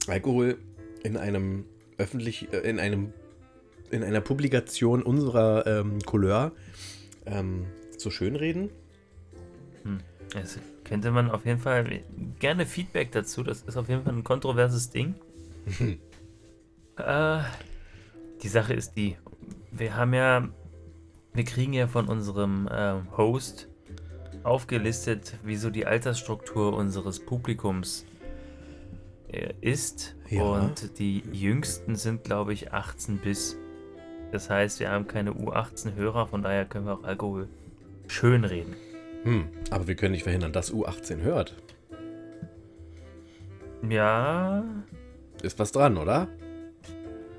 Alkohol 0.08 0.58
in 1.04 1.18
einem 1.18 1.66
öffentlich, 1.98 2.52
äh, 2.54 2.58
in 2.70 2.80
einem, 2.80 3.14
in 3.92 4.04
einer 4.04 4.22
Publikation 4.22 5.04
unserer 5.04 5.66
ähm, 5.68 6.00
Couleur 6.02 6.52
ähm, 7.26 7.66
so 7.98 8.10
schön 8.10 8.36
reden? 8.36 8.70
Es 10.36 10.60
könnte 10.84 11.12
man 11.12 11.32
auf 11.32 11.46
jeden 11.46 11.60
Fall 11.60 12.02
gerne 12.40 12.66
Feedback 12.66 13.12
dazu. 13.12 13.44
Das 13.44 13.62
ist 13.64 13.78
auf 13.78 13.90
jeden 13.90 14.04
Fall 14.04 14.14
ein 14.14 14.24
kontroverses 14.24 14.90
Ding. 14.90 15.16
äh, 16.98 17.40
die 18.42 18.48
Sache 18.48 18.74
ist 18.74 18.96
die, 18.96 19.18
wir 19.72 19.96
haben 19.96 20.14
ja, 20.14 20.48
wir 21.34 21.44
kriegen 21.44 21.74
ja 21.74 21.88
von 21.88 22.08
unserem 22.08 22.70
ähm, 22.72 23.08
Host 23.18 23.68
aufgelistet, 24.44 25.36
wieso 25.44 25.70
die 25.70 25.86
Altersstruktur 25.86 26.76
unseres 26.76 27.20
Publikums 27.20 28.06
äh, 29.30 29.54
ist. 29.62 30.16
Ja. 30.30 30.44
Und 30.44 31.00
die 31.00 31.24
jüngsten 31.32 31.96
sind, 31.96 32.24
glaube 32.24 32.54
ich, 32.54 32.74
18 32.74 33.18
bis. 33.18 33.58
Das 34.32 34.50
heißt, 34.50 34.80
wir 34.80 34.92
haben 34.92 35.08
keine 35.08 35.32
U18-Hörer, 35.32 36.28
von 36.28 36.42
daher 36.42 36.66
können 36.66 36.86
wir 36.86 36.94
auch 36.94 37.04
Alkohol 37.04 37.48
schön 38.08 38.44
reden. 38.44 38.76
Hm, 39.24 39.48
aber 39.70 39.88
wir 39.88 39.96
können 39.96 40.12
nicht 40.12 40.24
verhindern, 40.24 40.52
dass 40.52 40.74
U18 40.74 41.22
hört. 41.22 41.56
Ja, 43.88 44.64
Ist 45.42 45.60
was 45.60 45.72
dran, 45.72 45.98
oder? 45.98 46.28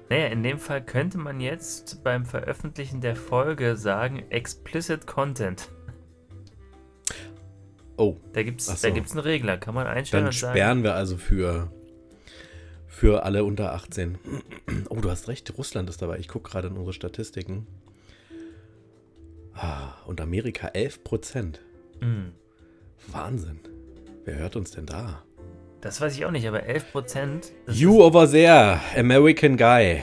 Naja, 0.09 0.27
in 0.29 0.43
dem 0.43 0.59
Fall 0.59 0.83
könnte 0.83 1.19
man 1.19 1.41
jetzt 1.41 2.03
beim 2.03 2.25
Veröffentlichen 2.25 3.01
der 3.01 3.17
Folge 3.17 3.77
sagen, 3.77 4.25
explicit 4.31 5.07
Content. 5.07 5.69
Oh, 7.99 8.17
Da 8.33 8.43
gibt's, 8.45 8.69
Ach 8.71 8.77
so. 8.77 8.89
da 8.89 8.95
gibt's 8.95 9.11
einen 9.13 9.21
Regler, 9.21 9.59
kann 9.59 9.75
man 9.75 9.87
einstellen 9.87 10.23
dann 10.25 10.29
und 10.29 10.35
sagen. 10.39 10.55
sperren 10.57 10.83
wir 10.85 10.95
also 10.95 11.17
für, 11.17 11.71
für 12.87 13.25
alle 13.25 13.45
unter 13.45 13.75
18. 13.75 14.17
Oh, 14.89 14.97
du 15.01 15.11
hast 15.11 15.29
recht, 15.29 15.53
Russland 15.59 15.91
ist 15.91 16.01
dabei. 16.01 16.19
Ich 16.19 16.29
gucke 16.29 16.49
gerade 16.51 16.69
in 16.69 16.75
unsere 16.75 16.93
Statistiken. 16.93 17.67
Ah, 19.55 19.95
und 20.07 20.21
Amerika 20.21 20.69
11 20.69 21.03
Prozent. 21.05 21.61
Hm, 22.01 22.33
Wahnsinn. 23.09 23.59
Wer 24.25 24.37
hört 24.37 24.57
uns 24.57 24.71
denn 24.71 24.87
da? 24.87 25.23
das 25.81 26.01
weiß 26.01 26.17
ich 26.17 26.25
auch 26.25 26.33
nicht, 26.33 26.47
aber 26.49 26.65
11 26.65 26.91
Prozent. 26.93 27.53
You 27.69 28.03
over 28.03 28.29
there, 28.31 28.81
American 28.97 29.57
guy. 29.57 30.03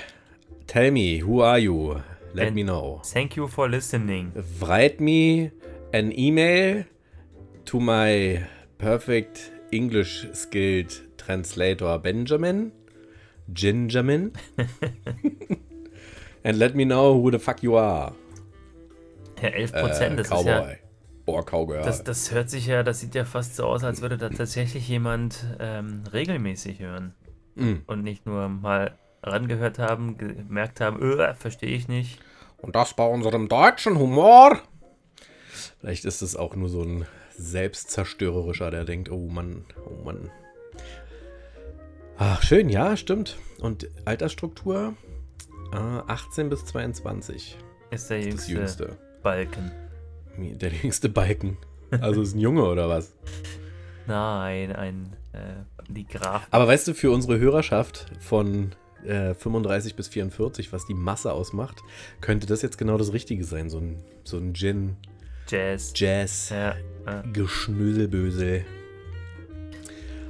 Tell 0.68 0.90
me, 0.92 1.22
who 1.22 1.42
are 1.44 1.60
you? 1.60 1.96
Let 2.34 2.54
me 2.54 2.64
know. 2.64 3.02
Thank 3.14 3.36
you 3.36 3.48
for 3.48 3.70
listening. 3.70 4.32
Write 4.60 5.02
me 5.02 5.52
an 5.94 6.12
email 6.18 6.86
to 7.66 7.80
my 7.80 8.46
perfect 8.78 9.52
English 9.72 10.28
skilled 10.34 11.02
translator 11.18 11.98
Benjamin. 11.98 12.72
Gingerman. 13.54 14.34
And 16.44 16.60
let 16.60 16.76
me 16.76 16.86
know 16.86 17.20
who 17.22 17.32
the 17.32 17.40
fuck 17.40 17.64
you 17.64 17.76
are. 17.76 18.14
Ja, 19.42 19.50
11 19.50 19.74
Äh, 19.74 19.82
Prozent, 19.82 20.20
das 20.20 20.28
ist 20.32 20.46
ja. 20.46 20.60
Cowboy. 20.62 20.78
Or 21.28 21.44
Cowgirl. 21.44 21.82
Das, 21.82 22.04
das 22.04 22.32
hört 22.32 22.52
sich 22.52 22.68
ja, 22.68 22.84
das 22.84 23.00
sieht 23.00 23.16
ja 23.16 23.26
fast 23.26 23.56
so 23.56 23.66
aus, 23.66 23.84
als 23.84 24.02
würde 24.02 24.18
da 24.18 24.30
tatsächlich 24.30 24.88
jemand 24.88 25.44
ähm, 25.60 26.04
regelmäßig 26.14 26.80
hören. 26.80 27.16
Mm. 27.56 27.78
Und 27.88 28.04
nicht 28.04 28.28
nur 28.28 28.48
mal 28.48 28.96
rangehört 29.24 29.80
haben, 29.80 30.18
gemerkt 30.18 30.82
haben, 30.82 31.02
öh, 31.02 31.34
verstehe 31.34 31.76
ich 31.76 31.88
nicht. 31.88 32.20
Und 32.58 32.76
das 32.76 32.94
bei 32.94 33.08
unserem 33.08 33.48
deutschen 33.48 33.98
Humor. 33.98 34.60
Vielleicht 35.80 36.06
ist 36.06 36.22
es 36.22 36.36
auch 36.36 36.56
nur 36.56 36.70
so 36.70 36.84
ein 36.84 37.06
selbstzerstörerischer, 37.38 38.72
der 38.72 38.86
denkt, 38.86 39.12
oh 39.12 39.28
Mann, 39.28 39.66
oh 39.86 40.04
Mann. 40.04 40.32
Ach, 42.18 42.42
schön, 42.44 42.70
ja, 42.70 42.96
stimmt. 42.96 43.38
Und 43.60 43.90
Altersstruktur? 44.06 44.94
Äh, 45.74 45.78
18 45.78 46.50
bis 46.50 46.66
22. 46.66 47.58
Ist 47.92 48.10
der 48.10 48.22
jüngste, 48.22 48.52
jüngste. 48.52 48.98
Balken. 49.22 49.72
Der 50.38 50.72
jüngste 50.72 51.10
Balken. 51.10 51.58
Also 52.02 52.22
ist 52.22 52.36
ein 52.36 52.40
Junge 52.40 52.64
oder 52.64 52.90
was? 52.90 53.14
Nein, 54.08 54.74
ein 54.74 55.16
äh, 55.34 55.64
die 55.88 56.06
Graf. 56.06 56.48
Aber 56.52 56.68
weißt 56.68 56.88
du, 56.88 56.94
für 56.94 57.12
unsere 57.12 57.40
Hörerschaft 57.40 58.06
von 58.20 58.72
äh, 59.06 59.34
35 59.34 59.96
bis 59.96 60.08
44, 60.08 60.74
was 60.74 60.86
die 60.86 60.94
Masse 60.94 61.32
ausmacht, 61.34 61.82
könnte 62.22 62.48
das 62.48 62.62
jetzt 62.62 62.78
genau 62.78 62.98
das 62.98 63.14
Richtige 63.14 63.44
sein. 63.44 63.70
So 63.70 63.80
ein, 63.80 64.04
so 64.24 64.38
ein 64.38 64.54
Gin, 64.54 64.98
Jazz. 65.48 65.94
Jazz, 65.96 66.50
Ja, 66.50 66.76
ja. 67.06 67.22
Geschnöselbösel. 67.34 68.66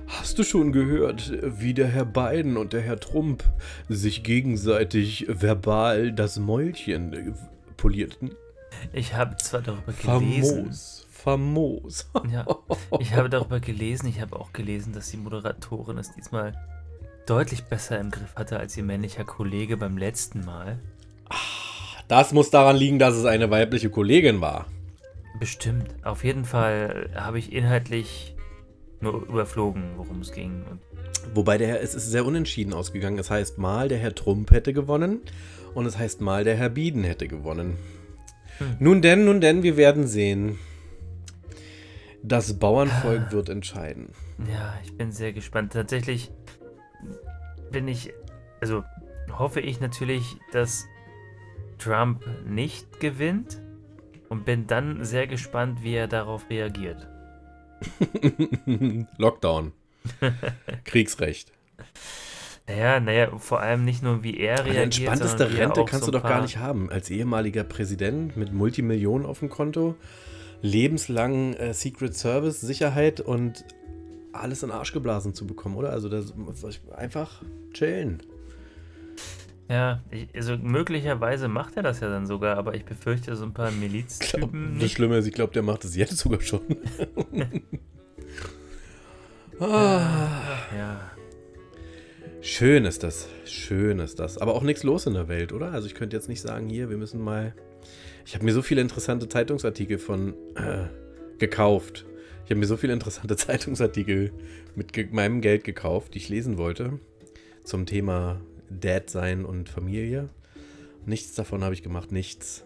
Hast 0.08 0.38
du 0.38 0.44
schon 0.44 0.72
gehört, 0.72 1.32
wie 1.60 1.74
der 1.74 1.88
Herr 1.88 2.06
Biden 2.06 2.58
und 2.58 2.74
der 2.74 2.82
Herr 2.82 3.00
Trump 3.00 3.44
sich 3.90 4.24
gegenseitig 4.24 5.26
verbal 5.28 6.12
das 6.12 6.38
Mäulchen 6.38 7.14
äh, 7.14 7.34
polierten? 7.78 8.32
Ich 8.94 9.16
habe 9.16 9.36
zwar 9.38 9.62
darüber 9.62 9.94
gelesen. 9.94 10.66
Famos, 10.66 11.08
famos. 11.10 12.12
Ja, 12.32 12.46
ich 13.00 13.14
habe 13.14 13.30
darüber 13.30 13.60
gelesen. 13.60 14.08
Ich 14.08 14.20
habe 14.22 14.36
auch 14.38 14.54
gelesen, 14.54 14.94
dass 14.94 15.10
die 15.10 15.18
Moderatorin 15.18 15.98
es 15.98 16.14
diesmal 16.14 16.54
deutlich 17.26 17.64
besser 17.64 18.00
im 18.00 18.12
Griff 18.12 18.36
hatte 18.36 18.60
als 18.60 18.78
ihr 18.78 18.84
männlicher 18.84 19.24
Kollege 19.24 19.78
beim 19.78 19.98
letzten 19.98 20.46
Mal. 20.46 20.80
Das 22.08 22.34
muss 22.34 22.52
daran 22.52 22.76
liegen, 22.76 23.00
dass 23.00 23.16
es 23.16 23.26
eine 23.26 23.50
weibliche 23.50 23.90
Kollegin 23.90 24.42
war. 24.42 24.68
Bestimmt. 25.46 25.94
Auf 26.04 26.24
jeden 26.24 26.44
Fall 26.44 27.12
habe 27.14 27.38
ich 27.38 27.54
inhaltlich 27.54 28.36
nur 29.00 29.28
überflogen, 29.30 29.92
worum 29.96 30.22
es 30.22 30.32
ging. 30.32 30.64
Und 30.64 30.80
Wobei 31.36 31.60
der 31.60 31.68
Herr, 31.68 31.82
es 31.82 31.94
ist 31.94 32.10
sehr 32.10 32.26
unentschieden 32.26 32.74
ausgegangen. 32.74 33.20
Es 33.20 33.30
heißt 33.30 33.60
mal, 33.60 33.88
der 33.88 34.00
Herr 34.00 34.16
Trump 34.16 34.50
hätte 34.50 34.74
gewonnen 34.74 35.22
und 35.76 35.86
es 35.86 36.00
heißt 36.00 36.20
mal, 36.20 36.44
der 36.44 36.56
Herr 36.56 36.70
Biden 36.70 37.04
hätte 37.04 37.28
gewonnen. 37.28 37.78
Hm. 38.58 38.78
Nun 38.80 39.04
denn, 39.04 39.26
nun 39.26 39.40
denn, 39.40 39.62
wir 39.62 39.78
werden 39.78 40.08
sehen. 40.08 40.58
Das 42.24 42.58
Bauernvolk 42.58 43.32
wird 43.32 43.50
entscheiden. 43.50 44.14
ja, 44.52 44.74
ich 44.84 44.98
bin 44.98 45.12
sehr 45.12 45.32
gespannt. 45.32 45.74
Tatsächlich 45.74 46.32
bin 47.70 47.88
ich, 47.88 48.14
also 48.62 48.84
hoffe 49.32 49.60
ich 49.60 49.80
natürlich, 49.80 50.38
dass 50.52 50.86
Trump 51.78 52.26
nicht 52.48 53.00
gewinnt 53.00 53.62
und 54.30 54.46
bin 54.46 54.68
dann 54.68 55.04
sehr 55.04 55.28
gespannt, 55.28 55.84
wie 55.84 55.94
er 55.94 56.08
darauf 56.08 56.50
reagiert. 56.50 57.08
Lockdown. 59.18 59.72
Kriegsrecht. 60.86 61.52
Naja, 62.68 63.00
naja, 63.00 63.38
vor 63.38 63.60
allem 63.62 63.86
nicht 63.86 64.02
nur, 64.02 64.24
wie 64.24 64.38
er 64.38 64.56
Eine 64.60 64.66
reagiert. 64.66 64.84
entspannteste 64.84 65.52
wie 65.52 65.58
er 65.58 65.68
Rente 65.68 65.86
kannst 65.86 66.06
so 66.06 66.12
du 66.12 66.18
doch 66.18 66.28
gar 66.28 66.42
nicht 66.42 66.58
haben. 66.58 66.90
Als 66.90 67.10
ehemaliger 67.10 67.64
Präsident 67.64 68.38
mit 68.38 68.54
Multimillionen 68.54 69.26
auf 69.26 69.40
dem 69.40 69.50
Konto, 69.50 69.96
lebenslang 70.62 71.54
äh, 71.54 71.74
Secret 71.74 72.16
Service, 72.16 72.62
Sicherheit 72.62 73.22
und 73.22 73.66
alles 74.34 74.64
in 74.64 74.70
den 74.70 74.78
Arsch 74.78 74.94
geblasen 74.94 75.34
zu 75.34 75.46
bekommen, 75.46 75.76
oder? 75.76 75.92
Also 75.92 76.10
das, 76.10 76.34
einfach 76.96 77.42
chillen. 77.74 78.24
Ja, 79.68 80.04
ich, 80.12 80.28
also 80.36 80.58
möglicherweise 80.58 81.48
macht 81.48 81.76
er 81.76 81.84
das 81.84 82.00
ja 82.00 82.10
dann 82.10 82.28
sogar, 82.28 82.58
aber 82.58 82.76
ich 82.76 82.86
befürchte, 82.86 83.36
so 83.36 83.46
ein 83.46 83.54
paar 83.54 83.72
Miliztypen 83.72 84.78
das. 84.80 84.92
Schlimme 84.92 85.18
ist, 85.18 85.26
ich 85.28 85.34
glaube, 85.34 85.54
der 85.54 85.64
macht 85.64 85.86
es 85.86 85.96
jetzt 85.96 86.18
sogar 86.18 86.42
schon. 86.42 86.62
ah, 89.60 90.30
Ja, 90.76 91.12
schön 92.42 92.86
ist 92.86 93.02
das. 93.02 93.28
Schön 93.46 93.98
ist 94.00 94.20
das. 94.20 94.38
Aber 94.38 94.54
auch 94.54 94.62
nichts 94.62 94.84
los 94.84 95.08
in 95.08 95.16
der 95.16 95.28
Welt, 95.28 95.52
oder? 95.52 95.72
Also 95.72 95.88
ich 95.88 95.96
könnte 95.96 96.16
jetzt 96.16 96.30
nicht 96.30 96.42
sagen, 96.42 96.70
hier, 96.70 96.90
wir 96.90 96.98
müssen 96.98 97.22
mal. 97.22 97.56
Ich 98.26 98.36
habe 98.36 98.46
mir 98.46 98.54
so 98.54 98.62
viele 98.62 98.82
interessante 98.82 99.28
Zeitungsartikel 99.28 99.98
von 99.98 100.34
äh, 100.56 100.86
gekauft. 101.40 102.06
Ich 102.46 102.52
habe 102.52 102.60
mir 102.60 102.68
so 102.68 102.78
viele 102.78 102.94
interessante 102.94 103.36
Zeitungsartikel 103.38 104.32
mit 104.76 105.12
meinem 105.12 105.42
Geld 105.42 105.64
gekauft, 105.64 106.14
die 106.14 106.20
ich 106.20 106.30
lesen 106.30 106.60
wollte. 106.60 107.00
Zum 107.64 107.88
Thema 107.88 108.40
Dad 108.70 109.10
sein 109.10 109.46
und 109.46 109.70
Familie. 109.70 110.30
Nichts 111.06 111.36
davon 111.36 111.64
habe 111.64 111.74
ich 111.74 111.84
gemacht, 111.84 112.12
nichts. 112.12 112.66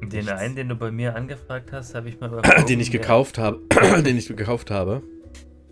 den 0.00 0.08
Nichts. 0.08 0.30
einen, 0.30 0.56
den 0.56 0.68
du 0.68 0.76
bei 0.76 0.90
mir 0.90 1.16
angefragt 1.16 1.72
hast, 1.72 1.94
habe 1.94 2.08
ich 2.08 2.20
mal 2.20 2.30
überflogen, 2.32 2.66
den 2.66 2.80
ich 2.80 2.90
gekauft 2.90 3.38
habe, 3.38 3.60
den 4.04 4.16
ich 4.16 4.28
gekauft 4.28 4.70
habe. 4.70 5.02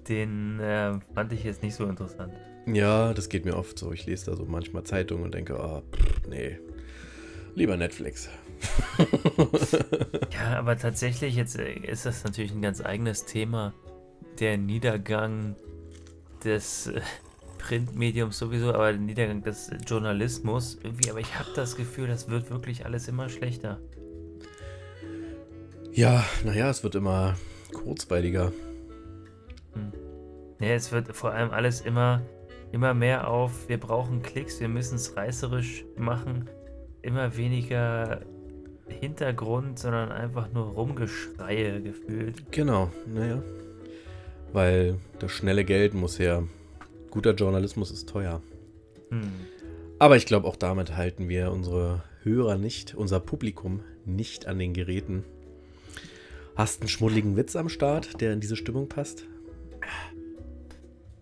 Den 0.08 0.60
äh, 0.60 0.98
fand 1.14 1.32
ich 1.32 1.44
jetzt 1.44 1.62
nicht 1.62 1.74
so 1.74 1.86
interessant. 1.86 2.32
Ja, 2.66 3.12
das 3.14 3.28
geht 3.28 3.44
mir 3.44 3.56
oft 3.56 3.78
so. 3.78 3.92
Ich 3.92 4.06
lese 4.06 4.30
da 4.30 4.36
so 4.36 4.44
manchmal 4.44 4.84
Zeitungen 4.84 5.24
und 5.24 5.34
denke, 5.34 5.58
ah, 5.60 5.82
pff, 5.92 6.28
nee, 6.28 6.58
lieber 7.54 7.76
Netflix. 7.76 8.28
Ja, 10.32 10.58
aber 10.58 10.76
tatsächlich 10.76 11.36
jetzt 11.36 11.58
äh, 11.58 11.74
ist 11.74 12.06
das 12.06 12.24
natürlich 12.24 12.52
ein 12.52 12.62
ganz 12.62 12.80
eigenes 12.80 13.24
Thema. 13.24 13.72
Der 14.40 14.56
Niedergang 14.58 15.54
des 16.44 16.90
Printmediums 17.64 18.38
sowieso, 18.38 18.74
aber 18.74 18.92
der 18.92 19.00
Niedergang 19.00 19.42
des 19.42 19.70
Journalismus 19.86 20.78
irgendwie. 20.82 21.10
Aber 21.10 21.20
ich 21.20 21.38
habe 21.38 21.48
das 21.56 21.76
Gefühl, 21.76 22.06
das 22.08 22.28
wird 22.28 22.50
wirklich 22.50 22.84
alles 22.84 23.08
immer 23.08 23.30
schlechter. 23.30 23.80
Ja, 25.92 26.24
naja, 26.44 26.68
es 26.68 26.84
wird 26.84 26.94
immer 26.94 27.36
kurzweiliger. 27.72 28.52
Ja, 30.60 30.68
es 30.68 30.92
wird 30.92 31.16
vor 31.16 31.32
allem 31.32 31.52
alles 31.52 31.80
immer, 31.80 32.20
immer 32.70 32.92
mehr 32.92 33.28
auf, 33.28 33.68
wir 33.68 33.80
brauchen 33.80 34.22
Klicks, 34.22 34.60
wir 34.60 34.68
müssen 34.68 34.96
es 34.96 35.16
reißerisch 35.16 35.86
machen. 35.96 36.50
Immer 37.00 37.36
weniger 37.36 38.20
Hintergrund, 38.88 39.78
sondern 39.78 40.12
einfach 40.12 40.52
nur 40.52 40.66
Rumgeschreie 40.66 41.80
gefühlt. 41.80 42.52
Genau, 42.52 42.90
naja. 43.06 43.42
Weil 44.52 44.96
das 45.18 45.32
schnelle 45.32 45.64
Geld 45.64 45.94
muss 45.94 46.18
her. 46.18 46.44
Guter 47.14 47.34
Journalismus 47.34 47.92
ist 47.92 48.08
teuer. 48.08 48.42
Hm. 49.10 49.30
Aber 50.00 50.16
ich 50.16 50.26
glaube, 50.26 50.48
auch 50.48 50.56
damit 50.56 50.96
halten 50.96 51.28
wir 51.28 51.52
unsere 51.52 52.02
Hörer 52.24 52.58
nicht, 52.58 52.96
unser 52.96 53.20
Publikum 53.20 53.84
nicht 54.04 54.48
an 54.48 54.58
den 54.58 54.74
Geräten. 54.74 55.22
Hast 56.56 56.80
einen 56.80 56.88
schmuddeligen 56.88 57.36
Witz 57.36 57.54
am 57.54 57.68
Start, 57.68 58.20
der 58.20 58.32
in 58.32 58.40
diese 58.40 58.56
Stimmung 58.56 58.88
passt? 58.88 59.26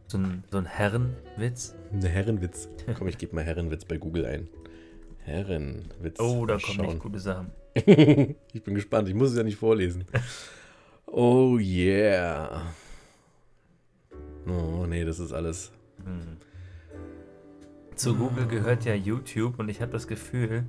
So 0.06 0.16
ein, 0.16 0.44
so 0.50 0.56
ein 0.56 0.64
Herrenwitz. 0.64 1.74
Ein 1.92 2.00
Herrenwitz. 2.00 2.70
Komm, 2.96 3.08
ich 3.08 3.18
gebe 3.18 3.34
mal 3.34 3.44
Herrenwitz 3.44 3.84
bei 3.84 3.98
Google 3.98 4.24
ein. 4.24 4.48
Herrenwitz. 5.18 6.18
Oh, 6.20 6.46
da 6.46 6.56
kommen 6.56 6.84
echt 6.84 7.00
gute 7.00 7.18
Sachen. 7.18 7.50
ich 7.74 8.62
bin 8.62 8.74
gespannt, 8.74 9.10
ich 9.10 9.14
muss 9.14 9.32
es 9.32 9.36
ja 9.36 9.42
nicht 9.42 9.58
vorlesen. 9.58 10.06
Oh 11.04 11.58
yeah. 11.58 12.62
Oh 14.46 14.86
nee, 14.86 15.04
das 15.04 15.18
ist 15.18 15.32
alles. 15.32 15.70
Hm. 16.04 16.36
Zu 17.94 18.16
Google 18.16 18.46
gehört 18.46 18.84
ja 18.84 18.94
YouTube 18.94 19.58
und 19.58 19.68
ich 19.68 19.80
habe 19.80 19.92
das 19.92 20.06
Gefühl, 20.06 20.64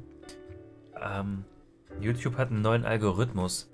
ähm, 1.01 1.45
YouTube 1.99 2.37
hat 2.37 2.49
einen 2.49 2.61
neuen 2.61 2.85
Algorithmus. 2.85 3.69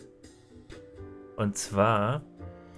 Und 1.36 1.58
zwar, 1.58 2.22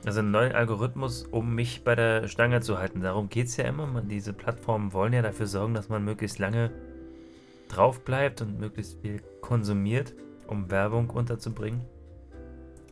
also 0.05 0.19
einen 0.19 0.31
neuen 0.31 0.53
Algorithmus, 0.53 1.23
um 1.23 1.55
mich 1.55 1.83
bei 1.83 1.95
der 1.95 2.27
Stange 2.27 2.61
zu 2.61 2.77
halten. 2.77 3.01
Darum 3.01 3.29
geht 3.29 3.47
es 3.47 3.57
ja 3.57 3.65
immer. 3.65 4.01
Diese 4.01 4.33
Plattformen 4.33 4.93
wollen 4.93 5.13
ja 5.13 5.21
dafür 5.21 5.47
sorgen, 5.47 5.73
dass 5.73 5.89
man 5.89 6.05
möglichst 6.05 6.39
lange 6.39 6.71
drauf 7.67 8.03
bleibt 8.03 8.41
und 8.41 8.59
möglichst 8.59 9.01
viel 9.01 9.21
konsumiert, 9.41 10.13
um 10.47 10.69
Werbung 10.69 11.09
unterzubringen. 11.09 11.81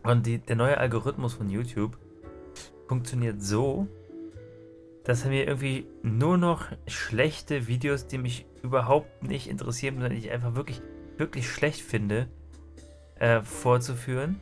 Und 0.04 0.26
die, 0.26 0.40
der 0.40 0.56
neue 0.56 0.78
Algorithmus 0.78 1.34
von 1.34 1.50
YouTube 1.50 1.98
funktioniert 2.88 3.42
so, 3.42 3.88
dass 5.04 5.26
mir 5.26 5.48
irgendwie 5.48 5.88
nur 6.04 6.38
noch 6.38 6.68
schlechte 6.88 7.68
Videos, 7.68 8.08
die 8.08 8.18
mich 8.18 8.46
überhaupt 8.64 9.24
nicht 9.24 9.48
interessieren, 9.48 9.96
sondern 9.96 10.12
die 10.12 10.20
ich 10.20 10.32
einfach 10.32 10.56
wirklich, 10.56 10.82
wirklich 11.18 11.50
schlecht 11.50 11.82
finde, 11.82 12.28
äh, 13.16 13.42
vorzuführen. 13.42 14.40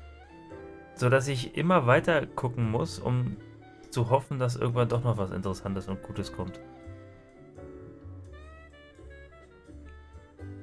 Sodass 0.95 1.27
ich 1.27 1.55
immer 1.55 1.85
weiter 1.85 2.25
gucken 2.25 2.71
muss, 2.71 2.97
um 2.99 3.37
zu 3.91 4.09
hoffen, 4.09 4.39
dass 4.39 4.55
irgendwann 4.55 4.89
doch 4.89 5.03
noch 5.03 5.17
was 5.17 5.31
Interessantes 5.31 5.87
und 5.87 6.01
Gutes 6.01 6.33
kommt. 6.33 6.59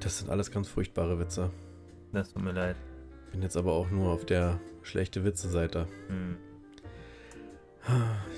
Das 0.01 0.19
sind 0.19 0.29
alles 0.29 0.51
ganz 0.51 0.67
furchtbare 0.67 1.19
Witze. 1.19 1.51
Das 2.11 2.31
tut 2.31 2.43
mir 2.43 2.51
leid. 2.51 2.75
Bin 3.31 3.41
jetzt 3.41 3.57
aber 3.57 3.73
auch 3.73 3.89
nur 3.89 4.11
auf 4.11 4.25
der 4.25 4.59
schlechte 4.83 5.25
Witze-Seite. 5.25 5.87
Hm. 6.09 6.37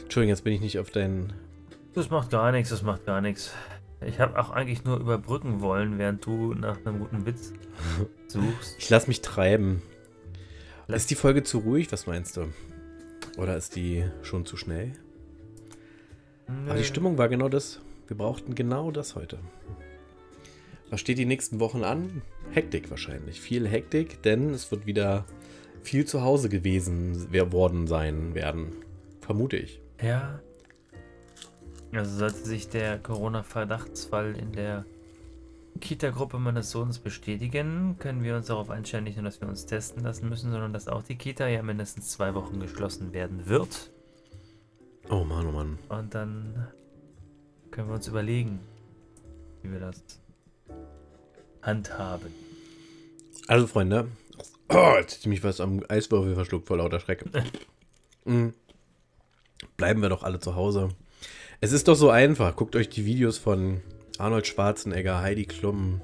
Entschuldigung, 0.02 0.30
jetzt 0.30 0.44
bin 0.44 0.54
ich 0.54 0.62
nicht 0.62 0.80
auf 0.80 0.90
deinen. 0.92 1.34
Das 1.98 2.12
macht 2.12 2.30
gar 2.30 2.52
nichts, 2.52 2.70
das 2.70 2.84
macht 2.84 3.06
gar 3.08 3.22
nichts. 3.22 3.52
Ich 4.06 4.20
habe 4.20 4.38
auch 4.40 4.52
eigentlich 4.52 4.84
nur 4.84 5.00
überbrücken 5.00 5.62
wollen, 5.62 5.98
während 5.98 6.24
du 6.24 6.54
nach 6.54 6.78
einem 6.86 7.00
guten 7.00 7.26
Witz 7.26 7.54
suchst. 8.28 8.76
Ich 8.78 8.88
lass 8.92 9.08
mich 9.08 9.22
treiben. 9.22 9.82
Lass- 10.88 11.02
Ist 11.02 11.10
die 11.10 11.16
Folge 11.16 11.42
zu 11.42 11.58
ruhig? 11.58 11.92
Was 11.92 12.06
meinst 12.06 12.38
du? 12.38 12.46
Oder 13.40 13.58
ist 13.58 13.76
die 13.76 14.06
schon 14.22 14.46
zu 14.46 14.58
schnell? 14.58 14.92
Aber 16.68 16.76
die. 16.76 16.84
Stimmung 16.84 17.18
war 17.18 17.30
genau 17.30 17.50
das. 17.50 17.82
Wir 18.08 18.16
brauchten 18.16 18.54
genau 18.54 18.92
das 18.92 19.16
heute. 19.16 19.40
Was 20.92 21.00
steht 21.02 21.18
die 21.18 21.26
nächsten 21.26 21.60
Wochen 21.60 21.84
an? 21.84 22.22
Hektik 22.52 22.92
wahrscheinlich. 22.92 23.42
Viel 23.42 23.68
Hektik, 23.68 24.22
denn 24.22 24.52
es 24.52 24.70
wird 24.70 24.86
wieder 24.86 25.26
viel 25.82 26.06
zu 26.06 26.22
Hause 26.22 26.48
gewesen 26.50 27.26
wer- 27.32 27.52
worden 27.52 27.88
sein 27.88 28.36
werden. 28.36 28.74
Vermute 29.22 29.58
ich. 29.58 29.82
Ja. 30.00 30.40
Also 31.94 32.18
sollte 32.18 32.46
sich 32.46 32.70
der 32.70 33.00
Corona-Verdachtsfall 33.00 34.36
in 34.36 34.52
der 34.52 34.86
Kita-Gruppe 35.80 36.40
meines 36.40 36.72
Sohnes 36.72 37.00
bestätigen, 37.00 37.98
können 38.00 38.24
wir 38.24 38.36
uns 38.36 38.48
darauf 38.48 38.70
einstellen, 38.70 39.04
nicht 39.04 39.16
nur, 39.16 39.26
dass 39.26 39.42
wir 39.42 39.48
uns 39.48 39.66
testen 39.66 40.04
lassen 40.04 40.28
müssen, 40.28 40.52
sondern 40.52 40.74
dass 40.74 40.88
auch 40.88 41.04
die 41.04 41.16
Kita 41.16 41.48
ja 41.48 41.62
mindestens 41.62 42.10
zwei 42.10 42.34
Wochen 42.34 42.60
geschlossen 42.60 43.14
werden 43.14 43.48
wird. 43.48 43.92
Oh 45.10 45.24
Mann, 45.24 45.48
oh 45.48 45.52
Mann. 45.52 45.80
Und 45.90 46.14
dann 46.14 46.68
können 47.72 47.88
wir 47.88 47.96
uns 47.96 48.08
überlegen, 48.08 48.60
wie 49.62 49.72
wir 49.72 49.80
das 49.80 50.04
handhaben. 51.62 52.34
Also, 53.48 53.68
Freunde. 53.68 54.10
Oh, 54.70 54.94
jetzt 54.98 55.14
hätte 55.14 55.22
ich 55.22 55.28
mich 55.28 55.44
was 55.44 55.62
am 55.62 55.82
Eiswürfel 55.88 56.36
verschluckt 56.36 56.68
vor 56.68 56.78
lauter 56.78 57.00
Schreck. 57.00 57.24
Mm. 58.26 58.50
Bleiben 59.78 60.02
wir 60.02 60.10
doch 60.10 60.24
alle 60.24 60.40
zu 60.40 60.56
Hause. 60.56 60.90
Es 61.60 61.72
ist 61.72 61.88
doch 61.88 61.96
so 61.96 62.10
einfach. 62.10 62.56
Guckt 62.56 62.76
euch 62.76 62.90
die 62.90 63.06
Videos 63.06 63.38
von 63.38 63.82
Arnold 64.18 64.48
Schwarzenegger, 64.48 65.22
Heidi 65.22 65.46
Klum, 65.46 66.02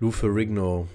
Lou 0.00 0.10
Ferrigno 0.10 0.86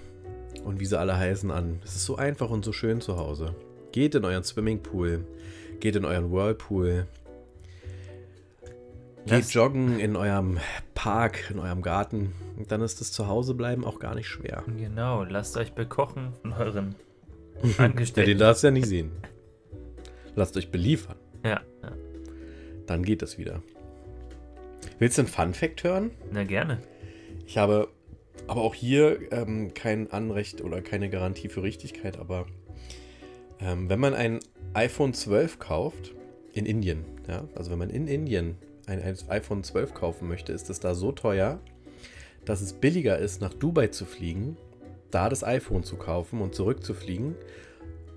und 0.64 0.80
wie 0.80 0.86
sie 0.86 0.98
alle 0.98 1.16
heißen 1.16 1.50
an. 1.50 1.80
Es 1.84 1.96
ist 1.96 2.04
so 2.06 2.16
einfach 2.16 2.50
und 2.50 2.64
so 2.64 2.72
schön 2.72 3.00
zu 3.00 3.16
Hause. 3.16 3.54
Geht 3.92 4.14
in 4.14 4.24
euren 4.24 4.44
Swimmingpool. 4.44 5.24
Geht 5.80 5.96
in 5.96 6.04
euren 6.04 6.32
Whirlpool. 6.32 7.06
Geht 9.24 9.30
Lasst- 9.30 9.54
joggen 9.54 9.98
in 9.98 10.14
eurem 10.16 10.58
Park, 10.94 11.50
in 11.50 11.58
eurem 11.58 11.82
Garten. 11.82 12.32
Und 12.56 12.70
dann 12.70 12.80
ist 12.80 13.00
das 13.00 13.12
Zuhausebleiben 13.12 13.84
auch 13.84 13.98
gar 13.98 14.14
nicht 14.14 14.28
schwer. 14.28 14.62
Genau, 14.78 15.24
lasst 15.24 15.56
euch 15.56 15.72
bekochen 15.72 16.32
von 16.42 16.52
euren 16.52 16.94
Ja, 17.62 17.68
den 17.68 17.78
Angestellten. 17.84 18.38
darfst 18.38 18.62
du 18.62 18.68
ja 18.68 18.70
nicht 18.70 18.86
sehen. 18.86 19.10
Lasst 20.36 20.56
euch 20.56 20.70
beliefern. 20.70 21.16
Ja, 21.42 21.60
ja, 21.82 21.92
Dann 22.86 23.02
geht 23.02 23.22
das 23.22 23.38
wieder. 23.38 23.62
Willst 24.98 25.18
du 25.18 25.22
einen 25.22 25.28
Fun-Fact 25.28 25.84
hören? 25.84 26.10
na 26.32 26.44
gerne. 26.44 26.78
Ich 27.46 27.58
habe 27.58 27.88
aber 28.46 28.62
auch 28.62 28.74
hier 28.74 29.32
ähm, 29.32 29.74
kein 29.74 30.10
Anrecht 30.10 30.60
oder 30.60 30.80
keine 30.82 31.10
Garantie 31.10 31.48
für 31.48 31.62
Richtigkeit, 31.62 32.18
aber 32.18 32.46
ähm, 33.60 33.88
wenn 33.88 34.00
man 34.00 34.14
ein 34.14 34.40
iPhone 34.74 35.14
12 35.14 35.58
kauft, 35.58 36.14
in 36.52 36.66
Indien, 36.66 37.04
ja, 37.28 37.44
also 37.54 37.70
wenn 37.70 37.78
man 37.78 37.90
in 37.90 38.08
Indien 38.08 38.56
ein, 38.86 39.02
ein 39.02 39.16
iPhone 39.28 39.62
12 39.62 39.94
kaufen 39.94 40.28
möchte, 40.28 40.52
ist 40.52 40.70
es 40.70 40.80
da 40.80 40.94
so 40.94 41.12
teuer, 41.12 41.60
dass 42.44 42.60
es 42.60 42.72
billiger 42.72 43.18
ist, 43.18 43.40
nach 43.40 43.52
Dubai 43.52 43.88
zu 43.88 44.04
fliegen, 44.04 44.56
da 45.10 45.28
das 45.28 45.44
iPhone 45.44 45.82
zu 45.82 45.96
kaufen 45.96 46.40
und 46.40 46.54
zurückzufliegen 46.54 47.34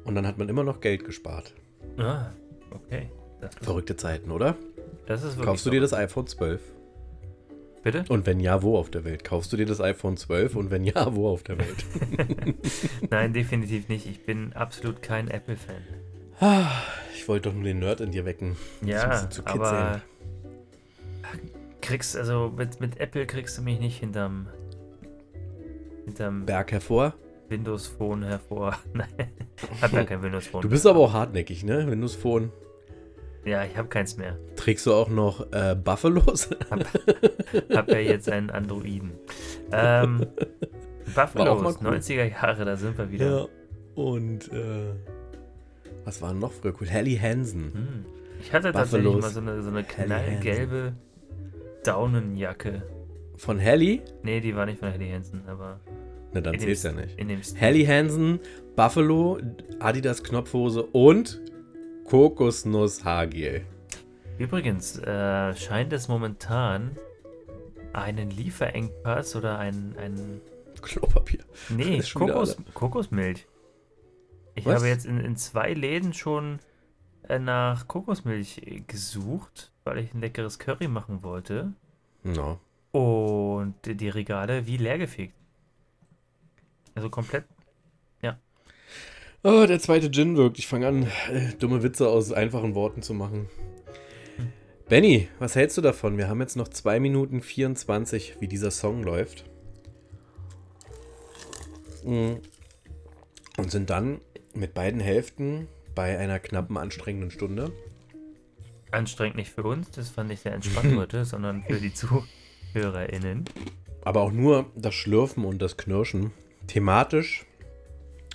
und 0.05 0.15
dann 0.15 0.25
hat 0.25 0.37
man 0.37 0.49
immer 0.49 0.63
noch 0.63 0.79
Geld 0.79 1.03
gespart. 1.03 1.53
Ah, 1.97 2.31
okay. 2.71 3.09
Verrückte 3.61 3.95
Zeiten, 3.95 4.31
oder? 4.31 4.55
das 5.05 5.23
ist 5.23 5.37
wirklich 5.37 5.45
Kaufst 5.45 5.65
du 5.65 5.69
dir 5.71 5.81
das 5.81 5.93
iPhone 5.93 6.27
12? 6.27 6.61
Bitte? 7.81 8.03
Und 8.09 8.25
wenn 8.25 8.39
ja, 8.39 8.61
wo 8.61 8.77
auf 8.77 8.91
der 8.91 9.05
Welt? 9.05 9.23
Kaufst 9.23 9.51
du 9.51 9.57
dir 9.57 9.65
das 9.65 9.81
iPhone 9.81 10.17
12 10.17 10.55
und 10.55 10.69
wenn 10.69 10.83
ja, 10.83 11.15
wo 11.15 11.29
auf 11.29 11.43
der 11.43 11.57
Welt? 11.57 11.85
Nein, 13.09 13.33
definitiv 13.33 13.87
nicht. 13.87 14.05
Ich 14.05 14.25
bin 14.25 14.53
absolut 14.53 15.01
kein 15.01 15.29
Apple-Fan. 15.29 15.81
Ich 17.15 17.27
wollte 17.27 17.49
doch 17.49 17.55
nur 17.55 17.65
den 17.65 17.79
Nerd 17.79 17.99
in 17.99 18.11
dir 18.11 18.25
wecken. 18.25 18.55
Ja, 18.81 19.27
aber 19.43 20.01
kriegst, 21.81 22.15
also 22.15 22.51
mit, 22.55 22.79
mit 22.79 22.99
Apple 22.99 23.27
kriegst 23.27 23.57
du 23.57 23.61
mich 23.61 23.79
nicht 23.79 23.99
hinterm, 23.99 24.47
hinterm 26.05 26.45
Berg 26.45 26.71
hervor. 26.71 27.13
Windows 27.49 27.87
Phone 27.87 28.23
hervor. 28.23 28.77
Nein, 28.93 29.09
hab 29.81 29.91
ja 29.91 30.05
kein 30.05 30.23
Windows 30.23 30.47
Phone. 30.47 30.61
Du 30.61 30.69
bist 30.69 30.87
aber 30.87 30.99
auch 30.99 31.13
hartnäckig, 31.13 31.63
ne? 31.63 31.91
Windows 31.91 32.15
Phone. 32.15 32.51
Ja, 33.45 33.63
ich 33.63 33.75
habe 33.77 33.87
keins 33.87 34.17
mehr. 34.17 34.37
Trägst 34.55 34.85
du 34.85 34.93
auch 34.93 35.09
noch 35.09 35.51
äh, 35.51 35.75
Buffalos? 35.75 36.49
Hab 37.73 37.89
ja 37.89 37.99
jetzt 37.99 38.29
einen 38.29 38.49
Androiden. 38.49 39.11
Ähm, 39.71 40.25
Buffalos, 41.15 41.77
cool. 41.81 41.87
90er 41.89 42.25
Jahre, 42.25 42.65
da 42.65 42.75
sind 42.75 42.97
wir 42.97 43.11
wieder. 43.11 43.47
Und 43.95 44.51
äh, 44.51 44.93
was 46.05 46.21
war 46.21 46.33
noch 46.33 46.51
früher 46.51 46.73
cool? 46.79 46.87
Helly 46.87 47.17
Hansen. 47.17 47.73
Hm. 47.73 48.05
Ich 48.41 48.53
hatte 48.53 48.71
tatsächlich 48.71 49.11
Buffalos. 49.13 49.35
mal 49.35 49.41
so 49.43 49.51
eine, 49.51 49.61
so 49.63 49.69
eine 49.69 49.83
knallgelbe 49.83 50.93
Daunenjacke. 51.83 52.83
Von 53.37 53.57
Helly? 53.57 54.01
Nee, 54.23 54.41
die 54.41 54.55
war 54.55 54.65
nicht 54.65 54.79
von 54.79 54.89
Helly 54.91 55.09
Hansen, 55.11 55.43
aber 55.47 55.79
Ne, 56.33 56.41
dann 56.41 56.53
dem, 56.53 56.61
zählt's 56.61 56.83
ja 56.83 56.91
nicht. 56.91 57.17
in 57.17 57.27
dem 57.27 57.41
Hansen, 57.87 58.39
Buffalo, 58.75 59.39
Adidas 59.79 60.23
Knopfhose 60.23 60.83
und 60.83 61.41
Kokosnuss 62.09 63.05
Haargel. 63.05 63.63
Übrigens 64.39 64.97
äh, 64.97 65.55
scheint 65.55 65.93
es 65.93 66.07
momentan 66.07 66.97
einen 67.93 68.31
Lieferengpass 68.31 69.35
oder 69.35 69.59
einen, 69.59 69.95
einen 69.95 70.41
Klopapier. 70.81 71.43
nee, 71.69 72.01
Kokos, 72.01 72.57
Kokosmilch. 72.73 73.45
Ich 74.55 74.65
Was? 74.65 74.77
habe 74.77 74.87
jetzt 74.87 75.05
in, 75.05 75.19
in 75.19 75.35
zwei 75.35 75.73
Läden 75.73 76.13
schon 76.13 76.57
äh, 77.27 77.37
nach 77.37 77.87
Kokosmilch 77.87 78.63
äh, 78.65 78.79
gesucht, 78.79 79.71
weil 79.83 79.99
ich 79.99 80.11
ein 80.13 80.21
leckeres 80.21 80.57
Curry 80.57 80.87
machen 80.87 81.21
wollte. 81.21 81.73
No. 82.23 82.59
Und 82.91 83.75
die 83.85 84.09
Regale 84.09 84.65
wie 84.65 84.77
leergefegt. 84.77 85.35
Also 86.95 87.11
komplett. 87.11 87.45
Oh, 89.41 89.65
der 89.65 89.79
zweite 89.79 90.11
Gin 90.11 90.35
wirkt. 90.35 90.59
Ich 90.59 90.67
fange 90.67 90.87
an, 90.87 91.03
äh, 91.31 91.53
dumme 91.57 91.81
Witze 91.81 92.09
aus 92.09 92.33
einfachen 92.33 92.75
Worten 92.75 93.01
zu 93.01 93.13
machen. 93.13 93.47
Benny, 94.89 95.29
was 95.39 95.55
hältst 95.55 95.77
du 95.77 95.81
davon? 95.81 96.17
Wir 96.17 96.27
haben 96.27 96.41
jetzt 96.41 96.57
noch 96.57 96.67
2 96.67 96.99
Minuten 96.99 97.41
24, 97.41 98.37
wie 98.39 98.47
dieser 98.47 98.71
Song 98.71 99.01
läuft. 99.01 99.45
Mm. 102.03 102.33
Und 103.57 103.71
sind 103.71 103.89
dann 103.89 104.19
mit 104.53 104.73
beiden 104.73 104.99
Hälften 104.99 105.67
bei 105.95 106.17
einer 106.17 106.39
knappen, 106.39 106.77
anstrengenden 106.77 107.31
Stunde. 107.31 107.71
Anstrengend 108.91 109.37
nicht 109.37 109.51
für 109.51 109.63
uns, 109.63 109.91
das 109.91 110.09
fand 110.09 110.31
ich 110.31 110.41
sehr 110.41 110.53
entspannt 110.53 110.95
heute, 110.97 111.23
sondern 111.23 111.63
für 111.63 111.79
die 111.79 111.93
ZuhörerInnen. 111.93 113.45
Aber 114.01 114.21
auch 114.21 114.31
nur 114.31 114.65
das 114.75 114.95
Schlürfen 114.95 115.45
und 115.45 115.61
das 115.61 115.77
Knirschen. 115.77 116.31
Thematisch 116.67 117.45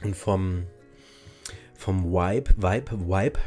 und 0.02 0.16
vom, 0.16 0.66
vom 1.84 2.04
Vibe, 2.14 2.50
Vibe, 2.56 2.92
Vibe, 3.06 3.38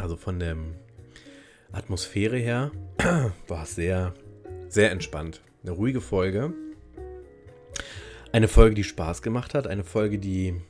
also 0.00 0.16
von 0.16 0.40
der 0.40 0.56
Atmosphäre 1.70 2.36
her, 2.36 2.72
war 3.46 3.62
es 3.62 3.76
sehr, 3.76 4.14
sehr 4.68 4.90
entspannt. 4.90 5.40
Eine 5.62 5.70
ruhige 5.70 6.00
Folge. 6.00 6.52
Eine 8.32 8.48
Folge, 8.48 8.74
die 8.74 8.82
Spaß 8.82 9.22
gemacht 9.22 9.54
hat. 9.54 9.68
Eine 9.68 9.84
Folge, 9.84 10.18
die 10.18 10.60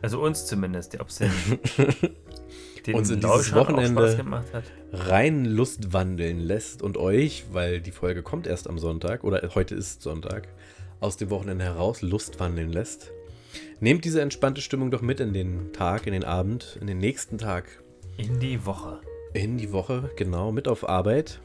Also 0.00 0.22
uns 0.22 0.46
zumindest, 0.46 0.98
ob 0.98 1.08
es 1.08 1.16
den, 2.86 2.94
Uns 2.94 3.10
in 3.10 3.20
dieses 3.20 3.54
Wochenende- 3.54 4.00
Spaß 4.08 4.16
gemacht 4.16 4.46
hat. 4.54 4.64
rein 4.94 5.44
Lust 5.44 5.92
wandeln 5.92 6.38
lässt 6.40 6.80
und 6.80 6.96
euch, 6.96 7.44
weil 7.52 7.82
die 7.82 7.92
Folge 7.92 8.22
kommt 8.22 8.46
erst 8.46 8.66
am 8.66 8.78
Sonntag 8.78 9.24
oder 9.24 9.46
heute 9.54 9.74
ist 9.74 10.00
Sonntag, 10.00 10.48
aus 11.00 11.18
dem 11.18 11.28
Wochenende 11.28 11.66
heraus 11.66 12.00
Lust 12.00 12.40
wandeln 12.40 12.70
lässt. 12.70 13.12
Nehmt 13.80 14.04
diese 14.04 14.20
entspannte 14.20 14.60
Stimmung 14.60 14.90
doch 14.90 15.00
mit 15.00 15.20
in 15.20 15.32
den 15.32 15.72
Tag, 15.72 16.06
in 16.06 16.12
den 16.12 16.24
Abend, 16.24 16.76
in 16.80 16.86
den 16.86 16.98
nächsten 16.98 17.38
Tag, 17.38 17.82
In 18.18 18.38
die 18.38 18.66
Woche. 18.66 19.00
in 19.32 19.56
die 19.56 19.72
Woche, 19.72 20.10
genau, 20.16 20.52
mit 20.52 20.68
auf 20.68 20.86
Arbeit. 20.88 21.40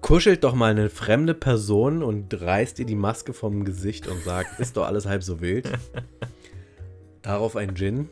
Kuschelt 0.00 0.44
doch 0.44 0.54
mal 0.54 0.70
eine 0.70 0.88
fremde 0.88 1.34
Person 1.34 2.02
und 2.02 2.40
reißt 2.40 2.78
ihr 2.78 2.86
die 2.86 2.94
Maske 2.94 3.32
vom 3.32 3.64
Gesicht 3.64 4.06
und 4.08 4.22
sagt, 4.22 4.58
ist 4.60 4.76
doch 4.76 4.86
alles 4.86 5.06
halb 5.06 5.22
so 5.22 5.40
wild. 5.40 5.70
Darauf 7.22 7.56
ein 7.56 7.74
Gin. 7.76 8.08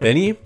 Benny, 0.00 0.36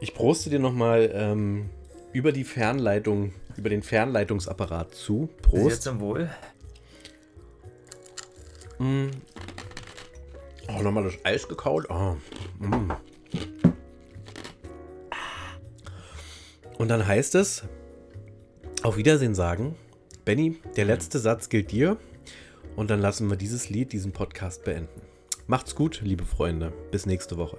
ich 0.00 0.12
proste 0.14 0.50
dir 0.50 0.58
nochmal 0.58 1.10
ähm, 1.12 1.70
über 2.12 2.32
die 2.32 2.44
Fernleitung, 2.44 3.32
über 3.56 3.68
den 3.68 3.82
Fernleitungsapparat 3.82 4.94
zu. 4.94 5.28
Jetzt 5.30 5.42
Prost. 5.42 5.82
zum 5.82 6.00
Wohl. 6.00 6.30
Oh, 10.68 10.82
nochmal 10.82 11.04
das 11.04 11.24
Eis 11.24 11.48
gekaut. 11.48 11.88
Oh. 11.90 12.16
Mm. 12.58 12.92
Und 16.78 16.88
dann 16.88 17.06
heißt 17.06 17.34
es, 17.36 17.64
auf 18.82 18.96
Wiedersehen 18.96 19.34
sagen. 19.34 19.76
Benny, 20.24 20.60
der 20.76 20.84
letzte 20.84 21.18
Satz 21.18 21.48
gilt 21.48 21.70
dir. 21.70 21.96
Und 22.74 22.90
dann 22.90 23.00
lassen 23.00 23.30
wir 23.30 23.36
dieses 23.36 23.70
Lied, 23.70 23.92
diesen 23.92 24.12
Podcast 24.12 24.64
beenden. 24.64 25.00
Macht's 25.46 25.74
gut, 25.74 26.00
liebe 26.02 26.24
Freunde. 26.24 26.72
Bis 26.90 27.06
nächste 27.06 27.36
Woche. 27.36 27.58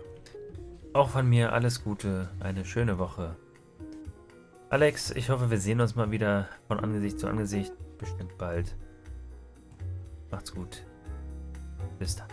Auch 0.93 1.09
von 1.09 1.27
mir 1.27 1.53
alles 1.53 1.83
Gute, 1.83 2.29
eine 2.39 2.65
schöne 2.65 2.99
Woche. 2.99 3.35
Alex, 4.69 5.11
ich 5.11 5.29
hoffe, 5.29 5.49
wir 5.49 5.59
sehen 5.59 5.79
uns 5.79 5.95
mal 5.95 6.11
wieder 6.11 6.49
von 6.67 6.79
Angesicht 6.79 7.19
zu 7.19 7.27
Angesicht. 7.27 7.71
Bestimmt 7.97 8.37
bald. 8.37 8.75
Macht's 10.29 10.53
gut. 10.53 10.85
Bis 11.97 12.15
dann. 12.15 12.27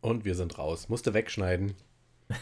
Und 0.00 0.24
wir 0.24 0.34
sind 0.34 0.58
raus. 0.58 0.88
Musste 0.88 1.14
wegschneiden. 1.14 1.74